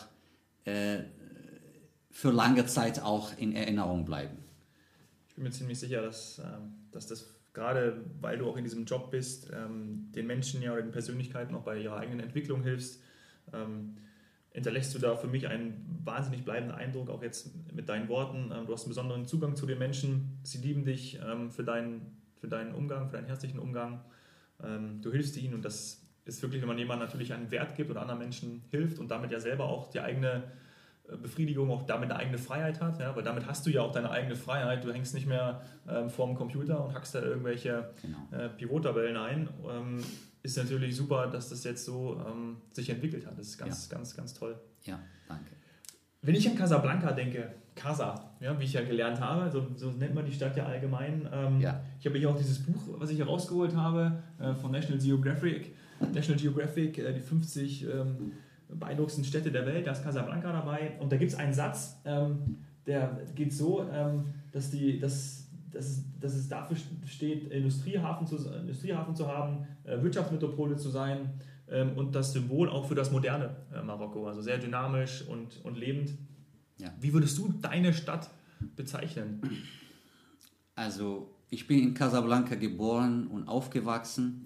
äh, 0.65 0.99
für 2.09 2.31
lange 2.31 2.65
Zeit 2.65 3.01
auch 3.03 3.31
in 3.37 3.53
Erinnerung 3.55 4.03
bleiben. 4.05 4.37
Ich 5.38 5.39
bin 5.39 5.52
mir 5.52 5.52
ziemlich 5.52 5.80
sicher, 5.80 6.02
dass, 6.02 6.39
ähm, 6.39 6.73
dass 6.91 7.06
das 7.06 7.32
gerade, 7.54 8.04
weil 8.21 8.39
du 8.39 8.50
auch 8.50 8.58
in 8.58 8.63
diesem 8.63 8.86
Job 8.86 9.12
bist, 9.12 9.52
ähm, 9.54 10.12
den 10.15 10.26
Menschen 10.26 10.63
ja 10.63 10.73
oder 10.73 10.82
den 10.82 10.91
Persönlichkeiten 10.91 11.54
auch 11.54 11.62
bei 11.62 11.78
ihrer 11.78 11.97
eigenen 11.97 12.21
Entwicklung 12.21 12.63
hilfst, 12.63 13.04
ähm, 13.54 13.97
hinterlässt 14.50 14.95
du 14.95 15.00
da 15.00 15.15
für 15.15 15.28
mich 15.28 15.47
einen 15.47 16.02
wahnsinnig 16.04 16.43
bleibenden 16.43 16.76
Eindruck, 16.76 17.12
auch 17.12 17.21
jetzt 17.21 17.52
mit 17.71 17.88
deinen 17.88 18.10
Worten. 18.10 18.50
Du 18.65 18.73
hast 18.73 18.86
einen 18.86 18.89
besonderen 18.89 19.26
Zugang 19.28 19.56
zu 19.56 19.67
den 19.67 19.78
Menschen, 19.78 20.39
sie 20.41 20.58
lieben 20.58 20.86
dich 20.86 21.19
für, 21.52 21.63
deinen, 21.63 22.17
für 22.38 22.47
deinen 22.47 22.73
Umgang, 22.73 23.06
für 23.06 23.17
deinen 23.17 23.28
herzlichen 23.28 23.60
Umgang. 23.60 24.02
Du 25.02 25.12
hilfst 25.12 25.38
ihnen 25.38 25.54
und 25.54 25.63
das 25.63 26.02
ist 26.26 26.41
wirklich, 26.41 26.62
wenn 26.62 26.67
man 26.67 26.80
jemandem 26.80 27.06
natürlich 27.06 27.34
einen 27.34 27.52
Wert 27.52 27.76
gibt 27.76 27.91
oder 27.91 28.02
anderen 28.02 28.19
Menschen 28.19 28.63
hilft 28.71 28.97
und 28.97 29.12
damit 29.12 29.30
ja 29.30 29.39
selber 29.39 29.65
auch 29.65 29.91
die 29.91 30.00
eigene 30.00 30.45
Befriedigung, 31.21 31.71
auch 31.71 31.83
damit 31.83 32.09
eine 32.11 32.19
eigene 32.19 32.37
Freiheit 32.37 32.81
hat, 32.81 32.99
ja, 32.99 33.15
weil 33.15 33.23
damit 33.23 33.45
hast 33.47 33.65
du 33.65 33.69
ja 33.69 33.81
auch 33.81 33.91
deine 33.91 34.09
eigene 34.11 34.35
Freiheit. 34.35 34.83
Du 34.83 34.91
hängst 34.91 35.13
nicht 35.13 35.25
mehr 35.27 35.61
ähm, 35.89 36.09
vorm 36.09 36.35
Computer 36.35 36.83
und 36.83 36.93
hackst 36.93 37.15
da 37.15 37.21
irgendwelche 37.21 37.89
Genau. 38.01 38.17
äh, 38.43 38.49
Pivottabellen 38.49 39.15
ein. 39.17 39.49
Ähm, 39.69 40.03
ist 40.43 40.57
natürlich 40.57 40.95
super, 40.95 41.27
dass 41.27 41.49
das 41.49 41.63
jetzt 41.63 41.85
so 41.85 42.21
ähm, 42.27 42.57
sich 42.71 42.89
entwickelt 42.89 43.25
hat. 43.25 43.37
Das 43.39 43.47
ist 43.47 43.57
ganz, 43.57 43.89
ganz, 43.89 44.15
ganz 44.15 44.33
toll. 44.33 44.59
Ja, 44.83 44.99
danke. 45.27 45.51
Wenn 46.21 46.35
ich 46.35 46.47
an 46.49 46.55
Casablanca 46.55 47.11
denke, 47.11 47.51
Casa, 47.75 48.31
ja, 48.39 48.59
wie 48.59 48.63
ich 48.63 48.73
ja 48.73 48.81
gelernt 48.83 49.19
habe, 49.21 49.49
so, 49.51 49.67
so 49.75 49.91
nennt 49.91 50.15
man 50.15 50.25
die 50.25 50.31
Stadt 50.33 50.57
ja 50.57 50.65
allgemein. 50.65 51.27
Ähm, 51.31 51.61
Ja. 51.61 51.81
Ich 51.99 52.05
habe 52.05 52.17
hier 52.17 52.29
auch 52.29 52.37
dieses 52.37 52.59
Buch, 52.65 52.81
was 52.97 53.09
ich 53.11 53.17
hier 53.17 53.25
rausgeholt 53.27 53.75
habe, 53.75 54.23
äh, 54.39 54.53
von 54.55 54.71
National 54.71 54.99
Geographic. 55.01 55.75
National 56.13 56.39
Geographic, 56.41 56.97
äh, 56.97 57.13
die 57.13 57.19
50 57.21 57.83
ähm, 57.85 58.31
beeindruckendsten 58.69 59.23
Städte 59.23 59.51
der 59.51 59.65
Welt, 59.65 59.88
da 59.88 59.91
ist 59.91 60.03
Casablanca 60.03 60.51
dabei. 60.51 60.97
Und 60.99 61.12
da 61.12 61.17
gibt 61.17 61.32
es 61.32 61.38
einen 61.38 61.53
Satz, 61.53 61.99
ähm, 62.06 62.58
der 62.86 63.21
geht 63.36 63.53
so, 63.53 63.88
ähm, 63.91 64.25
dass, 64.51 64.71
die, 64.71 64.99
dass, 64.99 65.47
dass, 65.71 65.86
es, 65.86 66.03
dass 66.19 66.34
es 66.36 66.47
dafür 66.47 66.77
steht, 67.06 67.51
Industriehafen 67.51 68.25
zu, 68.27 68.38
Industriehafen 68.49 69.15
zu 69.15 69.27
haben, 69.27 69.67
äh, 69.84 70.01
Wirtschaftsmetropole 70.01 70.77
zu 70.77 70.89
sein 70.89 71.33
ähm, 71.69 71.98
und 71.98 72.15
das 72.15 72.33
Symbol 72.33 72.69
auch 72.69 72.87
für 72.87 72.96
das 72.96 73.12
moderne 73.12 73.56
äh, 73.73 73.81
Marokko, 73.81 74.27
also 74.27 74.41
sehr 74.41 74.58
dynamisch 74.58 75.25
und, 75.27 75.63
und 75.63 75.77
lebend. 75.77 76.13
Ja. 76.79 76.94
Wie 77.00 77.13
würdest 77.13 77.37
du 77.37 77.54
deine 77.62 77.94
Stadt 77.94 78.29
bezeichnen? 78.75 79.41
Also 80.75 81.33
ich 81.50 81.67
bin 81.67 81.79
in 81.79 81.94
Casablanca 81.94 82.56
geboren 82.56 83.27
und 83.27 83.48
aufgewachsen. 83.48 84.44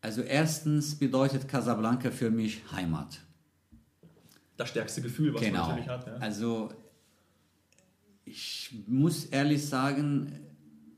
Also 0.00 0.22
erstens 0.22 0.94
bedeutet 0.98 1.46
Casablanca 1.48 2.10
für 2.10 2.30
mich 2.30 2.62
Heimat. 2.72 3.20
Das 4.56 4.70
stärkste 4.70 5.02
Gefühl, 5.02 5.34
was 5.34 5.42
man 5.42 5.50
genau. 5.50 5.68
natürlich 5.68 5.88
hat. 5.88 6.06
Ja. 6.06 6.14
Also 6.14 6.70
ich 8.24 8.84
muss 8.86 9.26
ehrlich 9.26 9.66
sagen, 9.66 10.32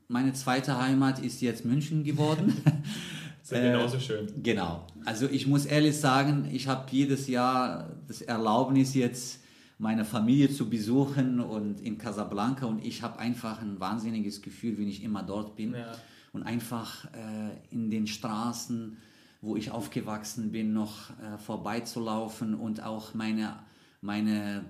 meine 0.07 0.33
zweite 0.33 0.79
Heimat 0.79 1.19
ist 1.19 1.41
jetzt 1.41 1.65
München 1.65 2.03
geworden. 2.03 2.53
ist 3.43 3.51
ja 3.51 3.57
äh, 3.59 3.71
genauso 3.71 3.99
schön. 3.99 4.27
Genau. 4.41 4.87
Also 5.05 5.27
ich 5.27 5.47
muss 5.47 5.65
ehrlich 5.65 5.97
sagen, 5.97 6.47
ich 6.51 6.67
habe 6.67 6.85
jedes 6.91 7.27
Jahr 7.27 7.89
das 8.07 8.21
Erlaubnis 8.21 8.93
jetzt 8.93 9.41
meine 9.79 10.05
Familie 10.05 10.49
zu 10.49 10.69
besuchen 10.69 11.39
und 11.41 11.81
in 11.81 11.97
Casablanca 11.97 12.65
und 12.65 12.85
ich 12.85 13.01
habe 13.01 13.19
einfach 13.19 13.61
ein 13.61 13.79
wahnsinniges 13.79 14.41
Gefühl, 14.41 14.77
wenn 14.77 14.87
ich 14.87 15.03
immer 15.03 15.23
dort 15.23 15.55
bin 15.55 15.73
Ja. 15.73 15.93
Und 16.33 16.43
einfach 16.43 17.05
äh, 17.13 17.51
in 17.69 17.89
den 17.89 18.07
Straßen, 18.07 18.97
wo 19.41 19.55
ich 19.55 19.71
aufgewachsen 19.71 20.51
bin, 20.51 20.73
noch 20.73 21.11
äh, 21.11 21.37
vorbeizulaufen 21.37 22.55
und 22.55 22.83
auch 22.83 23.13
meine, 23.13 23.59
meine, 24.01 24.65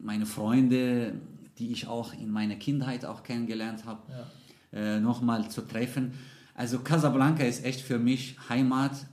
meine 0.00 0.26
Freunde, 0.26 1.14
die 1.58 1.72
ich 1.72 1.86
auch 1.86 2.12
in 2.12 2.30
meiner 2.30 2.56
Kindheit 2.56 3.04
auch 3.04 3.22
kennengelernt 3.22 3.84
habe, 3.84 4.26
äh, 4.72 4.98
nochmal 5.00 5.50
zu 5.50 5.62
treffen. 5.62 6.12
Also 6.54 6.80
Casablanca 6.80 7.44
ist 7.44 7.64
echt 7.64 7.80
für 7.80 7.98
mich 7.98 8.36
Heimat, 8.48 9.06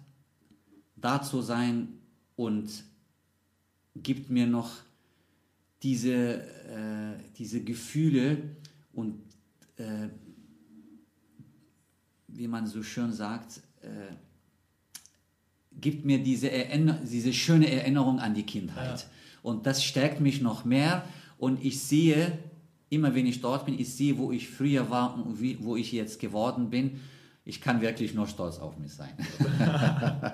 da 0.96 1.22
zu 1.22 1.42
sein 1.42 1.90
und 2.36 2.84
gibt 3.96 4.30
mir 4.30 4.48
noch 4.48 4.72
diese, 5.84 6.42
äh, 6.42 7.18
diese 7.38 7.64
Gefühle 7.64 8.56
und 8.94 9.22
äh, 9.78 10.10
wie 12.38 12.48
man 12.48 12.68
so 12.68 12.84
schön 12.84 13.12
sagt, 13.12 13.62
äh, 13.82 14.14
gibt 15.72 16.06
mir 16.06 16.20
diese, 16.20 16.52
Erinner 16.52 17.00
diese 17.04 17.34
schöne 17.34 17.70
Erinnerung 17.72 18.20
an 18.20 18.36
die 18.36 18.44
Kindheit. 18.44 19.08
Und 19.42 19.66
das 19.66 19.84
stärkt 19.84 20.22
mich 20.22 20.40
noch 20.42 20.64
mehr 20.64 21.04
und 21.40 21.64
ich 21.64 21.82
sehe, 21.82 22.38
immer 22.90 23.16
wenn 23.16 23.26
ich 23.26 23.42
dort 23.42 23.66
bin, 23.66 23.80
ich 23.80 23.94
sehe, 23.94 24.18
wo 24.18 24.32
ich 24.32 24.50
früher 24.50 24.90
war 24.90 25.16
und 25.16 25.42
wie, 25.42 25.58
wo 25.62 25.76
ich 25.76 25.92
jetzt 25.92 26.20
geworden 26.20 26.70
bin. 26.70 27.00
Ich 27.44 27.62
kann 27.62 27.82
wirklich 27.82 28.14
nur 28.14 28.28
stolz 28.28 28.60
auf 28.60 28.78
mich 28.78 28.94
sein. 28.94 29.14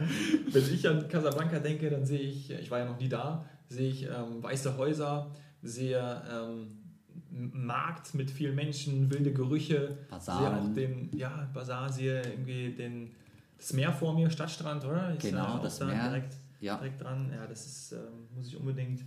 Wenn 0.52 0.74
ich 0.74 0.90
an 0.90 1.08
Casablanca 1.08 1.60
denke, 1.60 1.90
dann 1.92 2.04
sehe 2.04 2.20
ich, 2.20 2.50
ich 2.50 2.72
war 2.72 2.80
ja 2.80 2.86
noch 2.86 3.00
nie 3.00 3.10
da, 3.10 3.46
sehe 3.68 3.90
ich 3.90 4.04
ähm, 4.06 4.42
weiße 4.42 4.78
Häuser, 4.78 5.30
sehe 5.62 6.24
ähm, 6.32 6.83
Markt 7.32 8.14
mit 8.14 8.30
vielen 8.32 8.56
Menschen, 8.56 9.10
wilde 9.12 9.34
Gerüche, 9.34 9.98
sehe 10.20 10.34
auch 10.58 10.74
den, 10.74 11.10
ja, 11.16 11.50
Bazar, 11.54 11.92
sehe 11.92 12.22
irgendwie 12.22 12.72
den, 12.72 13.12
das 13.58 13.74
Meer 13.74 13.92
vor 13.92 14.14
mir, 14.14 14.30
Stadtstrand, 14.30 14.86
oder? 14.86 15.16
Ist 15.16 15.22
Genau, 15.24 15.58
das 15.60 15.80
da 15.80 15.86
Meer, 15.86 16.04
Direkt, 16.10 16.34
ja. 16.62 16.78
direkt 16.78 17.02
dran. 17.02 17.32
Ja, 17.34 17.48
das 17.48 17.66
ist, 17.66 17.92
ähm, 17.94 18.00
muss 18.36 18.48
ich 18.48 18.58
unbedingt, 18.58 19.04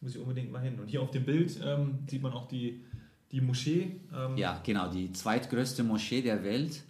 muss 0.00 0.14
ich 0.14 0.20
unbedingt 0.20 0.50
mal 0.52 0.62
hin. 0.62 0.78
Und 0.80 0.88
hier 0.88 1.02
auf 1.02 1.10
dem 1.10 1.24
Bild 1.24 1.58
ähm, 1.64 1.98
sieht 2.08 2.22
man 2.22 2.32
auch 2.32 2.48
die, 2.48 2.82
die 3.32 3.40
Moschee. 3.40 3.96
Ähm, 4.14 4.36
Ja, 4.36 4.60
genau, 4.64 4.90
die 4.90 5.12
zweitgrößte 5.12 5.82
Moschee 5.84 6.22
der 6.22 6.42
Welt, 6.44 6.82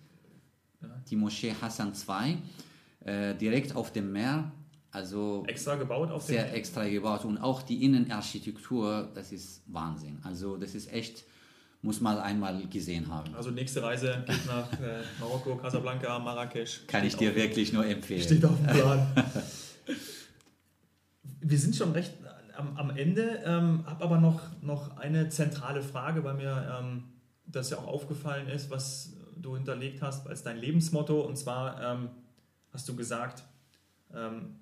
Ja. 0.83 0.89
die 1.11 1.17
Moschee 1.17 1.55
Hassan 1.61 1.93
II, 2.09 2.39
äh, 3.05 3.35
direkt 3.35 3.75
auf 3.75 3.93
dem 3.93 4.13
Meer, 4.13 4.53
also 4.97 5.45
Extra 5.47 5.75
gebaut 5.75 6.11
auf 6.11 6.23
sehr 6.23 6.45
dem 6.45 6.55
extra 6.55 6.89
gebaut 6.89 7.27
und 7.27 7.37
auch 7.37 7.61
die 7.61 7.85
Innenarchitektur, 7.85 9.11
das 9.15 9.31
ist 9.31 9.63
Wahnsinn. 9.67 10.19
Also 10.23 10.57
das 10.57 10.75
ist 10.75 10.91
echt, 10.91 11.25
muss 11.83 12.01
man 12.01 12.17
einmal 12.17 12.67
gesehen 12.69 13.07
haben. 13.09 13.35
Also 13.35 13.51
nächste 13.51 13.83
Reise 13.83 14.25
geht 14.27 14.47
nach 14.47 14.73
äh, 14.81 15.03
Marokko, 15.21 15.57
Casablanca, 15.57 16.19
Marrakesch. 16.19 16.87
Kann 16.87 17.05
ich 17.05 17.15
dir 17.15 17.37
wirklich 17.37 17.75
nur 17.75 17.85
empfehlen. 17.85 18.23
Steht 18.23 18.43
auf 18.47 18.57
dem 18.57 18.67
Plan. 18.67 19.07
Wir 21.41 21.59
sind 21.59 21.77
schon 21.77 21.93
recht 21.93 22.15
am, 22.57 22.75
am 22.79 22.89
Ende, 22.97 23.43
ähm, 23.45 23.85
habe 23.87 24.03
aber 24.03 24.17
noch, 24.17 24.41
noch 24.63 24.97
eine 24.97 25.29
zentrale 25.29 25.83
Frage, 25.83 26.25
weil 26.25 26.35
mir 26.35 26.81
ähm, 26.81 27.05
das 27.45 27.69
ja 27.69 27.77
auch 27.77 27.87
aufgefallen 27.87 28.49
ist, 28.49 28.71
was 28.71 29.13
du 29.37 29.57
hinterlegt 29.57 30.01
hast 30.01 30.27
als 30.27 30.43
dein 30.43 30.57
Lebensmotto. 30.57 31.21
Und 31.21 31.37
zwar 31.37 31.83
ähm, 31.83 32.09
hast 32.73 32.89
du 32.89 32.97
gesagt, 32.97 33.45
ähm, 34.15 34.57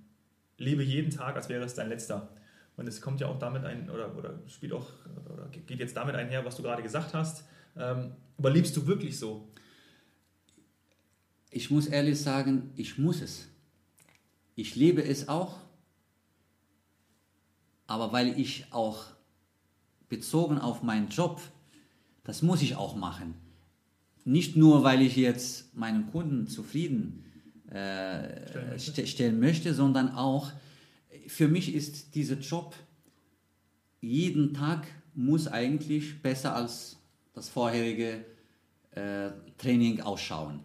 lebe 0.59 0.83
jeden 0.83 1.11
Tag, 1.11 1.37
als 1.37 1.49
wäre 1.49 1.65
es 1.65 1.75
dein 1.75 1.89
letzter. 1.89 2.29
Und 2.77 2.89
es 2.89 3.01
kommt 3.01 3.21
ja 3.21 3.29
auch 3.29 3.39
damit 3.39 3.65
ein, 3.65 3.89
oder, 3.89 4.17
oder 4.17 4.41
spielt 4.49 4.73
auch, 4.73 4.89
oder 5.33 5.49
geht 5.49 5.79
jetzt 5.79 5.97
damit 5.97 6.15
einher, 6.15 6.45
was 6.45 6.57
du 6.57 6.63
gerade 6.63 6.83
gesagt 6.83 7.15
hast. 7.15 7.45
Ähm, 7.77 8.13
aber 8.37 8.51
lebst 8.51 8.77
du 8.77 8.87
wirklich 8.87 9.19
so? 9.19 9.49
Ich 11.51 11.71
muss 11.71 11.87
ehrlich 11.87 12.21
sagen, 12.21 12.73
ich 12.75 12.99
muss 12.99 13.21
es. 13.21 13.49
Ich 14.57 14.75
lebe 14.75 15.05
es 15.05 15.29
auch, 15.29 15.59
aber 17.87 18.13
weil 18.13 18.39
ich 18.39 18.67
auch 18.71 19.07
bezogen 20.09 20.59
auf 20.59 20.83
meinen 20.83 21.09
Job, 21.09 21.41
das 22.25 22.43
muss 22.43 22.63
ich 22.63 22.77
auch 22.77 22.97
machen. 22.97 23.35
Nicht 24.25 24.57
nur, 24.57 24.83
weil 24.85 25.03
ich 25.03 25.17
jetzt 25.17 25.77
meinen 25.77 26.11
Kunden 26.11 26.47
zufrieden 26.47 27.25
äh, 27.71 28.49
Stellen 28.49 28.69
möchte. 28.71 28.79
st 28.79 29.09
stellen 29.09 29.41
möchte, 29.41 29.75
sondern 29.75 30.15
auch, 30.15 30.53
für 31.27 31.49
mich 31.49 31.75
ist 31.75 32.15
dieser 32.15 32.37
Job 32.37 32.75
jeden 34.01 34.53
Tag 34.53 34.87
muss 35.15 35.49
eigentlich 35.49 36.21
besser 36.23 36.55
als 36.55 36.97
das 37.35 37.49
vorherige 37.49 38.25
äh, 38.93 39.31
Training 39.59 40.01
ausschauen. 40.01 40.61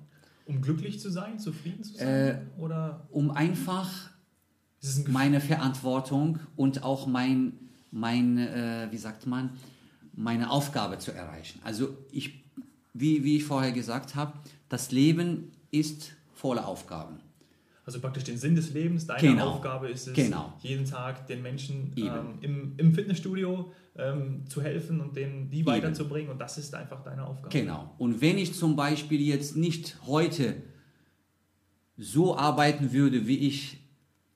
Um 0.45 0.61
glücklich 0.61 0.99
zu 0.99 1.09
sein, 1.09 1.39
zufrieden 1.39 1.83
zu 1.83 1.95
sein? 1.95 2.07
Äh, 2.07 2.41
oder 2.59 3.07
um 3.11 3.31
einfach 3.31 4.09
ein 4.83 5.11
meine 5.11 5.41
Verantwortung 5.41 6.39
und 6.55 6.83
auch 6.83 7.05
mein, 7.05 7.53
mein 7.91 8.37
äh, 8.37 8.87
wie 8.91 8.97
sagt 8.97 9.27
man, 9.27 9.51
meine 10.13 10.49
Aufgabe 10.49 10.97
zu 10.97 11.11
erreichen. 11.11 11.59
Also 11.63 11.95
ich, 12.11 12.43
wie, 12.93 13.23
wie 13.23 13.37
ich 13.37 13.43
vorher 13.43 13.71
gesagt 13.71 14.15
habe, 14.15 14.33
das 14.69 14.91
Leben 14.91 15.51
ist 15.71 16.13
voller 16.39 16.67
Aufgaben. 16.67 17.19
Also 17.85 17.99
praktisch 17.99 18.23
den 18.23 18.37
Sinn 18.37 18.55
des 18.55 18.71
Lebens, 18.73 19.07
deine 19.07 19.19
Genau. 19.21 19.49
Aufgabe 19.49 19.89
ist 19.89 20.07
es, 20.07 20.13
Genau. 20.13 20.53
jeden 20.61 20.85
Tag 20.85 21.25
den 21.27 21.41
Menschen 21.41 21.91
Eben. 21.95 22.07
ähm, 22.07 22.37
im, 22.41 22.73
im 22.77 22.93
Fitnessstudio 22.93 23.71
ähm, 23.97 24.45
zu 24.47 24.61
helfen 24.61 25.01
und 25.01 25.15
denen 25.17 25.49
die 25.49 25.65
weiterzubringen. 25.65 26.29
Und 26.31 26.39
das 26.39 26.57
ist 26.57 26.73
einfach 26.75 27.03
deine 27.03 27.25
Aufgabe. 27.25 27.49
Genau. 27.49 27.93
Und 27.97 28.21
wenn 28.21 28.37
ich 28.37 28.53
zum 28.53 28.75
Beispiel 28.75 29.19
jetzt 29.21 29.57
nicht 29.57 29.97
heute 30.05 30.61
so 31.97 32.37
arbeiten 32.37 32.91
würde, 32.93 33.27
wie 33.27 33.39
ich, 33.39 33.79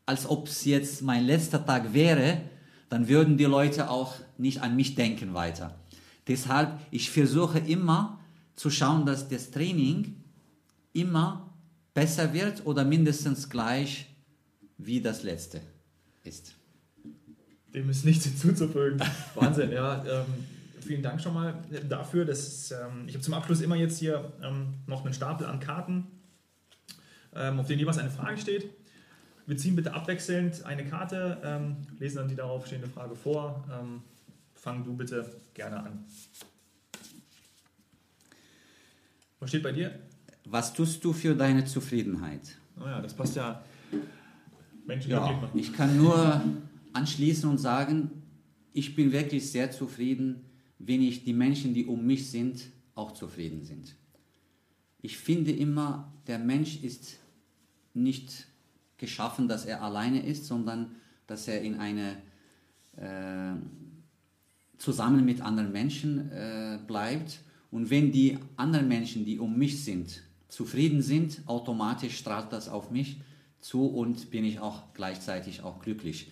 als 0.06 0.28
ob 0.30 0.48
es 0.48 0.66
jetzt 0.66 1.02
mein 1.02 1.24
letzter 1.24 1.64
Tag 1.66 1.94
wäre, 1.94 2.42
dann 2.90 3.08
würden 3.08 3.38
die 3.38 3.46
Leute 3.46 3.90
auch 3.90 4.16
nicht 4.38 4.62
an 4.62 4.76
mich 4.76 4.96
denken 4.96 5.34
weiter. 5.34 5.80
Deshalb, 6.28 6.80
ich 6.92 7.12
versuche 7.12 7.60
immer 7.60 8.20
zu 8.56 8.70
schauen, 8.70 9.06
dass 9.06 9.30
das 9.30 9.52
Training 9.52 10.16
immer 10.92 11.53
besser 11.94 12.34
wird 12.34 12.66
oder 12.66 12.84
mindestens 12.84 13.50
gleich 13.50 14.08
wie 14.78 15.02
das 15.02 15.24
letzte 15.24 15.62
ist. 16.24 16.56
Dem 17.74 17.90
ist 17.90 18.06
nichts 18.06 18.26
hinzuzufügen. 18.26 19.00
Wahnsinn, 19.36 19.72
ja. 19.72 20.04
Ähm, 20.06 20.26
vielen 20.82 21.02
Dank 21.02 21.22
schon 21.22 21.34
mal 21.34 21.56
dafür. 21.88 22.26
Das 22.26 22.40
ist, 22.40 22.72
ähm, 22.72 23.06
ich 23.08 23.14
habe 23.14 23.24
zum 23.24 23.34
Abschluss 23.34 23.62
immer 23.62 23.76
jetzt 23.76 23.98
hier 23.98 24.32
ähm, 24.44 24.74
noch 24.86 25.04
einen 25.04 25.14
Stapel 25.14 25.48
an 25.48 25.60
Karten, 25.60 26.08
ähm, 27.36 27.60
auf 27.60 27.68
denen 27.68 27.80
jeweils 27.80 27.98
eine 27.98 28.12
Frage 28.12 28.38
steht. 28.38 28.70
Wir 29.46 29.58
ziehen 29.58 29.76
bitte 29.76 29.94
abwechselnd 29.94 30.64
eine 30.66 30.86
Karte, 30.86 31.42
ähm, 31.44 31.78
lesen 32.00 32.18
dann 32.18 32.28
die 32.28 32.36
darauf 32.36 32.66
stehende 32.66 32.88
Frage 32.88 33.16
vor. 33.16 33.68
Ähm, 33.72 34.02
fang 34.54 34.84
du 34.86 34.96
bitte 34.96 35.30
gerne 35.54 35.80
an. 35.80 36.06
Was 39.40 39.50
steht 39.50 39.64
bei 39.64 39.74
dir? 39.74 40.00
Was 40.46 40.74
tust 40.74 41.04
du 41.04 41.14
für 41.14 41.36
deine 41.36 41.66
Zufriedenheit? 41.66 42.42
Naja, 42.78 43.02
das 43.02 43.14
passt 43.14 43.36
ja. 43.36 43.64
Menschen 44.86 45.12
Ja, 45.12 45.50
ich 45.54 45.72
kann 45.74 45.98
nur 45.98 46.42
anschließen 46.92 47.50
und 47.50 47.58
sagen, 47.58 48.12
ich 48.74 48.96
bin 48.96 49.12
wirklich 49.12 49.50
sehr 49.50 49.72
zufrieden, 49.72 50.42
wenn 50.80 51.02
ich 51.02 51.24
die 51.24 51.34
Menschen, 51.34 51.74
die 51.74 51.86
um 51.86 52.06
mich 52.06 52.30
sind, 52.30 52.66
auch 52.96 53.14
zufrieden 53.14 53.64
sind. 53.64 53.96
Ich 55.02 55.18
finde 55.18 55.52
immer, 55.52 56.12
der 56.28 56.40
Mensch 56.40 56.84
ist 56.84 57.18
nicht 57.94 58.48
geschaffen, 58.98 59.48
dass 59.48 59.66
er 59.66 59.82
alleine 59.82 60.26
ist, 60.26 60.46
sondern 60.46 60.96
dass 61.28 61.48
er 61.48 61.62
in 61.62 61.76
eine 61.76 62.18
äh, 62.98 63.56
zusammen 64.78 65.24
mit 65.26 65.42
anderen 65.42 65.72
Menschen 65.72 66.32
äh, 66.32 66.80
bleibt. 66.86 67.42
Und 67.72 67.90
wenn 67.90 68.12
die 68.12 68.38
anderen 68.58 68.88
Menschen, 68.88 69.26
die 69.26 69.40
um 69.40 69.58
mich 69.58 69.84
sind, 69.84 70.24
zufrieden 70.54 71.02
sind, 71.02 71.42
automatisch 71.48 72.16
strahlt 72.16 72.54
das 72.54 72.70
auf 72.70 72.92
mich 72.92 73.20
zu 73.60 73.88
und 73.88 74.30
bin 74.30 74.46
ich 74.46 74.60
auch 74.60 74.84
gleichzeitig 74.94 75.64
auch 75.64 75.80
glücklich 75.82 76.32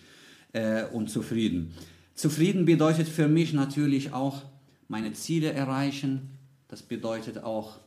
äh, 0.53 0.86
und 0.86 1.09
zufrieden. 1.09 1.74
Zufrieden 2.13 2.65
bedeutet 2.65 3.07
für 3.07 3.28
mich 3.28 3.51
natürlich 3.53 4.13
auch 4.13 4.43
meine 4.88 5.13
Ziele 5.13 5.53
erreichen. 5.53 6.30
Das 6.67 6.84
bedeutet 6.84 7.39
auch, 7.43 7.80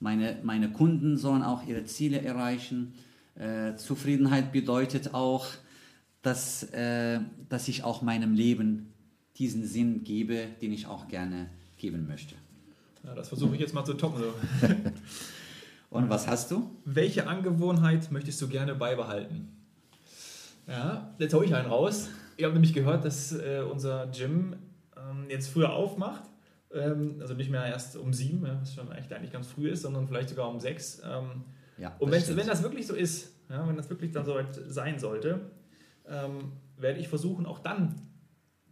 meine, 0.00 0.40
meine 0.42 0.72
Kunden 0.72 1.16
sollen 1.16 1.42
auch 1.42 1.64
ihre 1.64 1.84
Ziele 1.84 2.20
erreichen. 2.22 2.94
Äh, 3.36 3.76
Zufriedenheit 3.76 4.50
bedeutet 4.50 5.14
auch, 5.14 5.46
dass, 6.22 6.64
äh, 6.72 7.20
dass 7.48 7.68
ich 7.68 7.84
auch 7.84 8.02
meinem 8.02 8.34
Leben 8.34 8.92
diesen 9.36 9.64
Sinn 9.64 10.02
gebe, 10.02 10.48
den 10.60 10.72
ich 10.72 10.86
auch 10.86 11.06
gerne 11.06 11.50
geben 11.76 12.08
möchte. 12.08 12.34
Ja, 13.04 13.14
das 13.14 13.28
versuche 13.28 13.54
ich 13.54 13.60
jetzt 13.60 13.74
mal 13.74 13.84
zu 13.84 13.94
toppen. 13.94 14.20
So. 14.20 14.66
Und 15.92 16.08
was 16.08 16.26
hast 16.26 16.50
du? 16.50 16.70
Welche 16.86 17.26
Angewohnheit 17.26 18.10
möchtest 18.10 18.40
du 18.40 18.48
gerne 18.48 18.74
beibehalten? 18.74 19.54
Ja, 20.66 21.14
jetzt 21.18 21.34
hau 21.34 21.42
ich 21.42 21.54
einen 21.54 21.68
raus. 21.68 22.08
Ich 22.38 22.44
habe 22.44 22.54
nämlich 22.54 22.72
gehört, 22.72 23.04
dass 23.04 23.32
äh, 23.32 23.62
unser 23.70 24.06
Gym 24.06 24.56
ähm, 24.96 25.26
jetzt 25.28 25.48
früher 25.50 25.72
aufmacht. 25.74 26.22
Ähm, 26.72 27.16
also 27.20 27.34
nicht 27.34 27.50
mehr 27.50 27.66
erst 27.66 27.96
um 27.96 28.14
sieben, 28.14 28.42
was 28.42 28.74
schon 28.74 28.90
echt 28.92 29.12
eigentlich 29.12 29.32
ganz 29.32 29.48
früh 29.48 29.68
ist, 29.68 29.82
sondern 29.82 30.08
vielleicht 30.08 30.30
sogar 30.30 30.48
um 30.48 30.60
sechs. 30.60 31.02
Ähm, 31.04 31.44
Ja, 31.76 31.94
und 31.98 32.10
wenn, 32.10 32.22
wenn 32.36 32.46
das 32.46 32.62
wirklich 32.62 32.86
so 32.86 32.94
ist, 32.94 33.30
ja, 33.50 33.68
wenn 33.68 33.76
das 33.76 33.90
wirklich 33.90 34.12
dann 34.12 34.24
so 34.24 34.34
weit 34.34 34.58
sein 34.68 34.98
sollte, 34.98 35.40
ähm, 36.08 36.52
werde 36.78 37.00
ich 37.00 37.08
versuchen, 37.08 37.44
auch 37.44 37.58
dann 37.58 38.00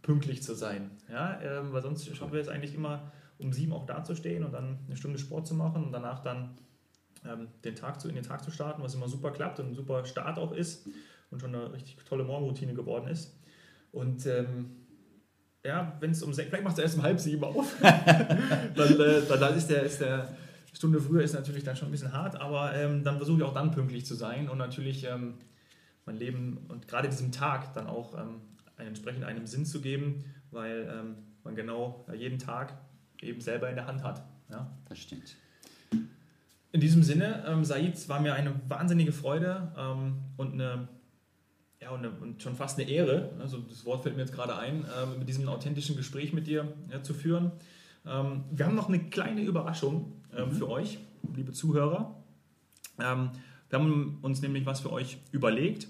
pünktlich 0.01 0.41
zu 0.41 0.55
sein. 0.55 0.89
Ja, 1.07 1.39
ähm, 1.39 1.71
weil 1.71 1.83
sonst 1.83 2.03
schaffen 2.15 2.33
wir 2.33 2.41
es 2.41 2.47
eigentlich 2.47 2.73
immer, 2.73 3.11
um 3.37 3.53
sieben 3.53 3.73
auch 3.73 3.85
dazustehen 3.85 4.43
und 4.43 4.53
dann 4.53 4.79
eine 4.87 4.97
Stunde 4.97 5.19
Sport 5.19 5.45
zu 5.45 5.53
machen 5.53 5.83
und 5.83 5.91
danach 5.91 6.23
dann 6.23 6.55
den 7.63 7.75
Tag 7.75 8.01
zu, 8.01 8.09
in 8.09 8.15
den 8.15 8.23
Tag 8.23 8.43
zu 8.43 8.51
starten, 8.51 8.81
was 8.81 8.95
immer 8.95 9.07
super 9.07 9.31
klappt 9.31 9.59
und 9.59 9.67
ein 9.67 9.75
super 9.75 10.05
Start 10.05 10.39
auch 10.39 10.51
ist 10.51 10.87
und 11.29 11.39
schon 11.39 11.53
eine 11.53 11.71
richtig 11.73 11.97
tolle 12.05 12.23
Morgenroutine 12.23 12.73
geworden 12.73 13.07
ist. 13.07 13.37
Und 13.91 14.25
ähm, 14.25 14.71
ja, 15.63 15.95
wenn 15.99 16.11
es 16.11 16.23
um 16.23 16.33
sechs, 16.33 16.49
vielleicht 16.49 16.63
machst 16.63 16.77
du 16.77 16.81
erst 16.81 16.95
um 16.97 17.03
halb 17.03 17.19
sieben 17.19 17.43
auf, 17.43 17.75
dann, 17.81 18.99
äh, 18.99 19.21
dann, 19.27 19.55
ist 19.55 19.67
der, 19.67 19.83
ist 19.83 20.01
der 20.01 20.35
Stunde 20.73 20.99
früher 20.99 21.21
ist 21.21 21.33
natürlich 21.33 21.63
dann 21.63 21.75
schon 21.75 21.89
ein 21.89 21.91
bisschen 21.91 22.13
hart, 22.13 22.39
aber 22.39 22.73
ähm, 22.73 23.03
dann 23.03 23.17
versuche 23.17 23.39
ich 23.39 23.43
auch 23.43 23.53
dann 23.53 23.71
pünktlich 23.71 24.05
zu 24.05 24.15
sein 24.15 24.49
und 24.49 24.57
natürlich 24.57 25.03
ähm, 25.03 25.35
mein 26.05 26.17
Leben 26.17 26.65
und 26.69 26.87
gerade 26.87 27.09
diesem 27.09 27.31
Tag 27.31 27.73
dann 27.73 27.87
auch 27.87 28.17
ähm, 28.17 28.41
entsprechend 28.77 29.23
einem 29.25 29.45
Sinn 29.45 29.65
zu 29.65 29.81
geben, 29.81 30.23
weil 30.49 30.89
ähm, 30.91 31.15
man 31.43 31.55
genau 31.55 32.05
jeden 32.13 32.39
Tag 32.39 32.73
eben 33.21 33.41
selber 33.41 33.69
in 33.69 33.75
der 33.75 33.85
Hand 33.85 34.03
hat. 34.03 34.23
Ja. 34.49 34.71
Das 34.89 34.97
stimmt. 34.97 35.35
In 36.73 36.79
diesem 36.79 37.03
Sinne, 37.03 37.43
ähm, 37.47 37.65
Said, 37.65 38.07
war 38.07 38.21
mir 38.21 38.33
eine 38.33 38.53
wahnsinnige 38.67 39.11
Freude 39.11 39.73
ähm, 39.77 40.19
und, 40.37 40.53
eine, 40.53 40.87
ja, 41.81 41.89
und, 41.89 41.99
eine, 41.99 42.11
und 42.11 42.41
schon 42.41 42.55
fast 42.55 42.79
eine 42.79 42.89
Ehre, 42.89 43.31
also 43.39 43.57
das 43.57 43.85
Wort 43.85 44.03
fällt 44.03 44.15
mir 44.15 44.21
jetzt 44.21 44.33
gerade 44.33 44.57
ein, 44.57 44.85
ähm, 45.01 45.19
mit 45.19 45.27
diesem 45.27 45.47
authentischen 45.49 45.97
Gespräch 45.97 46.31
mit 46.31 46.47
dir 46.47 46.71
ja, 46.89 47.03
zu 47.03 47.13
führen. 47.13 47.51
Ähm, 48.05 48.45
wir 48.51 48.65
haben 48.65 48.75
noch 48.75 48.87
eine 48.87 48.99
kleine 48.99 49.41
Überraschung 49.41 50.13
ähm, 50.35 50.51
für 50.51 50.69
euch, 50.69 50.97
liebe 51.35 51.51
Zuhörer. 51.51 52.15
Ähm, 52.99 53.31
wir 53.69 53.79
haben 53.79 54.19
uns 54.21 54.41
nämlich 54.41 54.65
was 54.65 54.79
für 54.79 54.91
euch 54.91 55.17
überlegt. 55.31 55.87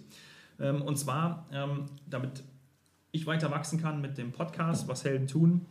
Ähm, 0.59 0.81
und 0.81 0.97
zwar, 0.97 1.47
ähm, 1.51 1.85
damit 2.07 2.43
ich 3.11 3.25
weiter 3.25 3.51
wachsen 3.51 3.81
kann 3.81 4.01
mit 4.01 4.17
dem 4.17 4.31
Podcast, 4.31 4.87
was 4.87 5.03
Helden 5.03 5.27
tun, 5.27 5.65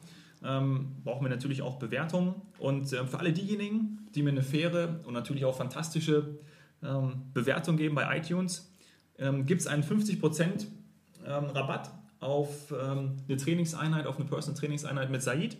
ähm, 0.44 0.96
brauchen 1.04 1.24
wir 1.24 1.30
natürlich 1.30 1.62
auch 1.62 1.78
Bewertungen. 1.78 2.34
Und 2.58 2.92
ähm, 2.92 3.06
für 3.08 3.18
alle 3.18 3.32
diejenigen, 3.32 4.08
die 4.14 4.22
mir 4.22 4.30
eine 4.30 4.42
faire 4.42 5.00
und 5.06 5.12
natürlich 5.14 5.44
auch 5.44 5.56
fantastische 5.56 6.38
ähm, 6.82 7.22
Bewertung 7.32 7.76
geben 7.76 7.94
bei 7.94 8.16
iTunes, 8.18 8.72
ähm, 9.18 9.44
gibt 9.46 9.60
es 9.60 9.66
einen 9.66 9.82
50% 9.82 10.66
ähm, 11.26 11.44
Rabatt 11.44 11.90
auf 12.20 12.72
ähm, 12.72 13.16
eine 13.28 13.36
Trainingseinheit, 13.36 14.06
auf 14.06 14.16
eine 14.16 14.24
Personal 14.26 14.58
Trainingseinheit 14.58 15.10
mit 15.10 15.22
Said. 15.22 15.56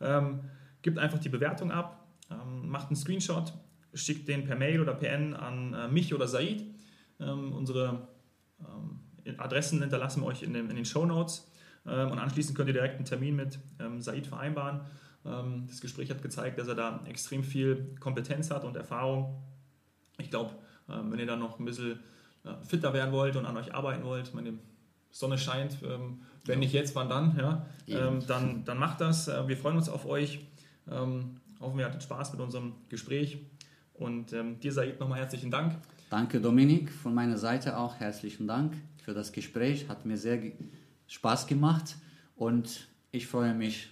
Ähm, 0.00 0.40
gibt 0.82 0.98
einfach 0.98 1.18
die 1.18 1.28
Bewertung 1.28 1.70
ab, 1.70 2.06
ähm, 2.30 2.68
macht 2.68 2.88
einen 2.88 2.96
Screenshot, 2.96 3.52
schickt 3.94 4.28
den 4.28 4.44
per 4.44 4.56
Mail 4.56 4.80
oder 4.80 4.94
PN 4.94 5.34
an 5.34 5.72
äh, 5.74 5.88
mich 5.88 6.12
oder 6.14 6.26
Said. 6.28 6.64
Unsere 7.18 8.08
Adressen 9.38 9.80
hinterlassen 9.80 10.22
wir 10.22 10.26
euch 10.26 10.42
in, 10.42 10.52
den- 10.52 10.68
in 10.68 10.74
den 10.74 10.84
Show 10.84 11.06
Notes. 11.06 11.48
Ähm, 11.86 12.10
und 12.10 12.18
anschließend 12.18 12.56
könnt 12.56 12.68
ihr 12.68 12.74
direkt 12.74 12.96
einen 12.96 13.04
Termin 13.04 13.36
mit 13.36 13.58
ähm, 13.80 14.00
Said 14.00 14.26
vereinbaren. 14.26 14.80
Ähm, 15.24 15.64
das 15.68 15.80
Gespräch 15.80 16.10
hat 16.10 16.22
gezeigt, 16.22 16.58
dass 16.58 16.68
er 16.68 16.74
da 16.74 17.00
extrem 17.06 17.44
viel 17.44 17.94
Kompetenz 18.00 18.50
hat 18.50 18.64
und 18.64 18.76
Erfahrung. 18.76 19.42
Ich 20.18 20.30
glaube, 20.30 20.50
wenn 20.86 21.18
ihr 21.18 21.26
dann 21.26 21.38
noch 21.40 21.58
ein 21.58 21.64
bisschen 21.64 21.98
ja, 22.44 22.60
fitter 22.62 22.92
werden 22.92 23.10
wollt 23.12 23.36
und 23.36 23.46
an 23.46 23.56
euch 23.56 23.74
arbeiten 23.74 24.04
wollt, 24.04 24.34
meine, 24.34 24.52
die 24.52 24.58
Sonne 25.10 25.38
scheint, 25.38 25.78
wenn 26.44 26.58
nicht 26.58 26.72
jetzt, 26.74 26.94
wann 26.94 27.08
dann, 27.08 27.36
ja, 27.38 27.66
dann, 28.26 28.64
dann 28.64 28.78
macht 28.78 29.00
das. 29.00 29.28
Äh, 29.28 29.48
wir 29.48 29.56
freuen 29.56 29.76
uns 29.76 29.88
auf 29.88 30.04
euch. 30.06 30.46
Hoffen, 30.86 31.78
ihr 31.78 31.84
hattet 31.86 32.02
Spaß 32.02 32.32
mit 32.32 32.40
unserem 32.42 32.72
Gespräch. 32.90 33.38
Und 33.94 34.32
ähm, 34.34 34.60
dir, 34.60 34.72
Said, 34.72 35.00
nochmal 35.00 35.20
herzlichen 35.20 35.50
Dank. 35.50 35.76
Danke, 36.10 36.40
Dominik. 36.40 36.92
Von 36.92 37.14
meiner 37.14 37.38
Seite 37.38 37.78
auch 37.78 37.96
herzlichen 37.96 38.46
Dank 38.46 38.74
für 39.02 39.14
das 39.14 39.32
Gespräch. 39.32 39.88
Hat 39.88 40.04
mir 40.04 40.18
sehr 40.18 40.36
ge- 40.38 40.52
Spaß 41.06 41.46
gemacht 41.46 41.96
und 42.36 42.88
ich 43.12 43.26
freue 43.26 43.54
mich 43.54 43.90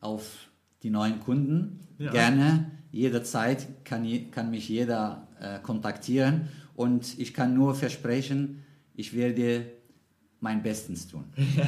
auf 0.00 0.48
die 0.82 0.90
neuen 0.90 1.20
Kunden. 1.20 1.80
Ja. 1.98 2.12
Gerne, 2.12 2.70
jederzeit 2.92 3.84
kann, 3.84 4.30
kann 4.30 4.50
mich 4.50 4.68
jeder 4.68 5.28
äh, 5.40 5.58
kontaktieren 5.60 6.48
und 6.74 7.18
ich 7.18 7.32
kann 7.32 7.54
nur 7.54 7.74
versprechen, 7.74 8.64
ich 8.94 9.14
werde 9.14 9.66
mein 10.40 10.62
Bestens 10.62 11.08
tun. 11.08 11.24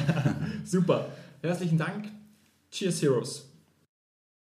Super. 0.63 1.09
Herzlichen 1.41 1.77
Dank. 1.77 2.09
Cheers, 2.71 3.01
Heroes. 3.01 3.48